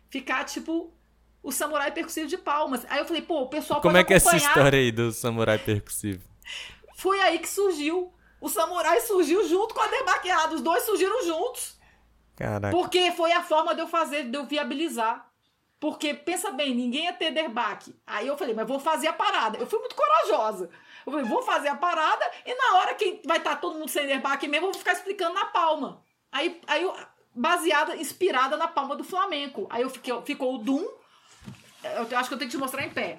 ficar 0.09 0.45
tipo 0.45 0.95
o 1.43 1.51
samurai 1.51 1.91
percussivo 1.91 2.29
de 2.29 2.39
palmas. 2.39 2.87
Aí 2.89 3.01
eu 3.01 3.05
falei, 3.05 3.23
pô, 3.23 3.43
o 3.43 3.49
pessoal 3.49 3.81
Como 3.81 3.97
é 3.97 4.05
que 4.05 4.13
é 4.13 4.17
essa 4.17 4.37
história 4.37 4.79
aí 4.79 4.93
do 4.93 5.11
samurai 5.13 5.59
percussivo? 5.59 6.23
Foi 6.97 7.21
aí 7.21 7.39
que 7.39 7.49
surgiu 7.49 8.13
o 8.41 8.49
samurai 8.49 9.01
surgiu 9.01 9.47
junto 9.49 9.75
com 9.75 9.81
a 9.81 9.87
debaqueada. 9.89 10.55
Os 10.55 10.61
dois 10.61 10.85
surgiram 10.85 11.25
juntos. 11.25 11.77
Caraca. 12.37 12.77
Porque 12.77 13.11
foi 13.13 13.33
a 13.33 13.43
forma 13.43 13.75
de 13.75 13.81
eu 13.81 13.89
fazer, 13.89 14.25
de 14.25 14.37
eu 14.37 14.45
viabilizar. 14.45 15.27
Porque, 15.79 16.15
pensa 16.15 16.51
bem, 16.51 16.75
ninguém 16.75 17.05
ia 17.05 17.13
ter 17.13 17.31
derbaque. 17.31 17.95
Aí 18.07 18.27
eu 18.27 18.37
falei, 18.37 18.55
mas 18.55 18.67
vou 18.67 18.79
fazer 18.81 19.09
a 19.09 19.13
parada. 19.13 19.59
Eu 19.59 19.67
fui 19.67 19.79
muito 19.79 19.95
corajosa. 19.95 20.71
Eu 21.05 21.13
falei, 21.13 21.27
vou 21.29 21.43
fazer 21.43 21.69
a 21.69 21.77
parada 21.77 22.29
e 22.45 22.55
na 22.55 22.79
hora 22.79 22.95
que 22.95 23.21
vai 23.27 23.39
estar 23.39 23.51
tá 23.51 23.57
todo 23.57 23.79
mundo 23.79 23.89
sem 23.91 24.07
derbaque 24.07 24.49
mesmo, 24.49 24.67
eu 24.67 24.73
vou 24.73 24.79
ficar 24.79 24.93
explicando 24.95 25.35
na 25.35 25.45
palma. 25.47 26.03
Aí, 26.33 26.61
aí 26.67 26.83
eu, 26.83 26.95
baseada, 27.35 27.95
inspirada 27.97 28.57
na 28.57 28.67
palma 28.67 28.97
do 28.97 29.05
Flamengo. 29.05 29.67
Aí 29.71 29.83
eu 29.83 29.91
fiquei, 29.91 30.15
ficou 30.23 30.55
o 30.55 30.59
Doom. 30.59 30.85
Eu 31.85 32.19
acho 32.19 32.29
que 32.29 32.35
eu 32.35 32.39
tenho 32.39 32.51
que 32.51 32.57
te 32.57 32.61
mostrar 32.61 32.85
em 32.85 32.91
pé. 32.91 33.19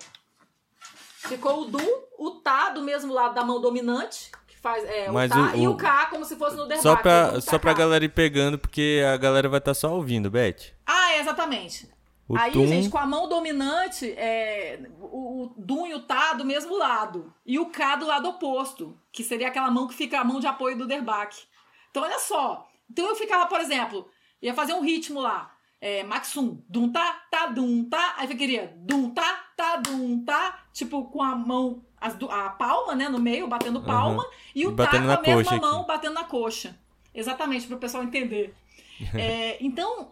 Ficou 1.19 1.61
o 1.61 1.65
dum, 1.65 2.03
o 2.17 2.31
tá 2.41 2.69
do 2.69 2.81
mesmo 2.81 3.13
lado 3.13 3.33
da 3.33 3.43
mão 3.43 3.59
dominante, 3.61 4.31
que 4.47 4.57
faz 4.57 4.83
é, 4.85 5.11
Mas 5.11 5.31
o 5.31 5.33
tá, 5.33 5.51
o- 5.53 5.57
e 5.57 5.67
o- 5.67 5.75
cá 5.75 6.05
como 6.07 6.23
se 6.25 6.35
fosse 6.35 6.55
no 6.55 6.65
derbaque. 6.67 6.83
Só 6.83 6.95
pra, 6.95 7.31
dum, 7.31 7.41
só 7.41 7.59
pra 7.59 7.73
galera 7.73 8.05
ir 8.05 8.09
pegando, 8.09 8.57
porque 8.57 9.01
a 9.13 9.17
galera 9.17 9.49
vai 9.49 9.59
estar 9.59 9.73
só 9.73 9.93
ouvindo, 9.93 10.29
Beth. 10.29 10.73
Ah, 10.85 11.13
é, 11.13 11.19
exatamente. 11.19 11.89
O 12.29 12.37
Aí, 12.37 12.51
tum, 12.51 12.67
gente, 12.67 12.89
com 12.89 12.97
a 12.97 13.05
mão 13.05 13.29
dominante, 13.29 14.11
é, 14.11 14.79
o, 14.99 15.43
o 15.43 15.53
dum 15.57 15.87
e 15.87 15.93
o 15.93 16.01
tá 16.01 16.33
do 16.33 16.43
mesmo 16.43 16.77
lado. 16.77 17.33
E 17.45 17.57
o 17.57 17.67
cá 17.67 17.95
do 17.95 18.05
lado 18.05 18.27
oposto, 18.27 18.99
que 19.11 19.23
seria 19.23 19.47
aquela 19.47 19.71
mão 19.71 19.87
que 19.87 19.93
fica 19.95 20.19
a 20.19 20.23
mão 20.25 20.39
de 20.39 20.47
apoio 20.47 20.77
do 20.77 20.85
derbaque. 20.87 21.43
Então, 21.89 22.03
olha 22.03 22.19
só. 22.19 22.67
Então, 22.89 23.07
eu 23.07 23.15
ficava, 23.15 23.45
por 23.45 23.61
exemplo, 23.61 24.09
ia 24.41 24.53
fazer 24.53 24.73
um 24.73 24.81
ritmo 24.81 25.21
lá. 25.21 25.53
É, 25.79 26.03
Maxum, 26.03 26.61
dum 26.67 26.91
tá, 26.91 27.23
tá, 27.31 27.45
dum 27.47 27.87
tá. 27.87 28.15
Aí 28.17 28.29
eu 28.29 28.35
queria 28.37 28.73
dum 28.77 29.09
tá, 29.11 29.45
tá, 29.55 29.77
dum 29.77 30.23
tá. 30.25 30.65
Tipo, 30.73 31.05
com 31.05 31.21
a 31.23 31.35
mão, 31.35 31.85
as 31.99 32.15
du- 32.15 32.29
a 32.29 32.49
palma, 32.49 32.93
né, 32.95 33.07
no 33.07 33.19
meio, 33.19 33.47
batendo 33.47 33.81
palma. 33.83 34.25
E 34.53 34.65
o 34.67 34.75
tá 34.75 34.87
com 34.89 34.97
a 34.97 35.21
mesma 35.21 35.51
aqui. 35.51 35.61
mão, 35.61 35.85
batendo 35.85 36.13
na 36.15 36.23
coxa. 36.23 36.77
Exatamente, 37.13 37.67
para 37.67 37.77
o 37.77 37.79
pessoal 37.79 38.03
entender. 38.03 38.53
É, 39.13 39.63
então, 39.63 40.11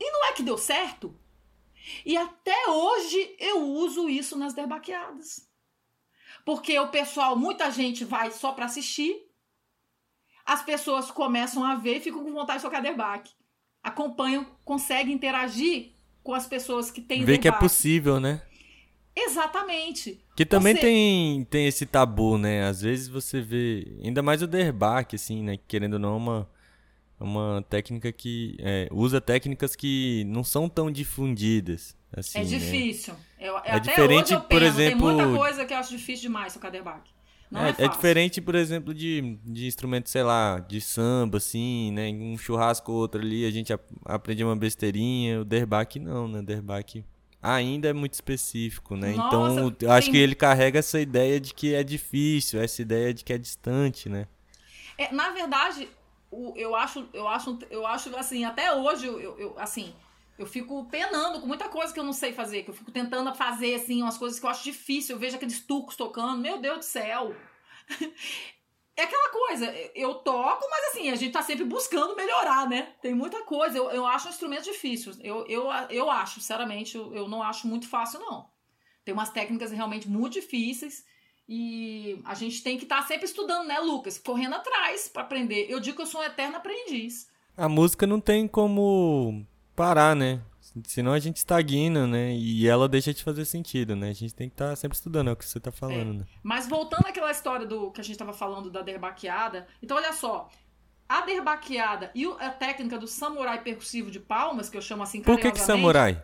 e 0.00 0.10
não 0.10 0.24
é 0.24 0.32
que 0.32 0.42
deu 0.42 0.56
certo? 0.56 1.14
E 2.04 2.16
até 2.16 2.68
hoje 2.68 3.36
eu 3.38 3.62
uso 3.62 4.08
isso 4.08 4.36
nas 4.38 4.54
derbaqueadas. 4.54 5.46
Porque 6.44 6.78
o 6.78 6.88
pessoal, 6.88 7.36
muita 7.36 7.70
gente 7.70 8.04
vai 8.04 8.30
só 8.30 8.52
para 8.52 8.66
assistir, 8.66 9.16
as 10.44 10.62
pessoas 10.62 11.10
começam 11.10 11.64
a 11.64 11.74
ver 11.74 11.96
e 11.96 12.00
ficam 12.00 12.22
com 12.22 12.32
vontade 12.32 12.58
de 12.60 12.64
tocar 12.64 12.80
derbaque. 12.80 13.32
Acompanham, 13.82 14.44
conseguem 14.64 15.14
interagir 15.14 15.92
com 16.22 16.34
as 16.34 16.46
pessoas 16.46 16.90
que 16.90 17.00
têm 17.00 17.24
Vê 17.24 17.32
que 17.38 17.48
é 17.48 17.50
derbaque. 17.50 17.64
possível, 17.64 18.20
né? 18.20 18.42
Exatamente. 19.14 20.22
Que 20.36 20.44
também 20.44 20.74
Você- 20.74 20.80
tem, 20.82 21.44
tem 21.46 21.66
esse 21.66 21.86
tabu, 21.86 22.36
né? 22.36 22.64
Às 22.66 22.82
vezes 22.82 23.08
você 23.08 23.40
vê, 23.40 23.98
ainda 24.04 24.22
mais 24.22 24.42
o 24.42 24.46
derbaque, 24.46 25.16
assim, 25.16 25.42
né? 25.42 25.58
Querendo 25.66 25.94
ou 25.94 25.98
não, 25.98 26.14
é 26.14 26.16
uma, 26.16 26.50
uma 27.18 27.64
técnica 27.68 28.12
que 28.12 28.56
é, 28.58 28.88
usa 28.92 29.20
técnicas 29.20 29.74
que 29.74 30.24
não 30.26 30.44
são 30.44 30.68
tão 30.68 30.90
difundidas. 30.90 31.96
Assim, 32.12 32.38
É 32.38 32.42
né? 32.44 32.48
difícil. 32.48 33.14
Eu, 33.38 33.56
É 33.58 33.72
até 33.72 33.80
diferente, 33.80 34.32
eu 34.32 34.40
por 34.40 34.48
penso, 34.60 34.64
exemplo- 34.64 35.08
Tem 35.08 35.16
muita 35.26 35.38
coisa 35.38 35.64
que 35.64 35.72
eu 35.74 35.78
acho 35.78 35.90
difícil 35.90 36.22
demais. 36.22 36.58
Não 37.50 37.60
é, 37.64 37.70
É, 37.78 37.84
é 37.84 37.88
diferente, 37.88 38.40
por 38.40 38.54
exemplo, 38.54 38.92
de, 38.92 39.38
de 39.44 39.66
instrumento, 39.66 40.08
sei 40.10 40.22
lá, 40.22 40.58
de 40.58 40.80
samba, 40.80 41.38
assim, 41.38 41.92
né? 41.92 42.08
Um 42.08 42.36
churrasco 42.36 42.90
ou 42.90 42.98
outro 42.98 43.20
ali, 43.20 43.44
a 43.46 43.50
gente 43.50 43.72
ap- 43.72 43.86
aprende 44.04 44.42
uma 44.42 44.56
besteirinha. 44.56 45.40
O 45.40 45.44
derbaque 45.44 45.98
não, 45.98 46.26
né? 46.26 46.40
O 46.40 46.42
derbaque 46.42 47.04
ainda 47.40 47.88
é 47.88 47.92
muito 47.92 48.14
específico, 48.14 48.96
né? 48.96 49.12
Nossa, 49.14 49.26
então, 49.26 49.76
eu 49.80 49.92
acho 49.92 50.06
tem- 50.06 50.12
que 50.14 50.18
ele 50.18 50.34
carrega 50.34 50.78
essa 50.80 50.98
ideia 51.00 51.38
de 51.38 51.54
que 51.54 51.72
é 51.74 51.84
difícil, 51.84 52.60
essa 52.60 52.82
ideia 52.82 53.14
de 53.14 53.22
que 53.22 53.32
é 53.32 53.38
distante, 53.38 54.08
né? 54.08 54.26
É, 54.98 55.12
na 55.12 55.30
verdade, 55.30 55.88
o- 56.30 56.52
eu 56.56 56.74
acho, 56.76 57.08
eu 57.12 57.26
acho, 57.28 57.58
eu 57.70 57.86
acho 57.86 58.14
assim, 58.16 58.44
até 58.44 58.72
hoje, 58.74 59.06
eu, 59.06 59.20
eu- 59.38 59.54
assim, 59.58 59.94
eu 60.38 60.46
fico 60.46 60.84
penando 60.86 61.40
com 61.40 61.46
muita 61.46 61.68
coisa 61.68 61.92
que 61.92 61.98
eu 62.00 62.04
não 62.04 62.12
sei 62.12 62.32
fazer, 62.32 62.62
que 62.62 62.70
eu 62.70 62.74
fico 62.74 62.90
tentando 62.90 63.34
fazer, 63.34 63.74
assim, 63.74 64.02
umas 64.02 64.18
coisas 64.18 64.38
que 64.38 64.44
eu 64.46 64.50
acho 64.50 64.64
difícil. 64.64 65.16
Eu 65.16 65.20
vejo 65.20 65.36
aqueles 65.36 65.60
turcos 65.64 65.96
tocando, 65.96 66.40
meu 66.40 66.58
Deus 66.58 66.78
do 66.78 66.84
céu. 66.84 67.34
É 68.98 69.02
aquela 69.02 69.28
coisa, 69.30 69.66
eu 69.94 70.14
toco, 70.14 70.66
mas 70.70 70.86
assim, 70.86 71.10
a 71.10 71.16
gente 71.16 71.30
tá 71.32 71.42
sempre 71.42 71.64
buscando 71.64 72.16
melhorar, 72.16 72.66
né? 72.66 72.94
Tem 73.02 73.14
muita 73.14 73.44
coisa. 73.44 73.76
Eu, 73.76 73.90
eu 73.90 74.06
acho 74.06 74.26
um 74.26 74.30
instrumento 74.30 74.64
difícil. 74.64 75.12
Eu, 75.20 75.44
eu, 75.46 75.66
eu 75.90 76.10
acho, 76.10 76.40
sinceramente, 76.40 76.96
eu, 76.96 77.14
eu 77.14 77.28
não 77.28 77.42
acho 77.42 77.66
muito 77.68 77.86
fácil, 77.86 78.20
não. 78.20 78.50
Tem 79.04 79.12
umas 79.12 79.28
técnicas 79.30 79.70
realmente 79.70 80.08
muito 80.08 80.32
difíceis. 80.34 81.04
E 81.48 82.20
a 82.24 82.34
gente 82.34 82.62
tem 82.62 82.76
que 82.76 82.84
estar 82.84 83.02
sempre 83.02 83.24
estudando, 83.24 83.66
né, 83.66 83.78
Lucas? 83.78 84.18
Correndo 84.18 84.54
atrás 84.54 85.08
para 85.08 85.22
aprender. 85.22 85.66
Eu 85.68 85.78
digo 85.78 85.96
que 85.96 86.02
eu 86.02 86.06
sou 86.06 86.20
um 86.20 86.24
eterno 86.24 86.56
aprendiz. 86.56 87.28
A 87.56 87.68
música 87.68 88.06
não 88.06 88.20
tem 88.20 88.48
como 88.48 89.46
parar, 89.74 90.16
né? 90.16 90.40
Senão 90.84 91.12
a 91.12 91.18
gente 91.18 91.36
estagna, 91.36 92.06
né? 92.06 92.34
E 92.34 92.66
ela 92.66 92.88
deixa 92.88 93.14
de 93.14 93.22
fazer 93.22 93.44
sentido, 93.44 93.94
né? 93.94 94.10
A 94.10 94.12
gente 94.12 94.34
tem 94.34 94.48
que 94.48 94.54
estar 94.54 94.74
sempre 94.76 94.96
estudando, 94.96 95.28
é 95.28 95.32
o 95.32 95.36
que 95.36 95.44
você 95.44 95.60
tá 95.60 95.70
falando, 95.70 96.18
né? 96.18 96.24
Mas 96.42 96.68
voltando 96.68 97.06
àquela 97.06 97.30
história 97.30 97.64
do 97.64 97.90
que 97.92 98.00
a 98.00 98.04
gente 98.04 98.14
estava 98.14 98.32
falando 98.32 98.70
da 98.70 98.82
derbaqueada. 98.82 99.66
Então, 99.82 99.96
olha 99.96 100.12
só. 100.12 100.50
A 101.08 101.20
derbaqueada 101.20 102.10
e 102.16 102.26
a 102.26 102.50
técnica 102.50 102.98
do 102.98 103.06
samurai 103.06 103.62
percussivo 103.62 104.10
de 104.10 104.18
palmas, 104.18 104.68
que 104.68 104.76
eu 104.76 104.82
chamo 104.82 105.04
assim 105.04 105.22
Por 105.22 105.38
que 105.38 105.52
que 105.52 105.60
samurai? 105.60 106.20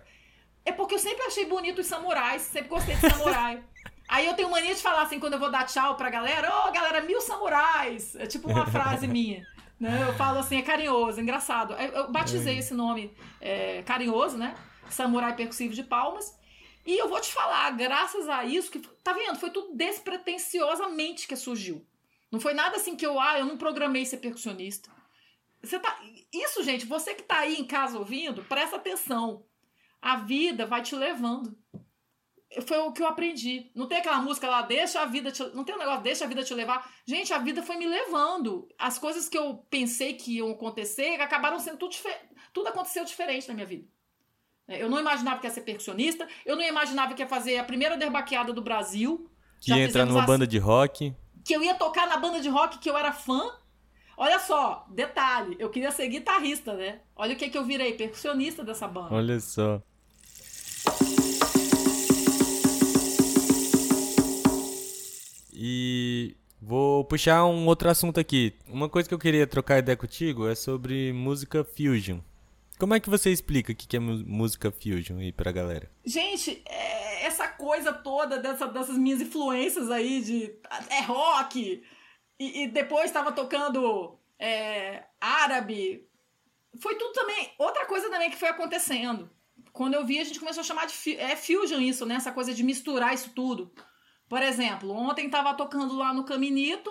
É 0.64 0.72
porque 0.72 0.96
eu 0.96 0.98
sempre 0.98 1.22
achei 1.24 1.46
bonito 1.46 1.80
os 1.80 1.86
samurais, 1.86 2.42
sempre 2.42 2.68
gostei 2.68 2.96
de 2.96 3.00
samurai. 3.00 3.62
Aí 4.12 4.26
eu 4.26 4.34
tenho 4.34 4.50
mania 4.50 4.74
de 4.74 4.82
falar 4.82 5.00
assim, 5.04 5.18
quando 5.18 5.32
eu 5.32 5.38
vou 5.38 5.50
dar 5.50 5.64
tchau 5.64 5.96
pra 5.96 6.10
galera, 6.10 6.66
ô 6.66 6.70
galera, 6.70 7.00
mil 7.00 7.18
samurais! 7.22 8.14
É 8.16 8.26
tipo 8.26 8.46
uma 8.46 8.66
frase 8.70 9.08
minha. 9.08 9.46
Né? 9.80 10.06
Eu 10.06 10.12
falo 10.16 10.38
assim, 10.38 10.58
é 10.58 10.62
carinhoso, 10.62 11.18
engraçado. 11.18 11.72
Eu, 11.72 11.92
eu 11.92 12.12
batizei 12.12 12.58
esse 12.58 12.74
nome 12.74 13.10
é, 13.40 13.82
carinhoso, 13.84 14.36
né? 14.36 14.54
Samurai 14.90 15.34
percussivo 15.34 15.72
de 15.72 15.82
palmas. 15.82 16.38
E 16.84 16.94
eu 17.00 17.08
vou 17.08 17.22
te 17.22 17.32
falar, 17.32 17.70
graças 17.70 18.28
a 18.28 18.44
isso, 18.44 18.70
que 18.70 18.80
tá 19.02 19.14
vendo? 19.14 19.38
Foi 19.38 19.48
tudo 19.48 19.74
despretensiosamente 19.74 21.26
que 21.26 21.34
surgiu. 21.34 21.82
Não 22.30 22.38
foi 22.38 22.52
nada 22.52 22.76
assim 22.76 22.94
que 22.94 23.06
eu, 23.06 23.18
ah, 23.18 23.38
eu 23.38 23.46
não 23.46 23.56
programei 23.56 24.04
ser 24.04 24.18
percussionista. 24.18 24.90
Você 25.62 25.78
tá, 25.78 25.98
isso, 26.30 26.62
gente, 26.62 26.84
você 26.84 27.14
que 27.14 27.22
tá 27.22 27.38
aí 27.38 27.56
em 27.56 27.64
casa 27.64 27.98
ouvindo, 27.98 28.44
presta 28.44 28.76
atenção. 28.76 29.46
A 30.02 30.16
vida 30.16 30.66
vai 30.66 30.82
te 30.82 30.94
levando. 30.94 31.56
Foi 32.66 32.78
o 32.78 32.92
que 32.92 33.02
eu 33.02 33.06
aprendi. 33.06 33.70
Não 33.74 33.86
tem 33.86 33.98
aquela 33.98 34.18
música 34.20 34.48
lá, 34.48 34.62
deixa 34.62 35.00
a 35.00 35.06
vida 35.06 35.30
te... 35.32 35.42
Não 35.54 35.64
tem 35.64 35.74
um 35.74 35.78
negócio, 35.78 36.02
deixa 36.02 36.24
a 36.24 36.28
vida 36.28 36.42
te 36.44 36.52
levar. 36.52 36.90
Gente, 37.06 37.32
a 37.32 37.38
vida 37.38 37.62
foi 37.62 37.76
me 37.76 37.86
levando. 37.86 38.68
As 38.78 38.98
coisas 38.98 39.28
que 39.28 39.38
eu 39.38 39.64
pensei 39.70 40.14
que 40.14 40.36
iam 40.36 40.50
acontecer 40.50 41.20
acabaram 41.20 41.58
sendo 41.58 41.78
tudo 41.78 41.92
diferente. 41.92 42.20
Tudo 42.52 42.68
aconteceu 42.68 43.04
diferente 43.04 43.48
na 43.48 43.54
minha 43.54 43.66
vida. 43.66 43.86
É, 44.68 44.82
Eu 44.82 44.90
não 44.90 45.00
imaginava 45.00 45.40
que 45.40 45.46
ia 45.46 45.50
ser 45.52 45.62
percussionista. 45.62 46.28
Eu 46.44 46.54
não 46.56 46.62
imaginava 46.62 47.14
que 47.14 47.22
ia 47.22 47.28
fazer 47.28 47.56
a 47.56 47.64
primeira 47.64 47.96
derbaqueada 47.96 48.52
do 48.52 48.60
Brasil. 48.60 49.28
Que 49.60 49.68
Já 49.70 49.78
ia 49.78 49.84
entrar 49.86 50.04
numa 50.04 50.20
as- 50.20 50.26
banda 50.26 50.46
de 50.46 50.58
rock. 50.58 51.14
Que 51.44 51.54
eu 51.56 51.62
ia 51.62 51.74
tocar 51.74 52.06
na 52.06 52.16
banda 52.18 52.40
de 52.40 52.48
rock 52.48 52.78
que 52.78 52.88
eu 52.90 52.96
era 52.96 53.12
fã. 53.12 53.40
Olha 54.16 54.38
só, 54.38 54.86
detalhe, 54.90 55.56
eu 55.58 55.70
queria 55.70 55.90
ser 55.90 56.06
guitarrista, 56.08 56.74
né? 56.74 57.00
Olha 57.16 57.34
o 57.34 57.36
que, 57.36 57.48
que 57.48 57.56
eu 57.56 57.64
virei, 57.64 57.94
percussionista 57.94 58.62
dessa 58.62 58.86
banda. 58.86 59.14
Olha 59.14 59.40
só. 59.40 59.82
E 65.64 66.34
vou 66.60 67.04
puxar 67.04 67.44
um 67.44 67.66
outro 67.68 67.88
assunto 67.88 68.18
aqui. 68.18 68.52
Uma 68.66 68.88
coisa 68.88 69.08
que 69.08 69.14
eu 69.14 69.18
queria 69.18 69.46
trocar 69.46 69.78
ideia 69.78 69.96
contigo 69.96 70.48
é 70.48 70.56
sobre 70.56 71.12
música 71.12 71.62
fusion. 71.62 72.18
Como 72.80 72.94
é 72.94 72.98
que 72.98 73.08
você 73.08 73.30
explica 73.30 73.70
o 73.70 73.76
que 73.76 73.96
é 73.96 74.00
música 74.00 74.72
fusion 74.72 75.18
aí 75.18 75.30
pra 75.30 75.52
galera? 75.52 75.88
Gente, 76.04 76.60
é, 76.68 77.24
essa 77.26 77.46
coisa 77.46 77.92
toda 77.92 78.38
dessa- 78.38 78.66
dessas 78.66 78.98
minhas 78.98 79.20
influências 79.20 79.88
aí 79.88 80.20
de. 80.20 80.52
É 80.90 81.02
rock! 81.02 81.80
E, 82.40 82.62
e 82.64 82.66
depois 82.66 83.04
estava 83.04 83.30
tocando 83.30 84.18
é, 84.40 85.04
árabe. 85.20 86.04
Foi 86.80 86.96
tudo 86.96 87.12
também. 87.12 87.50
Outra 87.56 87.86
coisa 87.86 88.10
também 88.10 88.30
que 88.30 88.36
foi 88.36 88.48
acontecendo. 88.48 89.30
Quando 89.72 89.94
eu 89.94 90.04
vi, 90.04 90.18
a 90.18 90.24
gente 90.24 90.40
começou 90.40 90.62
a 90.62 90.64
chamar 90.64 90.86
de 90.86 91.16
é, 91.16 91.36
fusion 91.36 91.80
isso, 91.80 92.04
né? 92.04 92.16
Essa 92.16 92.32
coisa 92.32 92.52
de 92.52 92.64
misturar 92.64 93.14
isso 93.14 93.30
tudo. 93.32 93.70
Por 94.32 94.42
exemplo, 94.42 94.90
ontem 94.90 95.28
tava 95.28 95.52
tocando 95.52 95.94
lá 95.94 96.14
no 96.14 96.24
Caminito. 96.24 96.90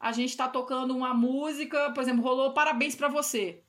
A 0.00 0.10
gente 0.10 0.36
tá 0.36 0.48
tocando 0.48 0.96
uma 0.96 1.14
música, 1.14 1.92
por 1.92 2.02
exemplo, 2.02 2.24
rolou 2.24 2.54
Parabéns 2.54 2.96
pra 2.96 3.06
você. 3.06 3.62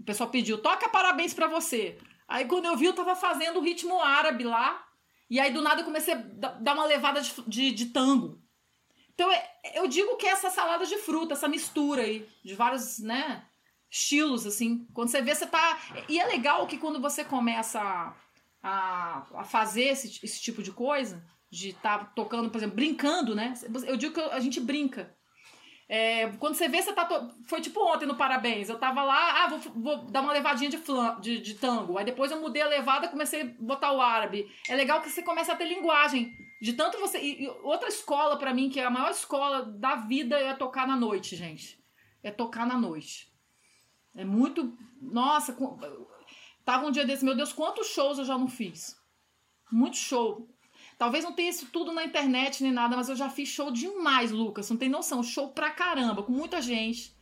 O 0.00 0.02
pessoal 0.02 0.28
pediu, 0.28 0.58
toca 0.60 0.88
parabéns 0.88 1.32
pra 1.32 1.46
você. 1.46 1.96
Aí 2.26 2.44
quando 2.46 2.64
eu 2.64 2.76
vi, 2.76 2.86
eu 2.86 2.92
tava 2.92 3.14
fazendo 3.14 3.60
o 3.60 3.62
ritmo 3.62 4.02
árabe 4.02 4.42
lá. 4.42 4.84
E 5.30 5.38
aí 5.38 5.52
do 5.52 5.62
nada 5.62 5.82
eu 5.82 5.84
comecei 5.84 6.14
a 6.14 6.16
da- 6.16 6.54
dar 6.54 6.74
uma 6.74 6.86
levada 6.86 7.20
de, 7.20 7.32
de, 7.46 7.70
de 7.70 7.86
tango. 7.86 8.42
Então 9.14 9.30
é- 9.30 9.52
eu 9.76 9.86
digo 9.86 10.16
que 10.16 10.26
é 10.26 10.30
essa 10.30 10.50
salada 10.50 10.84
de 10.84 10.98
fruta, 10.98 11.34
essa 11.34 11.46
mistura 11.46 12.02
aí, 12.02 12.28
de 12.44 12.56
vários, 12.56 12.98
né, 12.98 13.46
estilos, 13.88 14.44
assim. 14.44 14.88
Quando 14.92 15.08
você 15.08 15.22
vê, 15.22 15.36
você 15.36 15.46
tá. 15.46 15.78
E 16.08 16.18
é 16.18 16.26
legal 16.26 16.66
que 16.66 16.78
quando 16.78 17.00
você 17.00 17.24
começa 17.24 17.80
a, 17.80 18.12
a, 18.60 19.26
a 19.36 19.44
fazer 19.44 19.84
esse, 19.84 20.18
esse 20.24 20.42
tipo 20.42 20.64
de 20.64 20.72
coisa, 20.72 21.24
de 21.52 21.68
estar 21.68 21.98
tá 21.98 22.04
tocando, 22.16 22.48
por 22.48 22.56
exemplo, 22.56 22.76
brincando, 22.76 23.34
né? 23.34 23.52
Eu 23.86 23.98
digo 23.98 24.14
que 24.14 24.20
a 24.20 24.40
gente 24.40 24.58
brinca. 24.58 25.14
É, 25.86 26.28
quando 26.38 26.54
você 26.54 26.66
vê, 26.66 26.80
você 26.80 26.94
tá. 26.94 27.04
To... 27.04 27.30
Foi 27.44 27.60
tipo 27.60 27.78
ontem 27.84 28.06
no 28.06 28.16
Parabéns. 28.16 28.70
Eu 28.70 28.78
tava 28.78 29.02
lá, 29.02 29.44
ah, 29.44 29.48
vou, 29.48 29.58
vou 29.58 29.96
dar 30.06 30.22
uma 30.22 30.32
levadinha 30.32 30.70
de, 30.70 30.78
flan... 30.78 31.20
de, 31.20 31.38
de 31.40 31.54
tango. 31.54 31.98
Aí 31.98 32.06
depois 32.06 32.30
eu 32.30 32.40
mudei 32.40 32.62
a 32.62 32.66
levada 32.68 33.08
comecei 33.08 33.42
a 33.42 33.54
botar 33.58 33.92
o 33.92 34.00
árabe. 34.00 34.50
É 34.66 34.74
legal 34.74 35.02
que 35.02 35.10
você 35.10 35.22
começa 35.22 35.52
a 35.52 35.56
ter 35.56 35.68
linguagem. 35.68 36.32
De 36.62 36.72
tanto 36.72 36.98
você. 36.98 37.18
E, 37.18 37.44
e 37.44 37.48
outra 37.62 37.90
escola 37.90 38.38
pra 38.38 38.54
mim, 38.54 38.70
que 38.70 38.80
é 38.80 38.86
a 38.86 38.90
maior 38.90 39.10
escola 39.10 39.62
da 39.66 39.96
vida, 39.96 40.40
é 40.40 40.54
tocar 40.54 40.86
na 40.86 40.96
noite, 40.96 41.36
gente. 41.36 41.78
É 42.22 42.30
tocar 42.30 42.66
na 42.66 42.78
noite. 42.78 43.30
É 44.16 44.24
muito. 44.24 44.74
Nossa, 44.98 45.52
com- 45.52 45.78
tava 46.64 46.86
um 46.86 46.90
dia 46.90 47.04
desse, 47.04 47.22
meu 47.22 47.34
Deus, 47.34 47.52
quantos 47.52 47.88
shows 47.88 48.18
eu 48.18 48.24
já 48.24 48.38
não 48.38 48.48
fiz? 48.48 48.96
Muito 49.70 49.98
show. 49.98 50.48
Talvez 51.02 51.24
não 51.24 51.32
tenha 51.32 51.50
isso 51.50 51.66
tudo 51.72 51.90
na 51.90 52.04
internet 52.04 52.62
nem 52.62 52.70
nada, 52.70 52.94
mas 52.94 53.08
eu 53.08 53.16
já 53.16 53.28
fiz 53.28 53.48
show 53.48 53.72
demais, 53.72 54.30
Lucas. 54.30 54.70
Não 54.70 54.76
tem 54.76 54.88
noção. 54.88 55.20
Show 55.20 55.48
pra 55.48 55.68
caramba, 55.68 56.22
com 56.22 56.30
muita 56.30 56.62
gente. 56.62 57.12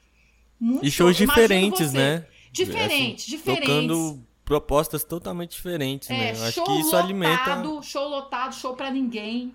Muito 0.60 0.84
e 0.84 0.90
shows 0.90 1.16
show. 1.16 1.26
diferentes, 1.26 1.90
né? 1.94 2.26
Diferentes, 2.52 3.24
assim, 3.24 3.36
diferentes. 3.36 3.66
Tocando 3.66 4.22
propostas 4.44 5.02
totalmente 5.02 5.52
diferentes, 5.52 6.10
é, 6.10 6.12
né? 6.12 6.32
Eu 6.36 6.44
acho 6.44 6.62
que 6.62 6.72
isso 6.72 6.84
lotado, 6.90 7.04
alimenta. 7.04 7.82
Show 7.82 8.06
lotado, 8.06 8.54
show 8.54 8.76
pra 8.76 8.90
ninguém. 8.90 9.54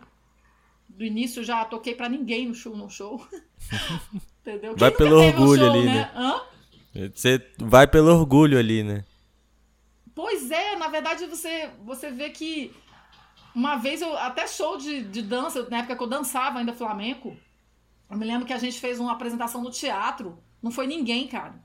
Do 0.90 1.06
início 1.06 1.44
já 1.44 1.64
toquei 1.64 1.94
pra 1.94 2.10
ninguém 2.10 2.48
no 2.48 2.56
show. 2.56 2.76
No 2.76 2.90
show. 2.90 3.24
Entendeu? 4.42 4.76
Vai 4.76 4.90
pelo 4.90 5.18
orgulho 5.18 5.62
show, 5.62 5.70
ali, 5.70 5.86
né? 5.86 6.12
né? 6.96 7.12
Você 7.14 7.48
vai 7.60 7.86
pelo 7.86 8.12
orgulho 8.12 8.58
ali, 8.58 8.82
né? 8.82 9.06
Pois 10.16 10.50
é, 10.50 10.76
na 10.78 10.88
verdade 10.88 11.28
você, 11.28 11.70
você 11.84 12.10
vê 12.10 12.32
que 12.32 12.74
uma 13.56 13.78
vez 13.78 14.02
eu 14.02 14.18
até 14.18 14.46
show 14.46 14.78
de, 14.78 15.04
de 15.04 15.22
dança, 15.22 15.68
na 15.70 15.78
época 15.78 15.96
que 15.96 16.04
eu 16.04 16.08
dançava 16.08 16.60
ainda 16.60 16.74
flamenco, 16.74 17.36
eu 18.10 18.18
me 18.18 18.26
lembro 18.26 18.46
que 18.46 18.54
a 18.54 18.58
gente 18.58 18.80
fez 18.80 19.00
uma 19.00 19.14
apresentação 19.14 19.64
no 19.64 19.72
teatro, 19.72 20.38
não 20.62 20.72
foi 20.72 20.86
ninguém, 20.86 21.28
cara. 21.28 21.64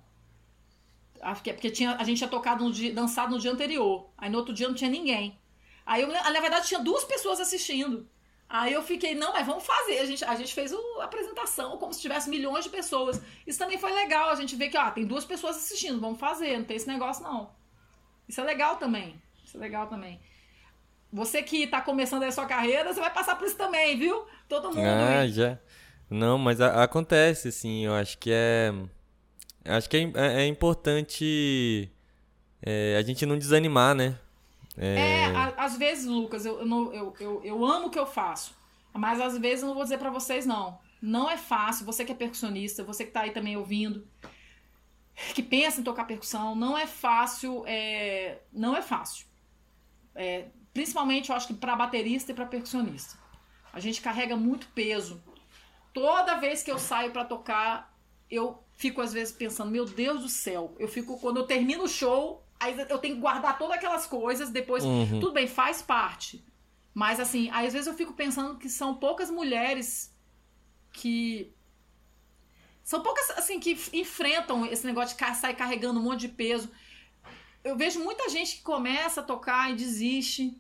Porque, 1.20 1.52
porque 1.52 1.70
tinha, 1.70 1.96
a 1.96 2.04
gente 2.04 2.18
tinha 2.18 2.30
tocado 2.30 2.64
no 2.64 2.72
dia, 2.72 2.94
dançado 2.94 3.32
no 3.32 3.38
dia 3.38 3.50
anterior. 3.50 4.08
Aí 4.16 4.30
no 4.30 4.38
outro 4.38 4.54
dia 4.54 4.68
não 4.68 4.74
tinha 4.74 4.88
ninguém. 4.88 5.38
Aí 5.84 6.02
eu, 6.02 6.08
na 6.08 6.40
verdade 6.40 6.68
tinha 6.68 6.80
duas 6.80 7.04
pessoas 7.04 7.40
assistindo. 7.40 8.08
Aí 8.48 8.72
eu 8.72 8.82
fiquei, 8.82 9.14
não, 9.14 9.32
mas 9.32 9.46
vamos 9.46 9.64
fazer. 9.64 9.98
A 9.98 10.06
gente, 10.06 10.24
a 10.24 10.34
gente 10.34 10.54
fez 10.54 10.72
a 10.72 11.04
apresentação 11.04 11.76
como 11.76 11.92
se 11.92 12.00
tivesse 12.00 12.30
milhões 12.30 12.64
de 12.64 12.70
pessoas. 12.70 13.20
Isso 13.46 13.58
também 13.58 13.78
foi 13.78 13.92
legal. 13.92 14.30
A 14.30 14.34
gente 14.34 14.56
vê 14.56 14.68
que, 14.68 14.78
ó, 14.78 14.90
tem 14.90 15.04
duas 15.04 15.24
pessoas 15.24 15.56
assistindo, 15.56 16.00
vamos 16.00 16.18
fazer, 16.18 16.56
não 16.56 16.64
tem 16.64 16.76
esse 16.76 16.88
negócio, 16.88 17.22
não. 17.22 17.50
Isso 18.28 18.40
é 18.40 18.44
legal 18.44 18.76
também. 18.76 19.20
Isso 19.44 19.56
é 19.56 19.60
legal 19.60 19.86
também. 19.86 20.20
Você 21.12 21.42
que 21.42 21.64
está 21.64 21.80
começando 21.80 22.22
a 22.22 22.30
sua 22.30 22.46
carreira, 22.46 22.92
você 22.92 23.00
vai 23.00 23.12
passar 23.12 23.36
por 23.36 23.46
isso 23.46 23.56
também, 23.56 23.98
viu? 23.98 24.24
Todo 24.48 24.68
mundo. 24.68 24.86
Ah, 24.86 25.26
já. 25.26 25.58
Não, 26.08 26.38
mas 26.38 26.60
a, 26.60 26.82
acontece, 26.82 27.48
assim. 27.48 27.84
Eu 27.84 27.94
acho 27.94 28.18
que 28.18 28.30
é. 28.32 28.72
Acho 29.64 29.88
que 29.88 29.96
é, 29.96 30.12
é, 30.14 30.42
é 30.42 30.46
importante 30.46 31.90
é, 32.62 32.96
a 32.98 33.02
gente 33.02 33.24
não 33.24 33.38
desanimar, 33.38 33.94
né? 33.94 34.18
É, 34.76 35.24
é 35.24 35.54
às 35.56 35.76
vezes, 35.76 36.06
Lucas, 36.06 36.46
eu, 36.46 36.60
eu, 36.60 37.14
eu, 37.20 37.40
eu, 37.44 37.64
amo 37.64 37.88
o 37.88 37.90
que 37.90 37.98
eu 37.98 38.06
faço. 38.06 38.54
Mas 38.92 39.20
às 39.20 39.36
vezes 39.38 39.62
eu 39.62 39.68
não 39.68 39.74
vou 39.74 39.84
dizer 39.84 39.98
para 39.98 40.10
vocês, 40.10 40.44
não. 40.46 40.78
Não 41.00 41.30
é 41.30 41.36
fácil. 41.36 41.86
Você 41.86 42.04
que 42.04 42.12
é 42.12 42.14
percussionista, 42.14 42.84
você 42.84 43.04
que 43.04 43.10
tá 43.10 43.22
aí 43.22 43.30
também 43.30 43.56
ouvindo, 43.56 44.06
que 45.34 45.42
pensa 45.42 45.80
em 45.80 45.84
tocar 45.84 46.04
percussão, 46.04 46.54
não 46.54 46.76
é 46.76 46.86
fácil. 46.86 47.64
É, 47.66 48.38
não 48.52 48.76
é 48.76 48.82
fácil. 48.82 49.26
É, 50.14 50.46
Principalmente, 50.72 51.30
eu 51.30 51.36
acho 51.36 51.48
que 51.48 51.54
para 51.54 51.74
baterista 51.76 52.32
e 52.32 52.34
para 52.34 52.46
percussionista. 52.46 53.18
A 53.72 53.80
gente 53.80 54.00
carrega 54.00 54.36
muito 54.36 54.68
peso. 54.68 55.22
Toda 55.92 56.36
vez 56.36 56.62
que 56.62 56.70
eu 56.70 56.78
saio 56.78 57.10
para 57.10 57.24
tocar, 57.24 57.96
eu 58.30 58.62
fico 58.72 59.00
às 59.00 59.12
vezes 59.12 59.32
pensando, 59.32 59.70
meu 59.70 59.84
Deus 59.84 60.22
do 60.22 60.28
céu. 60.28 60.74
Eu 60.78 60.88
fico 60.88 61.18
quando 61.18 61.38
eu 61.38 61.46
termino 61.46 61.84
o 61.84 61.88
show, 61.88 62.44
aí 62.58 62.78
eu 62.88 62.98
tenho 62.98 63.16
que 63.16 63.20
guardar 63.20 63.58
todas 63.58 63.76
aquelas 63.76 64.06
coisas, 64.06 64.50
depois 64.50 64.84
uhum. 64.84 65.20
tudo 65.20 65.32
bem, 65.32 65.46
faz 65.46 65.82
parte. 65.82 66.44
Mas 66.94 67.20
assim, 67.20 67.50
às 67.50 67.72
vezes 67.72 67.86
eu 67.86 67.94
fico 67.94 68.12
pensando 68.12 68.58
que 68.58 68.68
são 68.68 68.94
poucas 68.94 69.30
mulheres 69.30 70.14
que 70.92 71.52
são 72.82 73.00
poucas 73.02 73.30
assim 73.30 73.60
que 73.60 73.78
enfrentam 73.92 74.66
esse 74.66 74.84
negócio 74.84 75.16
de 75.16 75.36
sair 75.36 75.54
carregando 75.54 76.00
um 76.00 76.02
monte 76.02 76.22
de 76.22 76.28
peso 76.28 76.68
eu 77.62 77.76
vejo 77.76 78.02
muita 78.02 78.28
gente 78.28 78.56
que 78.56 78.62
começa 78.62 79.20
a 79.20 79.24
tocar 79.24 79.70
e 79.70 79.76
desiste. 79.76 80.56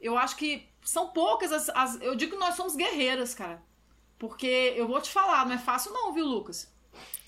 Eu 0.00 0.16
acho 0.16 0.36
que 0.36 0.68
são 0.82 1.08
poucas 1.08 1.52
as, 1.52 1.68
as, 1.70 2.00
Eu 2.00 2.14
digo 2.14 2.32
que 2.32 2.38
nós 2.38 2.54
somos 2.54 2.76
guerreiras, 2.76 3.34
cara. 3.34 3.62
Porque 4.18 4.74
eu 4.76 4.86
vou 4.86 5.00
te 5.00 5.10
falar, 5.10 5.46
não 5.46 5.54
é 5.54 5.58
fácil, 5.58 5.92
não, 5.92 6.12
viu, 6.12 6.24
Lucas? 6.24 6.72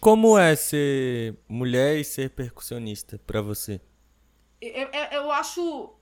Como 0.01 0.38
é 0.38 0.55
ser 0.55 1.37
mulher 1.49 1.99
e 1.99 2.05
ser 2.05 2.31
percussionista 2.31 3.18
para 3.18 3.42
você? 3.42 3.81
Eu, 4.61 4.88
eu, 4.88 5.05
eu, 5.12 5.33
acho. 5.33 5.94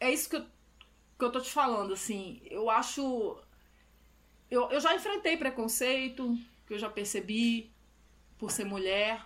É 0.00 0.10
isso 0.10 0.28
que 0.28 0.36
eu, 0.36 0.44
que 1.18 1.24
eu 1.24 1.30
tô 1.30 1.40
te 1.40 1.50
falando, 1.50 1.92
assim. 1.92 2.40
Eu 2.44 2.70
acho. 2.70 3.38
Eu, 4.50 4.70
eu 4.70 4.80
já 4.80 4.94
enfrentei 4.94 5.36
preconceito, 5.36 6.36
que 6.66 6.74
eu 6.74 6.78
já 6.78 6.88
percebi 6.88 7.72
por 8.38 8.50
ser 8.50 8.64
mulher. 8.64 9.20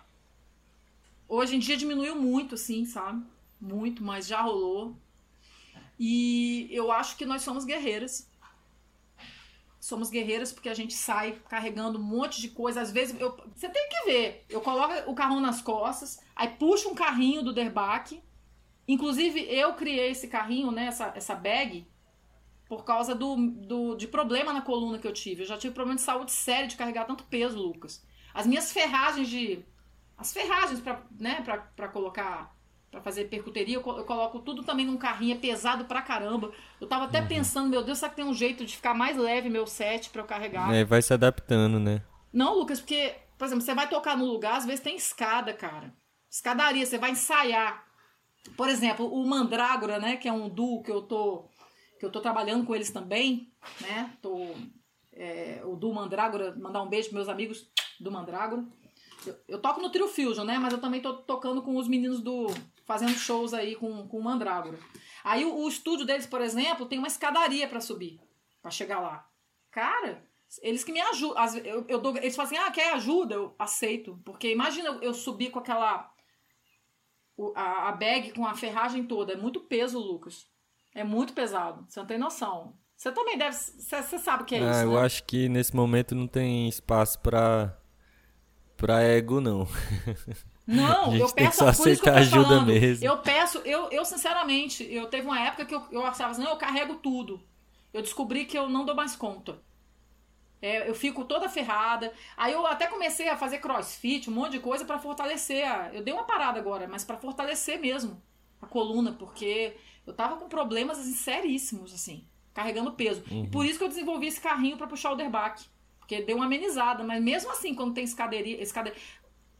Hoje 1.28 1.56
em 1.56 1.58
dia 1.58 1.76
diminuiu 1.76 2.14
muito, 2.14 2.54
assim, 2.54 2.84
sabe? 2.84 3.24
Muito, 3.60 4.02
mas 4.02 4.26
já 4.26 4.40
rolou. 4.40 4.96
E 5.98 6.68
eu 6.70 6.92
acho 6.92 7.16
que 7.16 7.26
nós 7.26 7.42
somos 7.42 7.64
guerreiras. 7.64 8.30
Somos 9.80 10.10
guerreiras 10.10 10.52
porque 10.52 10.68
a 10.68 10.74
gente 10.74 10.94
sai 10.94 11.40
carregando 11.48 11.98
um 11.98 12.02
monte 12.02 12.40
de 12.40 12.48
coisa. 12.48 12.80
Às 12.80 12.92
vezes, 12.92 13.18
eu, 13.20 13.36
você 13.54 13.68
tem 13.68 13.88
que 13.88 14.04
ver. 14.06 14.44
Eu 14.48 14.60
coloco 14.60 15.10
o 15.10 15.14
carrão 15.14 15.40
nas 15.40 15.60
costas, 15.60 16.20
aí 16.34 16.48
puxo 16.48 16.88
um 16.88 16.94
carrinho 16.94 17.42
do 17.42 17.52
Derbac. 17.52 18.20
Inclusive, 18.86 19.40
eu 19.40 19.74
criei 19.74 20.10
esse 20.10 20.28
carrinho, 20.28 20.70
né, 20.70 20.86
essa, 20.86 21.12
essa 21.16 21.34
bag, 21.34 21.86
por 22.68 22.84
causa 22.84 23.14
do, 23.14 23.36
do, 23.36 23.96
de 23.96 24.06
problema 24.06 24.52
na 24.52 24.62
coluna 24.62 24.98
que 24.98 25.06
eu 25.06 25.12
tive. 25.12 25.42
Eu 25.42 25.46
já 25.46 25.58
tive 25.58 25.74
problema 25.74 25.96
de 25.96 26.02
saúde 26.02 26.30
sério 26.30 26.68
de 26.68 26.76
carregar 26.76 27.04
tanto 27.04 27.24
peso, 27.24 27.58
Lucas. 27.58 28.04
As 28.32 28.46
minhas 28.46 28.70
ferragens 28.72 29.28
de 29.28 29.64
as 30.16 30.32
ferragens 30.32 30.80
para 30.80 31.02
né, 31.18 31.40
pra, 31.42 31.58
pra 31.58 31.88
colocar 31.88 32.54
para 32.90 33.00
fazer 33.00 33.24
percuteria, 33.24 33.76
eu, 33.76 33.82
eu, 33.82 34.04
coloco 34.04 34.40
tudo 34.40 34.62
também 34.62 34.86
num 34.86 34.96
carrinho, 34.96 35.34
é 35.34 35.38
pesado 35.38 35.84
pra 35.84 36.00
caramba. 36.00 36.50
Eu 36.80 36.86
tava 36.86 37.04
até 37.04 37.20
uhum. 37.20 37.28
pensando, 37.28 37.68
meu 37.68 37.82
Deus, 37.82 37.98
será 37.98 38.08
que 38.08 38.16
tem 38.16 38.24
um 38.24 38.32
jeito 38.32 38.64
de 38.64 38.74
ficar 38.74 38.94
mais 38.94 39.16
leve 39.18 39.50
meu 39.50 39.66
set 39.66 40.08
para 40.08 40.22
eu 40.22 40.26
carregar? 40.26 40.72
É, 40.72 40.84
vai 40.84 41.02
se 41.02 41.12
adaptando, 41.12 41.78
né? 41.78 42.00
Não, 42.32 42.54
Lucas, 42.54 42.80
porque, 42.80 43.14
por 43.36 43.44
exemplo, 43.44 43.62
você 43.62 43.74
vai 43.74 43.88
tocar 43.88 44.16
no 44.16 44.24
lugar, 44.24 44.56
às 44.56 44.64
vezes 44.64 44.80
tem 44.80 44.96
escada, 44.96 45.52
cara. 45.52 45.92
Escadaria, 46.30 46.86
você 46.86 46.96
vai 46.96 47.10
ensaiar. 47.10 47.84
Por 48.56 48.68
exemplo, 48.68 49.12
o 49.12 49.26
Mandrágora, 49.26 49.98
né, 49.98 50.16
que 50.16 50.28
é 50.28 50.32
um 50.32 50.48
duo 50.48 50.82
que 50.82 50.90
eu 50.90 51.02
tô 51.02 51.48
que 51.98 52.04
eu 52.04 52.10
tô 52.10 52.20
trabalhando 52.20 52.66
com 52.66 52.74
eles 52.74 52.90
também, 52.90 53.50
né? 53.80 54.12
Tô 54.20 54.54
é, 55.14 55.62
o 55.64 55.76
duo 55.76 55.94
Mandrágora, 55.94 56.54
mandar 56.56 56.82
um 56.82 56.88
beijo 56.88 57.08
pros 57.08 57.16
meus 57.16 57.28
amigos 57.28 57.70
do 57.98 58.12
Mandrágora. 58.12 58.64
Eu, 59.48 59.60
toco 59.60 59.80
no 59.80 59.90
Trio 59.90 60.08
Fusion, 60.08 60.44
né? 60.44 60.58
Mas 60.58 60.72
eu 60.72 60.80
também 60.80 61.00
tô 61.00 61.14
tocando 61.14 61.62
com 61.62 61.76
os 61.76 61.88
meninos 61.88 62.20
do. 62.20 62.46
fazendo 62.84 63.12
shows 63.12 63.52
aí 63.54 63.74
com, 63.74 64.06
com 64.08 64.18
o 64.18 64.22
Mandrágora. 64.22 64.78
Aí 65.24 65.44
o, 65.44 65.54
o 65.54 65.68
estúdio 65.68 66.06
deles, 66.06 66.26
por 66.26 66.40
exemplo, 66.40 66.86
tem 66.86 66.98
uma 66.98 67.08
escadaria 67.08 67.68
para 67.68 67.80
subir, 67.80 68.20
para 68.62 68.70
chegar 68.70 69.00
lá. 69.00 69.28
Cara, 69.70 70.22
eles 70.62 70.84
que 70.84 70.92
me 70.92 71.00
ajudam. 71.00 71.44
Eu, 71.64 71.84
eu 71.88 72.00
dou, 72.00 72.16
eles 72.16 72.36
falam 72.36 72.50
assim: 72.50 72.60
ah, 72.60 72.70
quer 72.70 72.92
ajuda? 72.94 73.34
Eu 73.34 73.54
aceito. 73.58 74.20
Porque 74.24 74.50
imagina 74.50 74.88
eu, 74.88 75.02
eu 75.02 75.14
subir 75.14 75.50
com 75.50 75.58
aquela. 75.58 76.10
A, 77.54 77.88
a 77.88 77.92
bag 77.92 78.32
com 78.32 78.46
a 78.46 78.54
ferragem 78.54 79.04
toda. 79.04 79.32
É 79.32 79.36
muito 79.36 79.60
peso, 79.60 79.98
Lucas. 79.98 80.46
É 80.94 81.04
muito 81.04 81.34
pesado. 81.34 81.84
Você 81.88 82.00
não 82.00 82.06
tem 82.06 82.18
noção. 82.18 82.74
Você 82.96 83.12
também 83.12 83.36
deve. 83.36 83.54
Você, 83.54 84.18
sabe 84.18 84.42
o 84.42 84.46
que 84.46 84.54
é 84.54 84.62
ah, 84.62 84.70
isso. 84.70 84.80
Eu 84.80 84.92
né? 84.92 85.00
acho 85.00 85.24
que 85.24 85.48
nesse 85.48 85.76
momento 85.76 86.14
não 86.14 86.26
tem 86.26 86.66
espaço 86.68 87.20
para 87.20 87.78
pra 88.76 89.02
ego, 89.02 89.40
não. 89.40 89.66
Não, 90.66 91.14
eu 91.16 91.28
peço 91.30 91.58
só 91.58 91.68
aceitar 91.68 92.16
ajuda 92.18 92.48
falando. 92.48 92.66
mesmo. 92.66 93.04
Eu 93.04 93.18
peço, 93.18 93.58
eu, 93.58 93.88
eu 93.90 94.04
sinceramente, 94.04 94.86
eu 94.90 95.06
teve 95.06 95.26
uma 95.26 95.40
época 95.40 95.64
que 95.64 95.74
eu, 95.74 95.82
eu 95.90 96.04
achava 96.04 96.32
assim, 96.32 96.42
não, 96.42 96.50
eu 96.50 96.56
carrego 96.56 96.96
tudo. 96.96 97.40
Eu 97.92 98.02
descobri 98.02 98.44
que 98.44 98.58
eu 98.58 98.68
não 98.68 98.84
dou 98.84 98.94
mais 98.94 99.16
conta. 99.16 99.58
É, 100.60 100.88
eu 100.88 100.94
fico 100.94 101.24
toda 101.24 101.48
ferrada. 101.48 102.12
Aí 102.36 102.52
eu 102.52 102.66
até 102.66 102.86
comecei 102.86 103.28
a 103.28 103.36
fazer 103.36 103.58
crossfit, 103.58 104.28
um 104.28 104.34
monte 104.34 104.52
de 104.52 104.60
coisa 104.60 104.84
para 104.84 104.98
fortalecer. 104.98 105.66
A, 105.70 105.94
eu 105.94 106.02
dei 106.02 106.12
uma 106.12 106.24
parada 106.24 106.58
agora, 106.58 106.88
mas 106.88 107.04
para 107.04 107.16
fortalecer 107.16 107.80
mesmo 107.80 108.20
a 108.60 108.66
coluna, 108.66 109.12
porque 109.12 109.76
eu 110.06 110.12
tava 110.12 110.36
com 110.36 110.48
problemas 110.48 110.98
assim, 110.98 111.14
seríssimos, 111.14 111.92
assim, 111.92 112.26
carregando 112.54 112.92
peso. 112.92 113.22
Uhum. 113.30 113.44
E 113.44 113.48
por 113.48 113.64
isso 113.64 113.78
que 113.78 113.84
eu 113.84 113.88
desenvolvi 113.88 114.26
esse 114.26 114.40
carrinho 114.40 114.76
para 114.76 114.86
puxar 114.86 115.12
o 115.12 115.16
derbaque. 115.16 115.64
Porque 116.06 116.22
deu 116.22 116.36
uma 116.36 116.46
amenizada, 116.46 117.02
mas 117.02 117.20
mesmo 117.20 117.50
assim, 117.50 117.74
quando 117.74 117.92
tem 117.92 118.04
escaderia, 118.04 118.62
escaderia 118.62 118.96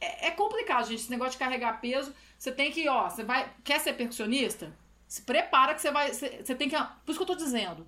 é, 0.00 0.28
é, 0.28 0.30
complicado, 0.30 0.87
gente. 0.87 1.00
Esse 1.00 1.11
negócio 1.11 1.32
de 1.32 1.38
carregar 1.38 1.80
peso, 1.80 2.14
você 2.38 2.52
tem 2.52 2.70
que, 2.70 2.88
ó, 2.88 3.11
você 3.11 3.24
vai. 3.24 3.52
Quer 3.64 3.80
ser 3.80 3.94
percussionista? 3.94 4.72
Se 5.09 5.22
prepara 5.22 5.74
que 5.74 5.80
você 5.80 5.90
vai. 5.90 6.14
Você, 6.14 6.44
você 6.44 6.54
tem 6.54 6.68
que. 6.68 6.76
Por 6.76 7.11
isso 7.11 7.16
que 7.16 7.22
eu 7.22 7.26
tô 7.26 7.35
dizendo. 7.35 7.85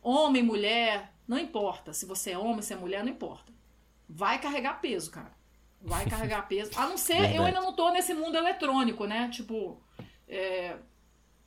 Homem, 0.00 0.42
mulher, 0.42 1.12
não 1.28 1.38
importa. 1.38 1.92
Se 1.92 2.06
você 2.06 2.30
é 2.30 2.38
homem, 2.38 2.62
se 2.62 2.72
é 2.72 2.76
mulher, 2.76 3.04
não 3.04 3.12
importa. 3.12 3.52
Vai 4.08 4.40
carregar 4.40 4.80
peso, 4.80 5.10
cara. 5.10 5.30
Vai 5.78 6.06
carregar 6.06 6.48
peso. 6.48 6.70
A 6.76 6.86
não 6.86 6.96
ser, 6.96 7.14
Verdade. 7.14 7.36
eu 7.36 7.44
ainda 7.44 7.60
não 7.60 7.74
tô 7.74 7.90
nesse 7.90 8.14
mundo 8.14 8.36
eletrônico, 8.36 9.04
né? 9.04 9.28
Tipo, 9.28 9.78
é, 10.26 10.76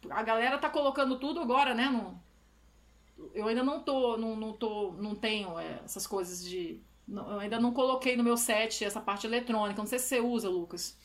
a 0.10 0.22
galera 0.22 0.60
tá 0.60 0.70
colocando 0.70 1.18
tudo 1.18 1.40
agora, 1.40 1.74
né? 1.74 1.86
No, 1.86 2.22
eu 3.34 3.48
ainda 3.48 3.64
não 3.64 3.82
tô, 3.82 4.18
não, 4.18 4.36
não 4.36 4.54
tô, 4.54 4.94
não 4.94 5.16
tenho 5.16 5.58
é, 5.60 5.82
essas 5.84 6.06
coisas 6.06 6.44
de. 6.44 6.82
Não, 7.08 7.32
eu 7.32 7.40
ainda 7.40 7.60
não 7.60 7.72
coloquei 7.72 8.16
no 8.16 8.24
meu 8.24 8.36
set 8.36 8.84
essa 8.84 9.00
parte 9.00 9.28
eletrônica. 9.28 9.80
Não 9.80 9.88
sei 9.88 10.00
se 10.00 10.08
você 10.08 10.20
usa, 10.20 10.50
Lucas. 10.50 10.98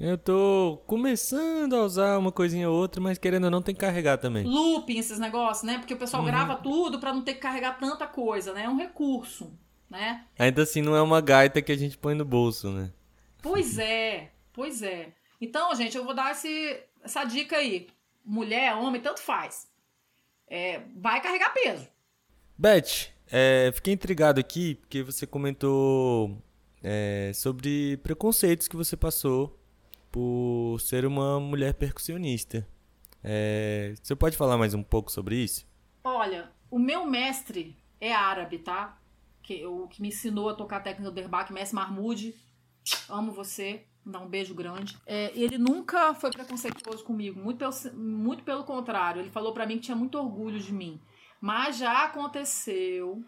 Eu 0.00 0.16
tô 0.16 0.80
começando 0.86 1.74
a 1.74 1.82
usar 1.82 2.18
uma 2.18 2.30
coisinha 2.30 2.70
ou 2.70 2.76
outra, 2.76 3.00
mas 3.00 3.18
querendo 3.18 3.44
ou 3.44 3.50
não 3.50 3.62
tem 3.62 3.74
que 3.74 3.80
carregar 3.80 4.18
também. 4.18 4.44
Looping, 4.44 4.98
esses 4.98 5.18
negócios, 5.18 5.64
né? 5.64 5.78
Porque 5.78 5.94
o 5.94 5.98
pessoal 5.98 6.22
uhum. 6.22 6.28
grava 6.28 6.56
tudo 6.56 7.00
para 7.00 7.12
não 7.12 7.22
ter 7.22 7.34
que 7.34 7.40
carregar 7.40 7.78
tanta 7.80 8.06
coisa, 8.06 8.52
né? 8.52 8.64
É 8.64 8.68
um 8.68 8.76
recurso, 8.76 9.52
né? 9.90 10.24
Ainda 10.38 10.62
assim, 10.62 10.82
não 10.82 10.94
é 10.94 11.02
uma 11.02 11.20
gaita 11.20 11.60
que 11.60 11.72
a 11.72 11.76
gente 11.76 11.98
põe 11.98 12.14
no 12.14 12.24
bolso, 12.24 12.70
né? 12.70 12.92
Pois 13.42 13.78
é, 13.78 14.30
pois 14.52 14.82
é. 14.82 15.12
Então, 15.40 15.74
gente, 15.74 15.96
eu 15.96 16.04
vou 16.04 16.14
dar 16.14 16.30
esse, 16.30 16.80
essa 17.02 17.24
dica 17.24 17.56
aí. 17.56 17.88
Mulher, 18.24 18.76
homem, 18.76 19.00
tanto 19.00 19.20
faz. 19.20 19.68
É, 20.50 20.80
vai 20.96 21.20
carregar 21.20 21.52
peso. 21.52 21.88
Beth, 22.56 23.10
é, 23.30 23.70
fiquei 23.72 23.94
intrigado 23.94 24.40
aqui 24.40 24.74
porque 24.76 25.02
você 25.02 25.26
comentou 25.26 26.42
é, 26.82 27.32
sobre 27.34 27.96
preconceitos 27.98 28.66
que 28.66 28.76
você 28.76 28.96
passou 28.96 29.58
por 30.10 30.78
ser 30.80 31.04
uma 31.04 31.38
mulher 31.38 31.74
percussionista. 31.74 32.66
É, 33.22 33.94
você 34.02 34.16
pode 34.16 34.36
falar 34.36 34.56
mais 34.56 34.74
um 34.74 34.82
pouco 34.82 35.12
sobre 35.12 35.36
isso? 35.36 35.66
Olha, 36.02 36.50
o 36.70 36.78
meu 36.78 37.04
mestre 37.04 37.76
é 38.00 38.12
árabe, 38.12 38.58
tá? 38.58 38.98
Que, 39.42 39.64
o 39.66 39.86
que 39.88 40.00
me 40.00 40.08
ensinou 40.08 40.48
a 40.48 40.54
tocar 40.54 40.78
a 40.78 40.80
técnica 40.80 41.10
do 41.10 41.14
derbaque, 41.14 41.52
mestre 41.52 41.76
Mahmoud. 41.76 42.34
Amo 43.08 43.32
você, 43.32 43.84
dá 44.04 44.20
um 44.20 44.28
beijo 44.28 44.54
grande. 44.54 44.98
É, 45.06 45.32
ele 45.34 45.58
nunca 45.58 46.14
foi 46.14 46.30
preconceituoso 46.30 47.04
comigo, 47.04 47.40
muito 47.40 47.58
pelo, 47.58 47.96
muito 47.96 48.42
pelo 48.42 48.64
contrário. 48.64 49.20
Ele 49.20 49.30
falou 49.30 49.52
para 49.52 49.66
mim 49.66 49.76
que 49.76 49.84
tinha 49.84 49.96
muito 49.96 50.18
orgulho 50.18 50.58
de 50.58 50.72
mim. 50.72 51.00
Mas 51.40 51.78
já 51.78 52.04
aconteceu, 52.04 53.22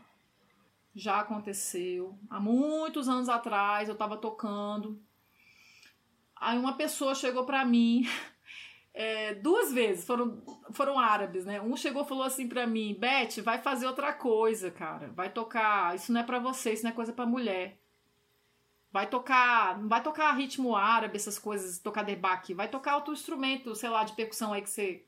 já 0.94 1.20
aconteceu. 1.20 2.18
Há 2.28 2.40
muitos 2.40 3.08
anos 3.08 3.28
atrás 3.28 3.88
eu 3.88 3.94
tava 3.94 4.16
tocando 4.16 5.00
Aí 6.40 6.58
uma 6.58 6.72
pessoa 6.72 7.14
chegou 7.14 7.44
para 7.44 7.64
mim 7.66 8.08
é, 8.94 9.34
duas 9.34 9.72
vezes, 9.72 10.06
foram, 10.06 10.42
foram 10.72 10.98
árabes, 10.98 11.44
né? 11.44 11.60
Um 11.60 11.76
chegou 11.76 12.02
e 12.02 12.08
falou 12.08 12.24
assim 12.24 12.48
para 12.48 12.66
mim: 12.66 12.96
Beth, 12.98 13.42
vai 13.42 13.58
fazer 13.58 13.86
outra 13.86 14.12
coisa, 14.14 14.70
cara. 14.70 15.08
Vai 15.14 15.28
tocar. 15.30 15.94
Isso 15.94 16.10
não 16.10 16.22
é 16.22 16.24
para 16.24 16.38
você, 16.38 16.72
isso 16.72 16.82
não 16.82 16.90
é 16.90 16.94
coisa 16.94 17.12
para 17.12 17.26
mulher. 17.26 17.78
Vai 18.92 19.08
tocar. 19.08 19.78
Não 19.78 19.88
vai 19.88 20.02
tocar 20.02 20.32
ritmo 20.32 20.76
árabe, 20.76 21.16
essas 21.16 21.38
coisas, 21.38 21.78
tocar 21.78 22.02
debaque. 22.02 22.54
Vai 22.54 22.68
tocar 22.68 22.96
outro 22.96 23.12
instrumento, 23.12 23.74
sei 23.74 23.88
lá, 23.88 24.04
de 24.04 24.14
percussão 24.14 24.52
aí 24.52 24.62
que 24.62 24.70
você. 24.70 25.04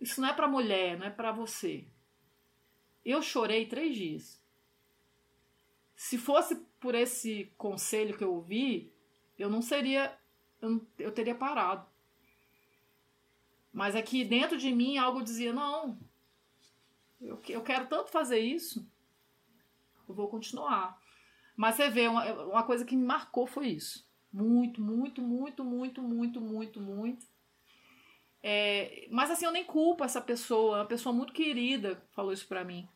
Isso 0.00 0.20
não 0.20 0.28
é 0.28 0.32
para 0.32 0.48
mulher, 0.48 0.98
não 0.98 1.06
é 1.06 1.10
para 1.10 1.32
você. 1.32 1.86
Eu 3.04 3.20
chorei 3.22 3.66
três 3.66 3.96
dias. 3.96 4.40
Se 5.96 6.18
fosse 6.18 6.56
por 6.78 6.94
esse 6.94 7.52
conselho 7.56 8.16
que 8.16 8.24
eu 8.24 8.34
ouvi, 8.34 8.92
eu 9.38 9.48
não 9.48 9.62
seria 9.62 10.16
eu, 10.62 10.86
eu 10.98 11.12
teria 11.12 11.34
parado. 11.34 11.84
Mas 13.72 13.96
aqui 13.96 14.24
dentro 14.24 14.56
de 14.56 14.72
mim 14.72 14.96
algo 14.96 15.22
dizia: 15.22 15.52
não, 15.52 15.98
eu, 17.20 17.40
eu 17.48 17.62
quero 17.62 17.88
tanto 17.88 18.10
fazer 18.10 18.38
isso, 18.38 18.88
eu 20.08 20.14
vou 20.14 20.28
continuar. 20.28 21.01
Mas 21.56 21.76
você 21.76 21.88
vê, 21.88 22.08
uma, 22.08 22.24
uma 22.44 22.62
coisa 22.62 22.84
que 22.84 22.96
me 22.96 23.04
marcou 23.04 23.46
foi 23.46 23.68
isso. 23.68 24.08
Muito, 24.32 24.80
muito, 24.80 25.20
muito, 25.20 25.64
muito, 25.64 26.02
muito, 26.02 26.40
muito, 26.40 26.80
muito. 26.80 27.26
É, 28.42 29.06
mas 29.10 29.30
assim, 29.30 29.44
eu 29.44 29.52
nem 29.52 29.64
culpo 29.64 30.02
essa 30.02 30.20
pessoa, 30.20 30.78
uma 30.78 30.86
pessoa 30.86 31.12
muito 31.14 31.32
querida 31.32 32.02
falou 32.12 32.32
isso 32.32 32.48
pra 32.48 32.64
mim. 32.64 32.88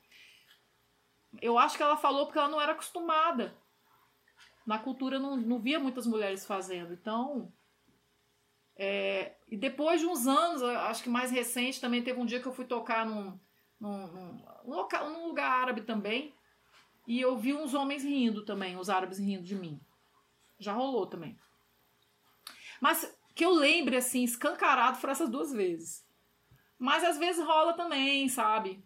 Eu 1.41 1.59
acho 1.59 1.77
que 1.77 1.83
ela 1.83 1.97
falou 1.97 2.27
porque 2.27 2.39
ela 2.39 2.49
não 2.49 2.61
era 2.61 2.73
acostumada. 2.73 3.57
Na 4.67 4.79
cultura 4.79 5.19
não, 5.19 5.37
não 5.37 5.61
via 5.61 5.79
muitas 5.79 6.07
mulheres 6.07 6.45
fazendo. 6.45 6.93
Então, 6.93 7.53
é, 8.77 9.37
e 9.49 9.57
depois 9.57 10.01
de 10.01 10.07
uns 10.07 10.27
anos, 10.27 10.63
acho 10.63 11.03
que 11.03 11.09
mais 11.09 11.31
recente, 11.31 11.81
também 11.81 12.03
teve 12.03 12.21
um 12.21 12.27
dia 12.27 12.41
que 12.41 12.47
eu 12.47 12.53
fui 12.53 12.65
tocar 12.65 13.07
num, 13.07 13.39
num, 13.81 14.07
num, 14.09 14.45
local, 14.65 15.11
num 15.11 15.29
lugar 15.29 15.51
árabe 15.51 15.83
também. 15.83 16.35
E 17.07 17.21
eu 17.21 17.37
vi 17.37 17.55
uns 17.55 17.73
homens 17.75 18.03
rindo 18.03 18.45
também, 18.45 18.77
os 18.77 18.91
árabes 18.91 19.19
rindo 19.19 19.45
de 19.45 19.55
mim. 19.55 19.81
Já 20.59 20.73
rolou 20.73 21.07
também. 21.07 21.37
Mas 22.81 23.15
que 23.35 23.45
eu 23.45 23.51
lembre, 23.51 23.97
assim, 23.97 24.25
escancarado 24.25 24.99
foram 24.99 25.13
essas 25.13 25.31
duas 25.31 25.53
vezes. 25.53 26.05
Mas 26.79 27.05
às 27.05 27.19
vezes 27.19 27.45
rola 27.45 27.75
também, 27.75 28.29
sabe? 28.29 28.83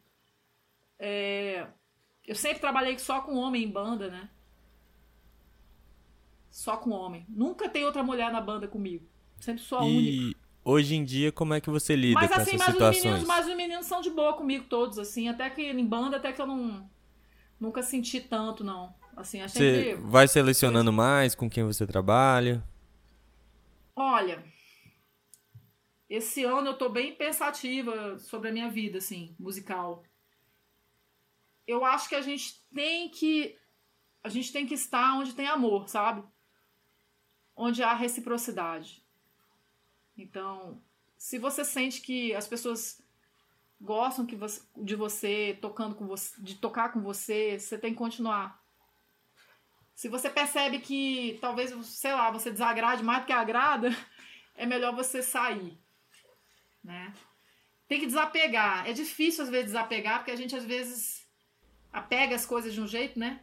É, 0.99 1.67
eu 2.27 2.35
sempre 2.35 2.61
trabalhei 2.61 2.99
só 2.99 3.21
com 3.23 3.37
homem 3.37 3.65
em 3.65 3.71
banda, 3.71 4.11
né? 4.11 4.29
Só 6.51 6.77
com 6.77 6.91
homem. 6.91 7.25
Nunca 7.29 7.69
tem 7.69 7.85
outra 7.85 8.03
mulher 8.03 8.31
na 8.31 8.41
banda 8.41 8.69
comigo. 8.69 9.09
Sempre 9.39 9.63
sou 9.63 9.79
a 9.79 9.87
e 9.87 9.97
única. 9.97 10.41
Hoje 10.63 10.95
em 10.95 11.05
dia, 11.05 11.33
como 11.33 11.55
é 11.55 11.61
que 11.61 11.71
você 11.71 11.97
lida 11.97 12.21
mas, 12.21 12.29
com 12.29 12.35
assim, 12.35 12.57
essas 12.57 12.59
mas 12.59 12.73
situações? 12.73 12.99
Os 12.99 13.05
meninos, 13.05 13.27
mas 13.27 13.49
os 13.49 13.57
meninos 13.57 13.87
são 13.87 14.01
de 14.01 14.11
boa 14.11 14.35
comigo 14.35 14.67
todos, 14.69 14.99
assim. 14.99 15.29
Até 15.29 15.49
que 15.49 15.63
em 15.63 15.87
banda, 15.87 16.19
até 16.19 16.33
que 16.33 16.41
eu 16.41 16.47
não... 16.47 16.89
Nunca 17.61 17.83
senti 17.83 18.21
tanto, 18.21 18.65
não. 18.65 18.95
Assim, 19.15 19.43
você 19.43 19.95
vai 19.97 20.27
selecionando 20.27 20.91
mais 20.93 21.35
com 21.35 21.51
quem 21.51 21.63
você 21.63 21.87
trabalha? 21.87 22.65
Olha, 23.95 24.43
esse 26.09 26.43
ano 26.43 26.69
eu 26.69 26.79
tô 26.79 26.89
bem 26.89 27.15
pensativa 27.15 28.19
sobre 28.19 28.49
a 28.49 28.53
minha 28.53 28.71
vida, 28.71 28.99
assim, 28.99 29.37
musical. 29.39 30.03
Eu 31.67 31.85
acho 31.85 32.09
que 32.09 32.15
a 32.15 32.23
gente 32.23 32.65
tem 32.75 33.11
que 33.11 33.59
a 34.25 34.29
gente 34.29 34.53
tem 34.53 34.67
que 34.67 34.75
estar 34.75 35.19
onde 35.19 35.35
tem 35.35 35.47
amor, 35.47 35.89
sabe? 35.89 36.23
Onde 37.55 37.83
há 37.83 37.95
reciprocidade. 37.95 39.05
Então, 40.17 40.83
se 41.17 41.39
você 41.39 41.65
sente 41.65 42.01
que 42.01 42.35
as 42.35 42.47
pessoas 42.47 43.00
gostam 43.81 44.27
que 44.27 44.37
você, 44.37 44.61
de 44.77 44.95
você 44.95 45.59
tocando 45.61 45.95
com 45.95 46.07
você, 46.07 46.41
de 46.41 46.57
tocar 46.57 46.93
com 46.93 47.01
você, 47.01 47.59
você 47.59 47.79
tem 47.79 47.93
que 47.93 47.99
continuar. 47.99 48.61
Se 49.95 50.09
você 50.09 50.29
percebe 50.29 50.79
que 50.81 51.39
talvez, 51.41 51.75
sei 51.87 52.13
lá, 52.13 52.31
você 52.31 52.51
desagrade 52.51 53.03
mais 53.03 53.21
do 53.23 53.27
que 53.27 53.33
agrada, 53.33 53.89
é 54.55 54.67
melhor 54.67 54.95
você 54.95 55.23
sair, 55.23 55.79
né? 56.85 57.13
Tem 57.89 57.99
que 57.99 58.07
desapegar. 58.07 58.89
É 58.89 58.93
difícil 58.93 59.45
às 59.45 59.51
vezes 59.51 59.67
desapegar, 59.67 60.19
porque 60.19 60.31
a 60.31 60.37
gente 60.37 60.55
às 60.55 60.65
vezes 60.65 61.27
apega 61.93 62.37
as 62.37 62.47
coisas 62.47 62.73
de 62.73 62.81
um 62.81 62.87
jeito, 62.87 63.19
né? 63.19 63.41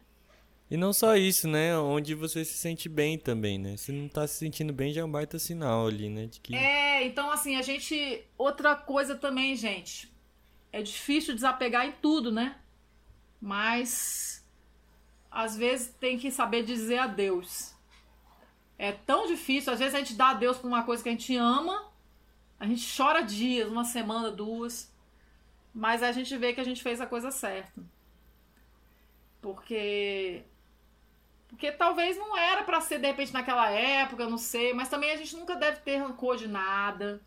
E 0.70 0.76
não 0.76 0.92
só 0.92 1.16
isso, 1.16 1.48
né? 1.48 1.76
Onde 1.78 2.14
você 2.14 2.44
se 2.44 2.54
sente 2.54 2.88
bem 2.88 3.18
também, 3.18 3.58
né? 3.58 3.76
Se 3.76 3.90
não 3.90 4.08
tá 4.08 4.26
se 4.26 4.34
sentindo 4.34 4.72
bem, 4.72 4.92
já 4.92 5.00
é 5.00 5.04
um 5.04 5.10
baita 5.10 5.38
sinal 5.38 5.86
ali, 5.86 6.10
né? 6.10 6.26
De 6.26 6.40
que... 6.40 6.54
É, 6.54 7.04
então 7.06 7.30
assim, 7.30 7.56
a 7.56 7.62
gente. 7.62 8.22
Outra 8.36 8.76
coisa 8.76 9.14
também, 9.14 9.56
gente. 9.56 10.10
É 10.72 10.82
difícil 10.82 11.34
desapegar 11.34 11.86
em 11.86 11.92
tudo, 11.92 12.30
né? 12.30 12.56
Mas. 13.40 14.44
Às 15.30 15.56
vezes 15.56 15.94
tem 16.00 16.18
que 16.18 16.30
saber 16.30 16.62
dizer 16.62 16.98
adeus. 16.98 17.74
É 18.78 18.92
tão 18.92 19.26
difícil. 19.26 19.72
Às 19.72 19.78
vezes 19.78 19.94
a 19.94 19.98
gente 19.98 20.14
dá 20.14 20.30
adeus 20.30 20.58
pra 20.58 20.68
uma 20.68 20.82
coisa 20.82 21.02
que 21.02 21.08
a 21.08 21.12
gente 21.12 21.36
ama. 21.36 21.90
A 22.58 22.66
gente 22.66 22.96
chora 22.96 23.22
dias, 23.22 23.68
uma 23.68 23.84
semana, 23.84 24.30
duas. 24.30 24.92
Mas 25.74 26.02
a 26.02 26.12
gente 26.12 26.36
vê 26.36 26.52
que 26.52 26.60
a 26.60 26.64
gente 26.64 26.82
fez 26.82 27.00
a 27.00 27.06
coisa 27.06 27.30
certa. 27.30 27.82
Porque 29.40 30.44
porque 31.48 31.72
talvez 31.72 32.16
não 32.16 32.36
era 32.36 32.62
para 32.62 32.80
ser 32.80 32.98
de 32.98 33.06
repente 33.06 33.32
naquela 33.32 33.70
época, 33.70 34.28
não 34.28 34.36
sei, 34.36 34.74
mas 34.74 34.88
também 34.88 35.10
a 35.10 35.16
gente 35.16 35.34
nunca 35.34 35.56
deve 35.56 35.80
ter 35.80 35.96
rancor 35.96 36.36
de 36.36 36.46
nada. 36.46 37.20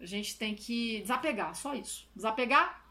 A 0.00 0.06
gente 0.06 0.38
tem 0.38 0.54
que 0.54 1.00
desapegar, 1.00 1.54
só 1.54 1.74
isso. 1.74 2.08
Desapegar 2.14 2.84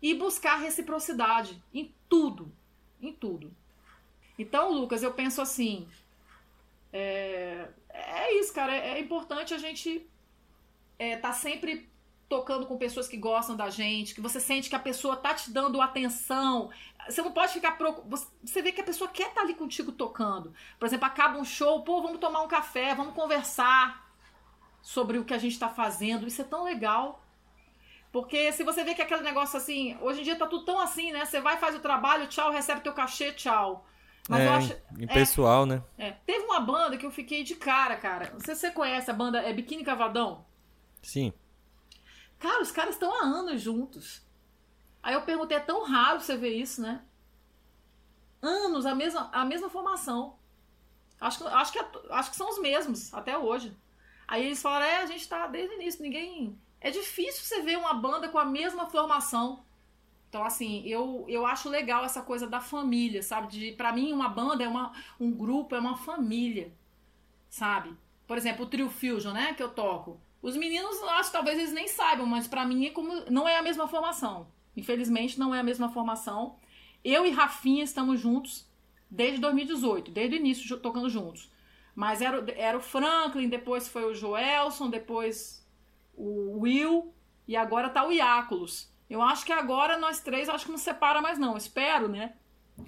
e 0.00 0.14
buscar 0.14 0.56
reciprocidade 0.56 1.62
em 1.72 1.94
tudo, 2.08 2.52
em 3.00 3.12
tudo. 3.12 3.54
Então, 4.38 4.72
Lucas, 4.72 5.02
eu 5.02 5.12
penso 5.12 5.42
assim, 5.42 5.88
é, 6.92 7.68
é 7.88 8.38
isso, 8.38 8.52
cara. 8.54 8.74
É, 8.74 8.98
é 8.98 9.00
importante 9.00 9.52
a 9.52 9.58
gente 9.58 10.08
é, 10.98 11.16
tá 11.16 11.32
sempre 11.32 11.88
tocando 12.28 12.66
com 12.66 12.76
pessoas 12.76 13.08
que 13.08 13.16
gostam 13.16 13.56
da 13.56 13.70
gente, 13.70 14.14
que 14.14 14.20
você 14.20 14.38
sente 14.38 14.68
que 14.68 14.76
a 14.76 14.80
pessoa 14.80 15.16
tá 15.16 15.34
te 15.34 15.50
dando 15.50 15.80
atenção. 15.80 16.70
Você 17.08 17.22
não 17.22 17.32
pode 17.32 17.54
ficar 17.54 17.78
você 18.42 18.62
vê 18.62 18.70
que 18.70 18.82
a 18.82 18.84
pessoa 18.84 19.08
quer 19.08 19.28
estar 19.28 19.36
tá 19.36 19.40
ali 19.40 19.54
contigo 19.54 19.92
tocando. 19.92 20.52
Por 20.78 20.86
exemplo, 20.86 21.06
acaba 21.06 21.38
um 21.38 21.44
show, 21.44 21.82
pô, 21.82 22.02
vamos 22.02 22.18
tomar 22.18 22.42
um 22.42 22.48
café, 22.48 22.94
vamos 22.94 23.14
conversar 23.14 24.07
sobre 24.88 25.18
o 25.18 25.24
que 25.24 25.34
a 25.34 25.38
gente 25.38 25.52
está 25.52 25.68
fazendo. 25.68 26.26
Isso 26.26 26.40
é 26.40 26.44
tão 26.46 26.64
legal. 26.64 27.22
Porque 28.10 28.50
se 28.52 28.64
você 28.64 28.82
vê 28.82 28.94
que 28.94 29.02
aquele 29.02 29.20
negócio 29.20 29.58
assim, 29.58 29.94
hoje 30.00 30.20
em 30.20 30.24
dia 30.24 30.34
tá 30.34 30.46
tudo 30.46 30.64
tão 30.64 30.80
assim, 30.80 31.12
né? 31.12 31.26
Você 31.26 31.42
vai, 31.42 31.58
faz 31.58 31.76
o 31.76 31.80
trabalho, 31.80 32.26
tchau, 32.26 32.50
recebe 32.50 32.80
teu 32.80 32.94
cachê, 32.94 33.30
tchau. 33.34 33.86
Mas 34.30 34.40
é, 34.40 34.46
eu 34.46 34.52
acho. 34.52 34.76
Impessoal, 34.98 35.64
é, 35.64 35.66
né? 35.66 35.82
É. 35.98 36.12
Teve 36.24 36.46
uma 36.46 36.60
banda 36.60 36.96
que 36.96 37.04
eu 37.04 37.10
fiquei 37.10 37.44
de 37.44 37.54
cara, 37.54 37.98
cara. 37.98 38.30
Não 38.32 38.40
sei 38.40 38.54
se 38.54 38.62
você 38.62 38.70
conhece 38.70 39.10
a 39.10 39.14
banda, 39.14 39.42
é 39.42 39.52
Biquíni 39.52 39.84
Cavadão? 39.84 40.46
Sim. 41.02 41.34
Cara, 42.38 42.62
os 42.62 42.72
caras 42.72 42.94
estão 42.94 43.12
há 43.12 43.26
anos 43.26 43.60
juntos. 43.60 44.22
Aí 45.02 45.12
eu 45.12 45.20
perguntei, 45.20 45.58
é 45.58 45.60
tão 45.60 45.84
raro 45.84 46.18
você 46.18 46.34
ver 46.34 46.54
isso, 46.54 46.80
né? 46.80 47.02
Anos, 48.40 48.86
a 48.86 48.94
mesma, 48.94 49.28
a 49.34 49.44
mesma 49.44 49.68
formação. 49.68 50.38
Acho, 51.20 51.46
acho, 51.46 51.72
que, 51.72 51.78
acho 52.08 52.30
que 52.30 52.36
são 52.38 52.48
os 52.48 52.58
mesmos, 52.58 53.12
até 53.12 53.36
hoje. 53.36 53.76
Aí 54.28 54.44
eles 54.44 54.60
falaram, 54.60 54.84
é, 54.84 54.96
a 54.98 55.06
gente 55.06 55.26
tá 55.26 55.46
desde 55.46 55.74
o 55.74 55.80
início, 55.80 56.02
ninguém... 56.02 56.56
É 56.80 56.90
difícil 56.90 57.42
você 57.42 57.62
ver 57.62 57.76
uma 57.76 57.94
banda 57.94 58.28
com 58.28 58.38
a 58.38 58.44
mesma 58.44 58.86
formação. 58.86 59.64
Então, 60.28 60.44
assim, 60.44 60.86
eu, 60.86 61.24
eu 61.26 61.46
acho 61.46 61.68
legal 61.68 62.04
essa 62.04 62.20
coisa 62.20 62.46
da 62.46 62.60
família, 62.60 63.22
sabe? 63.22 63.48
De, 63.48 63.72
pra 63.72 63.92
mim, 63.92 64.12
uma 64.12 64.28
banda 64.28 64.62
é 64.62 64.68
uma, 64.68 64.92
um 65.18 65.32
grupo, 65.32 65.74
é 65.74 65.80
uma 65.80 65.96
família, 65.96 66.70
sabe? 67.48 67.96
Por 68.26 68.36
exemplo, 68.36 68.66
o 68.66 68.68
Trio 68.68 68.90
Fusion, 68.90 69.32
né, 69.32 69.54
que 69.54 69.62
eu 69.62 69.70
toco. 69.70 70.20
Os 70.42 70.56
meninos, 70.56 71.02
acho 71.02 71.30
que 71.30 71.36
talvez 71.36 71.58
eles 71.58 71.72
nem 71.72 71.88
saibam, 71.88 72.26
mas 72.26 72.46
para 72.46 72.64
mim 72.64 72.86
é 72.86 72.90
como, 72.90 73.24
não 73.30 73.48
é 73.48 73.56
a 73.56 73.62
mesma 73.62 73.88
formação. 73.88 74.46
Infelizmente, 74.76 75.38
não 75.38 75.54
é 75.54 75.60
a 75.60 75.64
mesma 75.64 75.88
formação. 75.88 76.56
Eu 77.02 77.26
e 77.26 77.30
Rafinha 77.30 77.82
estamos 77.82 78.20
juntos 78.20 78.68
desde 79.10 79.40
2018, 79.40 80.10
desde 80.10 80.36
o 80.36 80.38
início 80.38 80.76
tocando 80.78 81.08
juntos. 81.08 81.50
Mas 81.98 82.22
era, 82.22 82.44
era 82.56 82.78
o 82.78 82.80
Franklin, 82.80 83.48
depois 83.48 83.88
foi 83.88 84.04
o 84.04 84.14
Joelson, 84.14 84.88
depois 84.88 85.66
o 86.14 86.60
Will 86.60 87.12
e 87.48 87.56
agora 87.56 87.90
tá 87.90 88.06
o 88.06 88.12
Iáculos. 88.12 88.88
Eu 89.10 89.20
acho 89.20 89.44
que 89.44 89.50
agora 89.50 89.98
nós 89.98 90.20
três, 90.20 90.48
acho 90.48 90.66
que 90.66 90.70
não 90.70 90.78
separa 90.78 91.20
mais 91.20 91.40
não. 91.40 91.56
Espero, 91.56 92.06
né? 92.06 92.34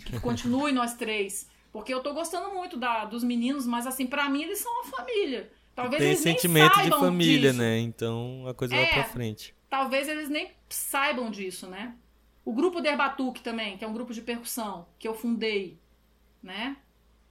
Que 0.06 0.20
continue 0.20 0.70
nós 0.70 0.94
três. 0.94 1.50
Porque 1.72 1.92
eu 1.92 2.00
tô 2.00 2.14
gostando 2.14 2.54
muito 2.54 2.76
da, 2.76 3.04
dos 3.04 3.24
meninos, 3.24 3.66
mas 3.66 3.84
assim, 3.84 4.06
para 4.06 4.28
mim 4.28 4.44
eles 4.44 4.60
são 4.60 4.72
uma 4.74 4.84
família. 4.84 5.50
Talvez 5.74 5.98
Tem 5.98 6.10
eles 6.10 6.20
sentimento 6.20 6.76
nem 6.76 6.84
de 6.84 6.90
saibam 6.90 7.00
família, 7.00 7.50
disso. 7.50 7.60
né? 7.62 7.78
Então 7.80 8.44
a 8.46 8.54
coisa 8.54 8.76
É. 8.76 8.84
vai 8.84 8.94
pra 8.94 9.04
frente. 9.06 9.52
Talvez 9.68 10.06
eles 10.06 10.28
nem 10.28 10.52
saibam 10.68 11.32
disso, 11.32 11.66
né? 11.66 11.96
O 12.44 12.52
grupo 12.52 12.80
Derbatuque 12.80 13.42
também, 13.42 13.76
que 13.76 13.84
é 13.84 13.88
um 13.88 13.92
grupo 13.92 14.14
de 14.14 14.22
percussão 14.22 14.86
que 15.00 15.08
eu 15.08 15.14
fundei, 15.14 15.80
né? 16.40 16.76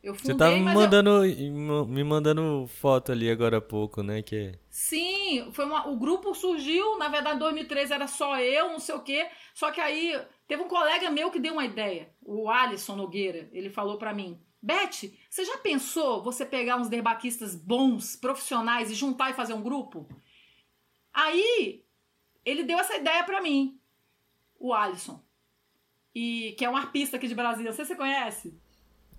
Eu 0.02 0.16
fundei, 0.16 0.32
Você 0.32 0.38
tava 0.38 0.56
me 0.56 0.62
mas 0.62 0.74
eu- 0.76 0.80
mandando, 0.82 1.88
me 1.88 2.04
mandando 2.06 2.68
foto 2.68 3.12
ali 3.12 3.30
agora 3.30 3.58
há 3.58 3.62
pouco, 3.62 4.02
né? 4.02 4.22
Que 4.22 4.58
Sim, 4.70 5.50
foi 5.52 5.66
uma, 5.66 5.90
o 5.90 5.98
grupo 5.98 6.34
surgiu, 6.34 6.98
na 6.98 7.10
verdade, 7.10 7.36
em 7.36 7.40
2013 7.40 7.94
era 7.94 8.08
só 8.08 8.40
eu, 8.40 8.70
não 8.70 8.80
sei 8.80 8.96
o 8.96 9.02
quê. 9.02 9.28
Só 9.54 9.72
que 9.72 9.82
aí 9.82 10.18
teve 10.48 10.64
um 10.64 10.70
colega 10.70 11.12
meu 11.12 11.30
que 11.30 11.40
deu 11.40 11.52
uma 11.54 11.66
ideia, 11.66 12.10
o 12.22 12.50
Alisson 12.50 12.96
Nogueira. 12.96 13.50
Ele 13.52 13.70
falou 13.70 13.98
pra 13.98 14.14
mim: 14.14 14.40
Beth, 14.62 15.12
você 15.30 15.44
já 15.44 15.58
pensou 15.58 16.24
você 16.24 16.46
pegar 16.46 16.78
uns 16.78 16.88
derbaquistas 16.88 17.54
bons, 17.54 18.16
profissionais 18.16 18.90
e 18.90 18.96
juntar 18.96 19.32
e 19.32 19.36
fazer 19.36 19.54
um 19.54 19.62
grupo? 19.62 20.08
Aí 21.14 21.84
ele 22.46 22.64
deu 22.64 22.80
essa 22.80 22.96
ideia 22.96 23.24
pra 23.26 23.42
mim, 23.42 23.78
o 24.58 24.74
Alisson. 24.74 25.22
E 26.16 26.56
que 26.58 26.64
é 26.66 26.70
um 26.70 26.78
arpista 26.78 27.18
aqui 27.18 27.28
de 27.28 27.36
Brasília, 27.36 27.70
não 27.70 27.76
sei 27.76 27.84
se 27.86 27.90
você 27.90 27.98
conhece. 27.98 28.58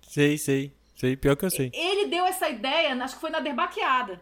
Sei, 0.03 0.37
sei. 0.39 0.75
Sei, 0.95 1.17
pior 1.17 1.35
que 1.37 1.45
eu 1.47 1.51
sei. 1.51 1.71
Ele 1.73 2.07
deu 2.09 2.27
essa 2.27 2.49
ideia, 2.49 2.95
acho 3.03 3.15
que 3.15 3.21
foi 3.21 3.31
na 3.31 3.41
derbaqueada. 3.41 4.21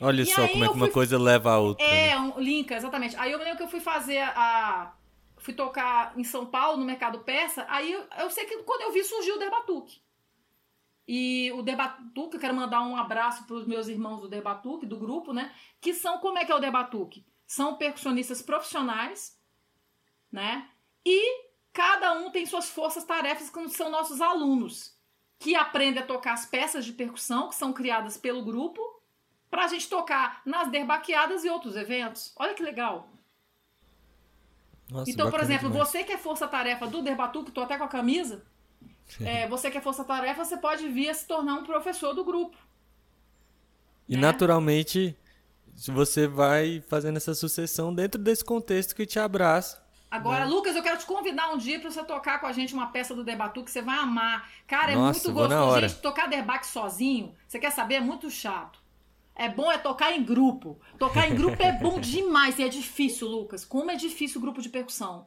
Olha 0.00 0.22
E 0.22 0.26
só 0.26 0.46
como 0.48 0.64
é 0.64 0.68
que 0.68 0.74
uma 0.74 0.86
fui- 0.86 0.92
coisa 0.92 1.18
leva 1.18 1.52
a 1.52 1.58
outra. 1.58 1.86
né? 1.86 2.08
É, 2.08 2.18
um, 2.18 2.38
Linka, 2.40 2.74
exatamente. 2.74 3.16
Aí 3.16 3.32
eu 3.32 3.38
me 3.38 3.44
lembro 3.44 3.58
que 3.58 3.64
eu 3.64 3.68
fui 3.68 3.80
fazer 3.80 4.18
a. 4.20 4.92
Fui 5.38 5.54
tocar 5.54 6.12
em 6.16 6.24
São 6.24 6.44
Paulo, 6.46 6.76
no 6.78 6.84
Mercado 6.84 7.20
Persa. 7.20 7.64
Aí 7.68 7.90
eu, 7.92 8.04
eu 8.18 8.30
sei 8.30 8.44
que 8.44 8.58
quando 8.64 8.82
eu 8.82 8.92
vi 8.92 9.02
surgiu 9.04 9.36
o 9.36 9.38
Derbatuque. 9.38 10.00
E 11.06 11.50
o 11.52 11.62
Derbatuque, 11.62 12.36
eu 12.36 12.40
quero 12.40 12.54
mandar 12.54 12.82
um 12.82 12.96
abraço 12.96 13.44
para 13.44 13.56
os 13.56 13.66
meus 13.66 13.88
irmãos 13.88 14.20
do 14.20 14.28
Derbatuque, 14.28 14.86
do 14.86 14.96
grupo, 14.96 15.32
né? 15.32 15.52
Que 15.80 15.92
são, 15.94 16.18
como 16.18 16.38
é 16.38 16.44
que 16.44 16.52
é 16.52 16.54
o 16.54 16.60
Derbatuque? 16.60 17.24
São 17.46 17.76
percussionistas 17.76 18.40
profissionais, 18.40 19.36
né? 20.30 20.68
E 21.04 21.50
cada 21.72 22.12
um 22.12 22.30
tem 22.30 22.46
suas 22.46 22.68
forças-tarefas, 22.68 23.50
que 23.50 23.68
são 23.70 23.90
nossos 23.90 24.20
alunos, 24.20 24.94
que 25.38 25.54
aprendem 25.54 26.02
a 26.02 26.06
tocar 26.06 26.34
as 26.34 26.46
peças 26.46 26.84
de 26.84 26.92
percussão, 26.92 27.48
que 27.48 27.54
são 27.54 27.72
criadas 27.72 28.16
pelo 28.16 28.44
grupo, 28.44 28.80
pra 29.50 29.68
gente 29.68 29.88
tocar 29.88 30.42
nas 30.46 30.70
derbaqueadas 30.70 31.44
e 31.44 31.48
outros 31.48 31.76
eventos. 31.76 32.32
Olha 32.36 32.54
que 32.54 32.62
legal. 32.62 33.08
Nossa, 34.90 35.10
então, 35.10 35.30
por 35.30 35.40
exemplo, 35.40 35.70
demais. 35.70 35.88
você 35.88 36.04
que 36.04 36.12
é 36.12 36.18
força-tarefa 36.18 36.86
do 36.86 37.02
Derbatuque, 37.02 37.50
tô 37.50 37.62
até 37.62 37.78
com 37.78 37.84
a 37.84 37.88
camisa, 37.88 38.44
é, 39.20 39.48
você 39.48 39.70
que 39.70 39.78
é 39.78 39.80
força-tarefa, 39.80 40.44
você 40.44 40.56
pode 40.56 40.88
vir 40.88 41.08
a 41.08 41.14
se 41.14 41.26
tornar 41.26 41.54
um 41.54 41.64
professor 41.64 42.14
do 42.14 42.24
grupo. 42.24 42.56
E 44.08 44.14
né? 44.14 44.22
naturalmente, 44.22 45.16
se 45.74 45.90
você 45.90 46.26
vai 46.26 46.82
fazendo 46.88 47.16
essa 47.16 47.34
sucessão 47.34 47.94
dentro 47.94 48.20
desse 48.20 48.44
contexto 48.44 48.94
que 48.94 49.06
te 49.06 49.18
abraça. 49.18 49.81
Agora, 50.12 50.44
Lucas, 50.44 50.76
eu 50.76 50.82
quero 50.82 50.98
te 50.98 51.06
convidar 51.06 51.54
um 51.54 51.56
dia 51.56 51.80
pra 51.80 51.90
você 51.90 52.04
tocar 52.04 52.38
com 52.38 52.46
a 52.46 52.52
gente 52.52 52.74
uma 52.74 52.88
peça 52.88 53.14
do 53.14 53.24
Debatu 53.24 53.64
que 53.64 53.70
você 53.70 53.80
vai 53.80 53.96
amar. 53.96 54.46
Cara, 54.66 54.92
é 54.92 54.94
Nossa, 54.94 55.18
muito 55.26 55.32
vou 55.32 55.48
na 55.48 55.56
gostoso. 55.56 55.80
Gente, 55.80 56.02
tocar 56.02 56.28
derbaque 56.28 56.66
sozinho, 56.66 57.34
você 57.48 57.58
quer 57.58 57.70
saber? 57.70 57.94
É 57.94 58.00
muito 58.00 58.30
chato. 58.30 58.78
É 59.34 59.48
bom 59.48 59.72
é 59.72 59.78
tocar 59.78 60.12
em 60.12 60.22
grupo. 60.22 60.78
Tocar 60.98 61.30
em 61.30 61.34
grupo 61.34 61.62
é 61.62 61.72
bom 61.80 61.98
demais 61.98 62.58
e 62.58 62.62
é 62.62 62.68
difícil, 62.68 63.26
Lucas. 63.26 63.64
Como 63.64 63.90
é 63.90 63.94
difícil 63.94 64.38
o 64.38 64.42
grupo 64.42 64.60
de 64.60 64.68
percussão. 64.68 65.26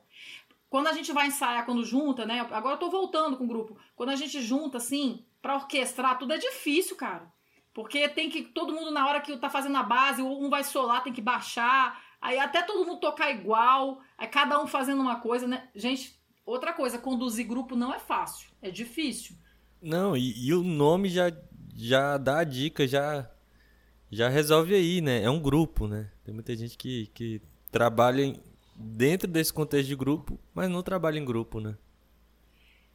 Quando 0.70 0.86
a 0.86 0.94
gente 0.94 1.12
vai 1.12 1.30
ensaiar, 1.30 1.66
quando 1.66 1.84
junta, 1.84 2.24
né? 2.24 2.48
Agora 2.52 2.76
eu 2.76 2.80
tô 2.80 2.88
voltando 2.92 3.38
com 3.38 3.46
o 3.46 3.48
grupo. 3.48 3.76
Quando 3.96 4.10
a 4.12 4.16
gente 4.16 4.40
junta, 4.40 4.78
assim, 4.78 5.26
pra 5.42 5.56
orquestrar, 5.56 6.20
tudo 6.20 6.32
é 6.32 6.38
difícil, 6.38 6.96
cara. 6.96 7.34
Porque 7.74 8.08
tem 8.10 8.30
que. 8.30 8.44
Todo 8.44 8.72
mundo, 8.72 8.92
na 8.92 9.08
hora 9.08 9.20
que 9.20 9.36
tá 9.38 9.50
fazendo 9.50 9.78
a 9.78 9.84
base, 9.84 10.22
um 10.22 10.48
vai 10.48 10.64
solar, 10.64 11.04
tem 11.04 11.12
que 11.12 11.22
baixar. 11.24 12.00
Aí 12.26 12.40
até 12.40 12.64
todo 12.64 12.84
mundo 12.86 13.00
tocar 13.00 13.30
igual. 13.30 14.02
Aí 14.18 14.28
cada 14.28 14.60
um 14.60 14.66
fazendo 14.66 15.00
uma 15.02 15.20
coisa, 15.20 15.48
né? 15.48 15.70
Gente, 15.76 16.20
outra 16.44 16.74
coisa, 16.74 16.98
conduzir 16.98 17.46
grupo 17.48 17.76
não 17.76 17.94
é 17.94 18.00
fácil. 18.00 18.50
É 18.64 18.72
difícil. 18.72 19.36
Não, 19.80 20.18
e, 20.18 20.48
e 20.48 20.52
o 20.54 20.64
nome 20.64 21.08
já, 21.08 21.32
já 21.76 22.18
dá 22.18 22.40
a 22.40 22.44
dica, 22.44 22.88
já, 22.88 23.30
já 24.12 24.28
resolve 24.28 24.74
aí, 24.74 25.02
né? 25.02 25.22
É 25.22 25.30
um 25.30 25.40
grupo, 25.40 25.88
né? 25.88 26.12
Tem 26.24 26.34
muita 26.34 26.56
gente 26.56 26.76
que, 26.76 27.06
que 27.14 27.40
trabalha 27.72 28.24
em- 28.24 28.42
dentro 28.76 29.28
desse 29.28 29.54
contexto 29.54 29.88
de 29.88 29.96
grupo, 29.96 30.40
mas 30.52 30.68
não 30.68 30.82
trabalha 30.82 31.20
em 31.20 31.26
grupo, 31.26 31.60
né? 31.60 31.78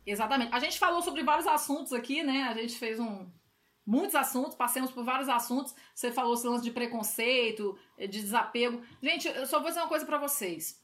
Exatamente. 0.05 0.53
A 0.53 0.59
gente 0.59 0.77
falou 0.79 1.03
sobre 1.03 1.23
vários 1.23 1.47
assuntos 1.47 1.93
aqui, 1.93 2.23
né? 2.25 2.43
A 2.51 2.55
gente 2.55 2.77
fez 2.77 2.99
um. 2.99 3.27
Muitos 3.87 4.15
assuntos, 4.15 4.55
passamos 4.55 4.91
por 4.91 5.05
vários 5.05 5.29
assuntos. 5.29 5.75
Você 5.95 6.13
falou 6.13 6.35
esse 6.35 6.47
lance 6.47 6.65
de 6.65 6.71
preconceito, 6.71 7.79
de 7.99 8.09
desapego. 8.09 8.83
Gente, 9.03 9.29
eu 9.29 9.47
só 9.47 9.59
vou 9.59 9.69
dizer 9.69 9.81
uma 9.81 9.89
coisa 9.89 10.07
pra 10.07 10.19
vocês. 10.19 10.81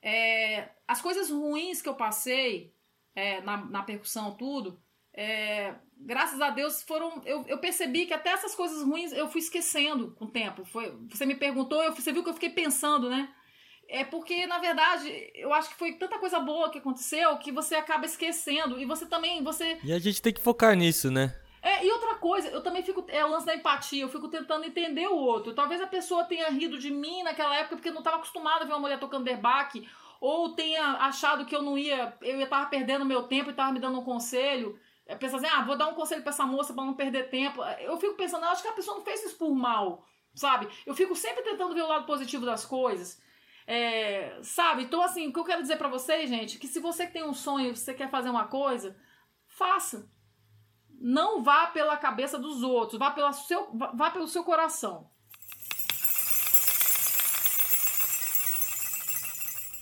É, 0.00 0.70
as 0.86 1.00
coisas 1.00 1.30
ruins 1.30 1.82
que 1.82 1.88
eu 1.88 1.94
passei 1.94 2.72
é, 3.14 3.40
na, 3.42 3.56
na 3.66 3.82
percussão, 3.82 4.36
tudo, 4.36 4.80
é, 5.12 5.74
graças 5.96 6.40
a 6.40 6.50
Deus 6.50 6.82
foram. 6.82 7.20
Eu, 7.24 7.44
eu 7.48 7.58
percebi 7.58 8.06
que 8.06 8.14
até 8.14 8.30
essas 8.30 8.54
coisas 8.54 8.84
ruins 8.84 9.12
eu 9.12 9.28
fui 9.28 9.40
esquecendo 9.40 10.12
com 10.12 10.26
o 10.26 10.30
tempo. 10.30 10.64
Foi, 10.64 10.96
você 11.10 11.26
me 11.26 11.34
perguntou, 11.34 11.82
eu, 11.82 11.92
você 11.92 12.12
viu 12.12 12.22
que 12.22 12.30
eu 12.30 12.34
fiquei 12.34 12.50
pensando, 12.50 13.10
né? 13.10 13.28
É 13.88 14.04
porque, 14.04 14.46
na 14.46 14.58
verdade, 14.58 15.10
eu 15.34 15.52
acho 15.52 15.70
que 15.70 15.76
foi 15.76 15.94
tanta 15.94 16.18
coisa 16.18 16.38
boa 16.38 16.70
que 16.70 16.78
aconteceu 16.78 17.36
que 17.38 17.50
você 17.50 17.74
acaba 17.74 18.04
esquecendo. 18.04 18.78
E 18.78 18.84
você 18.84 19.06
também, 19.06 19.42
você. 19.42 19.78
E 19.82 19.92
a 19.92 19.98
gente 19.98 20.22
tem 20.22 20.32
que 20.32 20.40
focar 20.40 20.76
nisso, 20.76 21.10
né? 21.10 21.34
É, 21.60 21.84
e 21.84 21.90
outra 21.90 22.16
coisa, 22.16 22.48
eu 22.48 22.62
também 22.62 22.82
fico. 22.82 23.04
É 23.08 23.24
o 23.24 23.30
lance 23.30 23.46
da 23.46 23.54
empatia, 23.54 24.02
eu 24.02 24.08
fico 24.08 24.28
tentando 24.28 24.64
entender 24.64 25.08
o 25.08 25.16
outro. 25.16 25.54
Talvez 25.54 25.80
a 25.80 25.86
pessoa 25.86 26.24
tenha 26.24 26.48
rido 26.50 26.78
de 26.78 26.90
mim 26.90 27.22
naquela 27.22 27.56
época 27.56 27.76
porque 27.76 27.90
não 27.90 27.98
estava 27.98 28.16
acostumada 28.16 28.64
a 28.64 28.66
ver 28.66 28.72
uma 28.72 28.80
mulher 28.80 28.98
tocando 28.98 29.24
derbaque. 29.24 29.88
Ou 30.20 30.54
tenha 30.54 30.82
achado 30.94 31.44
que 31.44 31.54
eu 31.54 31.62
não 31.62 31.78
ia. 31.78 32.16
Eu 32.22 32.40
estar 32.40 32.68
perdendo 32.70 33.04
meu 33.04 33.24
tempo 33.24 33.50
e 33.50 33.52
estava 33.52 33.72
me 33.72 33.80
dando 33.80 34.00
um 34.00 34.04
conselho. 34.04 34.78
É, 35.06 35.14
Pensa 35.16 35.36
assim, 35.36 35.46
ah, 35.46 35.62
vou 35.62 35.76
dar 35.76 35.88
um 35.88 35.94
conselho 35.94 36.22
pra 36.22 36.30
essa 36.30 36.44
moça 36.44 36.74
pra 36.74 36.84
não 36.84 36.94
perder 36.94 37.30
tempo. 37.30 37.62
Eu 37.80 37.96
fico 37.98 38.14
pensando, 38.14 38.44
acho 38.44 38.62
que 38.62 38.68
a 38.68 38.72
pessoa 38.72 38.98
não 38.98 39.04
fez 39.04 39.24
isso 39.24 39.38
por 39.38 39.54
mal, 39.54 40.04
sabe? 40.34 40.68
Eu 40.84 40.94
fico 40.94 41.16
sempre 41.16 41.42
tentando 41.42 41.74
ver 41.74 41.82
o 41.82 41.88
lado 41.88 42.04
positivo 42.04 42.44
das 42.44 42.64
coisas. 42.66 43.20
É, 43.66 44.38
sabe? 44.42 44.84
Então, 44.84 45.00
assim, 45.02 45.28
o 45.28 45.32
que 45.32 45.38
eu 45.38 45.44
quero 45.44 45.62
dizer 45.62 45.76
pra 45.76 45.88
vocês, 45.88 46.28
gente, 46.28 46.58
que 46.58 46.66
se 46.66 46.80
você 46.80 47.06
tem 47.06 47.22
um 47.22 47.34
sonho, 47.34 47.74
se 47.74 47.84
você 47.84 47.94
quer 47.94 48.10
fazer 48.10 48.30
uma 48.30 48.46
coisa, 48.48 48.96
faça. 49.46 50.10
Não 51.00 51.42
vá 51.44 51.68
pela 51.68 51.96
cabeça 51.96 52.38
dos 52.38 52.62
outros, 52.62 52.98
vá, 52.98 53.10
pela 53.12 53.32
seu, 53.32 53.70
vá- 53.94 54.10
pelo 54.10 54.26
seu 54.26 54.42
coração. 54.42 55.08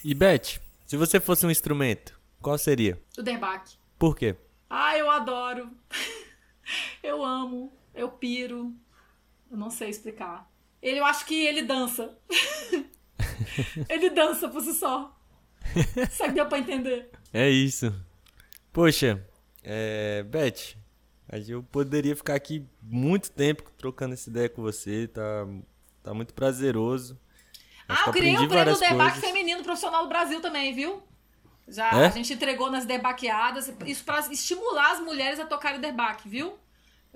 E 0.04 0.14
Beth, 0.14 0.60
se 0.86 0.96
você 0.96 1.18
fosse 1.18 1.44
um 1.46 1.50
instrumento, 1.50 2.18
qual 2.40 2.56
seria? 2.58 3.02
O 3.18 3.22
derbaque. 3.22 3.76
Por 3.98 4.14
quê? 4.16 4.36
Ah, 4.68 4.96
eu 4.96 5.10
adoro. 5.10 5.70
eu 7.02 7.24
amo. 7.24 7.72
Eu 7.94 8.10
piro. 8.10 8.74
Eu 9.50 9.56
não 9.56 9.70
sei 9.70 9.88
explicar. 9.88 10.48
Ele, 10.82 11.00
eu 11.00 11.04
acho 11.06 11.24
que 11.24 11.34
ele 11.46 11.62
dança. 11.62 12.16
ele 13.88 14.10
dança 14.10 14.48
por 14.48 14.60
si 14.60 14.74
só. 14.74 15.16
Será 16.10 16.28
que 16.28 16.34
deu 16.34 16.46
pra 16.46 16.58
entender? 16.58 17.10
É 17.32 17.48
isso. 17.48 17.92
Poxa, 18.72 19.26
é, 19.62 20.22
Beth, 20.22 20.76
eu 21.48 21.62
poderia 21.62 22.14
ficar 22.14 22.34
aqui 22.34 22.64
muito 22.82 23.30
tempo 23.30 23.70
trocando 23.76 24.14
essa 24.14 24.30
ideia 24.30 24.48
com 24.48 24.62
você, 24.62 25.08
tá, 25.08 25.46
tá 26.02 26.14
muito 26.14 26.32
prazeroso. 26.34 27.18
Acho 27.88 28.02
ah, 28.02 28.08
eu 28.08 28.12
criei 28.12 28.36
o 28.36 28.48
prêmio 28.48 28.78
Debaque. 28.78 29.20
Feminino 29.20 29.62
Profissional 29.62 30.02
do 30.04 30.08
Brasil 30.08 30.40
também, 30.40 30.74
viu? 30.74 31.02
Já 31.68 31.90
É? 32.02 32.06
a 32.06 32.10
gente 32.10 32.32
entregou 32.32 32.70
nas 32.70 32.84
debaqueadas. 32.84 33.72
Isso 33.84 34.04
pra 34.04 34.20
estimular 34.30 34.92
as 34.92 35.00
mulheres 35.00 35.38
a 35.40 35.46
tocarem 35.46 35.80
debaque, 35.80 36.28
viu? 36.28 36.58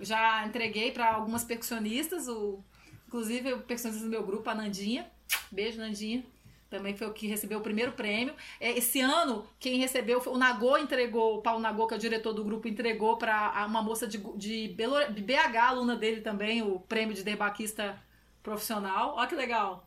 já 0.01 0.47
entreguei 0.47 0.91
para 0.91 1.15
algumas 1.15 1.45
percussionistas, 1.45 2.27
o, 2.27 2.65
inclusive 3.07 3.53
o 3.53 3.59
percussionista 3.59 4.05
do 4.05 4.11
meu 4.11 4.25
grupo, 4.25 4.49
a 4.49 4.55
Nandinha. 4.55 5.07
Beijo, 5.53 5.79
Nandinha. 5.79 6.25
Também 6.71 6.97
foi 6.97 7.09
o 7.09 7.13
que 7.13 7.27
recebeu 7.27 7.59
o 7.59 7.63
primeiro 7.63 7.91
prêmio. 7.91 8.33
É, 8.61 8.71
esse 8.79 9.01
ano, 9.01 9.45
quem 9.59 9.81
recebeu 9.81 10.21
foi 10.21 10.33
o 10.33 10.39
Nagô 10.39 10.79
entregou, 10.79 11.39
o 11.39 11.43
Paulo 11.43 11.61
Nagô, 11.61 11.89
que 11.89 11.95
é 11.95 11.97
o 11.97 12.01
diretor 12.01 12.33
do 12.33 12.45
grupo, 12.45 12.69
entregou 12.69 13.17
para 13.17 13.67
uma 13.67 13.83
moça 13.83 14.07
de, 14.07 14.19
de, 14.37 14.69
BH, 14.69 15.57
aluna 15.59 15.97
dele 15.97 16.21
também, 16.21 16.63
o 16.63 16.79
prêmio 16.79 17.13
de 17.13 17.25
debaquista 17.25 18.01
profissional. 18.41 19.17
Olha 19.17 19.27
que 19.27 19.35
legal. 19.35 19.85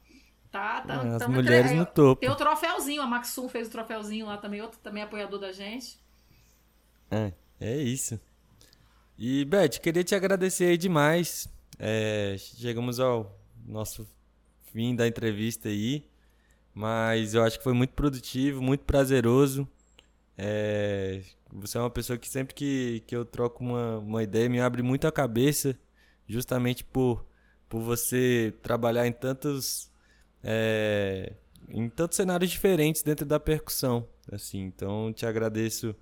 Tá, 0.52 0.82
tá, 0.82 1.06
é, 1.06 1.16
as 1.16 1.28
mulheres 1.28 1.72
entre... 1.72 1.80
no 1.80 1.86
topo. 1.86 2.20
Tem 2.20 2.30
o 2.30 2.36
troféuzinho, 2.36 3.02
a 3.02 3.08
Maxum 3.08 3.48
fez 3.48 3.70
o 3.70 3.72
troféuzinho 3.72 4.26
lá 4.26 4.38
também, 4.38 4.62
outro 4.62 4.78
também 4.84 5.02
apoiador 5.02 5.40
da 5.40 5.54
gente. 5.54 5.98
É, 7.10 7.32
é 7.62 7.78
isso. 7.78 8.20
E, 9.18 9.46
Beth, 9.46 9.80
queria 9.82 10.04
te 10.04 10.14
agradecer 10.14 10.66
aí 10.66 10.78
demais. 10.78 11.48
É, 11.80 12.36
chegamos 12.38 13.00
ao 13.00 13.40
nosso 13.66 14.06
fim 14.74 14.94
da 14.96 15.08
entrevista 15.08 15.70
aí, 15.70 16.06
mas 16.74 17.34
eu 17.34 17.43
acho 17.43 17.57
que 17.57 17.63
foi 17.63 17.74
muito 17.74 17.93
produtivo, 17.93 18.61
muito 18.61 18.84
prazeroso. 18.86 19.67
É, 20.38 21.21
você 21.51 21.78
é 21.78 21.82
uma 21.82 21.89
pessoa 21.89 22.17
que 22.17 22.28
sempre 22.28 22.53
que, 22.55 23.03
que 23.05 23.15
eu 23.15 23.24
troco 23.24 23.63
uma, 23.63 23.99
uma 23.99 24.24
ideia 24.24 24.49
me 24.49 24.59
abre 24.59 24.82
muito 24.82 25.07
a 25.07 25.11
cabeça, 25.11 25.78
justamente 26.28 26.84
por, 26.84 27.26
por 27.69 27.82
você 27.82 28.53
trabalhar 28.61 29.05
em 29.07 29.11
tantos 29.11 29.91
é, 30.43 31.34
em 31.69 31.89
tantos 31.89 32.17
cenários 32.17 32.51
diferentes 32.51 33.03
dentro 33.03 33.26
da 33.26 33.39
percussão. 33.39 34.07
Assim, 34.32 34.61
então 34.61 35.13
te 35.13 35.26
agradeço 35.26 35.95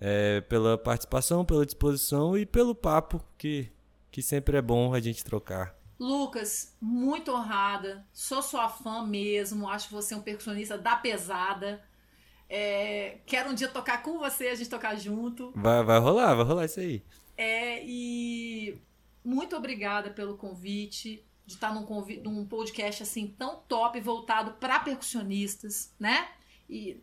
é, 0.00 0.40
pela 0.42 0.76
participação, 0.78 1.44
pela 1.44 1.64
disposição 1.66 2.36
e 2.36 2.44
pelo 2.46 2.74
papo 2.74 3.22
que, 3.38 3.70
que 4.10 4.22
sempre 4.22 4.56
é 4.56 4.62
bom 4.62 4.94
a 4.94 5.00
gente 5.00 5.24
trocar. 5.24 5.79
Lucas, 6.00 6.74
muito 6.80 7.30
honrada. 7.30 8.06
Sou 8.10 8.42
sua 8.42 8.70
fã 8.70 9.06
mesmo. 9.06 9.68
Acho 9.68 9.90
você 9.90 10.14
um 10.14 10.22
percussionista 10.22 10.78
da 10.78 10.96
pesada. 10.96 11.84
É, 12.48 13.18
quero 13.26 13.50
um 13.50 13.54
dia 13.54 13.68
tocar 13.68 14.02
com 14.02 14.18
você, 14.18 14.48
a 14.48 14.54
gente 14.54 14.70
tocar 14.70 14.96
junto. 14.96 15.52
Vai, 15.54 15.84
vai 15.84 15.98
rolar, 16.00 16.34
vai 16.34 16.44
rolar 16.44 16.64
isso 16.64 16.80
aí. 16.80 17.04
É, 17.36 17.84
e 17.84 18.80
muito 19.22 19.54
obrigada 19.54 20.10
pelo 20.10 20.38
convite 20.38 21.22
de 21.44 21.54
estar 21.54 21.74
num, 21.74 21.86
num 22.24 22.46
podcast 22.46 23.02
assim 23.02 23.28
tão 23.38 23.56
top, 23.68 24.00
voltado 24.00 24.52
para 24.52 24.80
percussionistas, 24.80 25.94
né? 26.00 26.28
E 26.68 26.98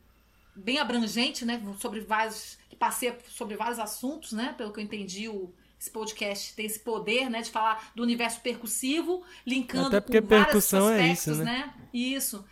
bem 0.56 0.80
abrangente, 0.80 1.46
né? 1.46 1.62
Sobre 1.80 2.00
vários. 2.00 2.58
que 2.68 2.76
passei 2.76 3.16
sobre 3.30 3.56
vários 3.56 3.78
assuntos, 3.78 4.32
né? 4.32 4.56
Pelo 4.58 4.74
que 4.74 4.80
eu 4.80 4.84
entendi, 4.84 5.30
o, 5.30 5.54
esse 5.80 5.92
podcast 5.92 6.56
tem 6.56 6.66
esse 6.66 6.80
poder, 6.80 7.30
né? 7.30 7.42
De 7.42 7.52
falar 7.52 7.92
do 7.96 8.04
universo 8.04 8.42
percussivo, 8.42 9.24
linkando 9.46 9.88
Até 9.88 10.02
porque 10.02 10.22
com 10.22 10.28
percussão 10.28 10.88
aspectos, 10.88 11.28
é 11.28 11.32
isso, 11.32 11.44
né? 11.44 11.46
né? 11.46 11.74
Isso. 11.94 12.46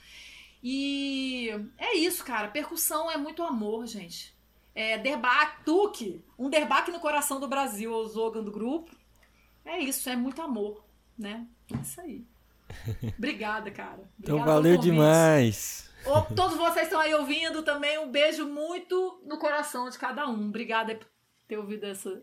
E 0.64 1.50
é 1.78 1.96
isso, 1.98 2.24
cara. 2.24 2.48
Percussão 2.48 3.10
é 3.10 3.18
muito 3.18 3.44
amor, 3.44 3.86
gente. 3.86 4.36
É 4.74 4.98
Derbach, 4.98 5.64
Tuque, 5.64 6.24
um 6.38 6.50
Derbach 6.50 6.92
no 6.92 7.00
coração 7.00 7.40
do 7.40 7.48
Brasil, 7.48 7.92
o 7.92 8.06
slogan 8.06 8.44
do 8.44 8.52
grupo. 8.52 8.92
É 9.64 9.80
isso, 9.80 10.10
é 10.10 10.16
muito 10.16 10.42
amor, 10.42 10.84
né? 11.18 11.48
É 11.72 11.82
isso 11.82 12.02
aí. 12.02 12.26
Obrigada, 13.18 13.72
cara. 13.72 14.10
Então 14.20 14.36
Obrigada 14.36 14.42
então 14.42 14.46
valeu 14.46 14.78
demais. 14.78 15.90
Todos 16.36 16.58
vocês 16.58 16.86
estão 16.86 17.00
aí 17.00 17.14
ouvindo 17.16 17.64
também. 17.64 17.98
Um 17.98 18.12
beijo 18.12 18.48
muito 18.48 19.22
no 19.26 19.38
coração 19.38 19.90
de 19.90 19.98
cada 19.98 20.28
um. 20.28 20.50
Obrigada 20.50 20.96
por 20.96 21.08
ter 21.48 21.58
ouvido 21.58 21.86
essa, 21.86 22.22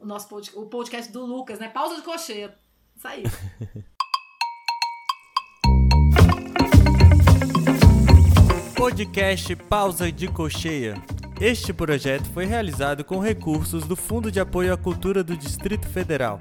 o 0.00 0.06
nosso 0.06 0.28
podcast, 0.28 0.58
o 0.58 0.66
podcast 0.66 1.12
do 1.12 1.24
Lucas, 1.24 1.58
né? 1.58 1.68
Pausa 1.68 1.96
de 1.96 2.02
cocheia. 2.02 2.58
Isso 2.96 3.06
aí. 3.06 3.22
podcast 8.74 9.54
Pausa 9.56 10.10
de 10.10 10.26
Cocheia. 10.26 10.94
Este 11.38 11.72
projeto 11.72 12.24
foi 12.32 12.46
realizado 12.46 13.04
com 13.04 13.18
recursos 13.18 13.84
do 13.84 13.94
Fundo 13.94 14.32
de 14.32 14.40
Apoio 14.40 14.72
à 14.72 14.76
Cultura 14.76 15.22
do 15.22 15.36
Distrito 15.36 15.86
Federal. 15.86 16.38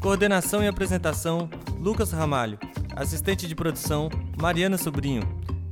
Coordenação 0.00 0.62
e 0.62 0.68
apresentação: 0.68 1.50
Lucas 1.78 2.12
Ramalho. 2.12 2.58
Assistente 2.94 3.48
de 3.48 3.54
produção: 3.54 4.08
Mariana 4.40 4.78
Sobrinho. 4.78 5.22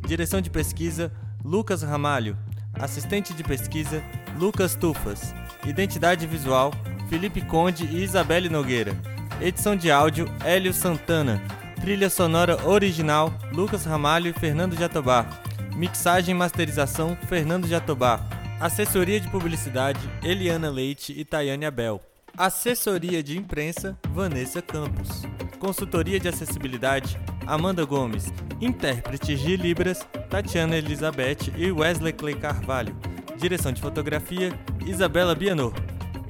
Direção 0.07 0.41
de 0.41 0.51
pesquisa: 0.51 1.13
Lucas 1.45 1.83
Ramalho. 1.83 2.37
Assistente 2.75 3.33
de 3.33 3.45
pesquisa: 3.45 4.03
Lucas 4.37 4.75
Tufas. 4.75 5.33
Identidade 5.65 6.27
visual: 6.27 6.73
Felipe 7.09 7.41
Conde 7.41 7.85
e 7.85 8.03
Isabelle 8.03 8.49
Nogueira. 8.49 8.97
Edição 9.41 9.77
de 9.77 9.91
áudio: 9.91 10.31
Hélio 10.45 10.73
Santana. 10.73 11.43
Trilha 11.81 12.09
sonora 12.09 12.67
original: 12.67 13.33
Lucas 13.53 13.85
Ramalho 13.85 14.31
e 14.31 14.33
Fernando 14.33 14.77
Jatobá. 14.79 15.27
Mixagem 15.75 16.35
e 16.35 16.39
masterização: 16.39 17.17
Fernando 17.29 17.67
Jatobá. 17.67 18.21
Assessoria 18.61 19.19
de 19.19 19.29
publicidade: 19.29 20.01
Eliana 20.23 20.71
Leite 20.71 21.13
e 21.17 21.25
Tayane 21.25 21.67
Abel. 21.67 22.01
Assessoria 22.37 23.23
de 23.23 23.37
Imprensa, 23.37 23.99
Vanessa 24.09 24.63
Campos. 24.63 25.23
Consultoria 25.59 26.19
de 26.19 26.29
Acessibilidade, 26.29 27.19
Amanda 27.47 27.85
Gomes. 27.85 28.33
Intérpretes 28.61 29.41
de 29.41 29.57
Libras, 29.57 30.07
Tatiana 30.31 30.77
Elizabeth 30.77 31.53
e 31.57 31.71
Wesley 31.71 32.13
Clay 32.13 32.35
Carvalho. 32.35 32.97
Direção 33.37 33.73
de 33.73 33.83
Fotografia, 33.83 34.53
Isabela 34.87 35.35
Bianor. 35.35 35.75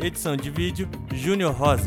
Edição 0.02 0.36
de 0.36 0.50
vídeo, 0.50 0.88
Júnior 1.14 1.54
Rosa. 1.54 1.86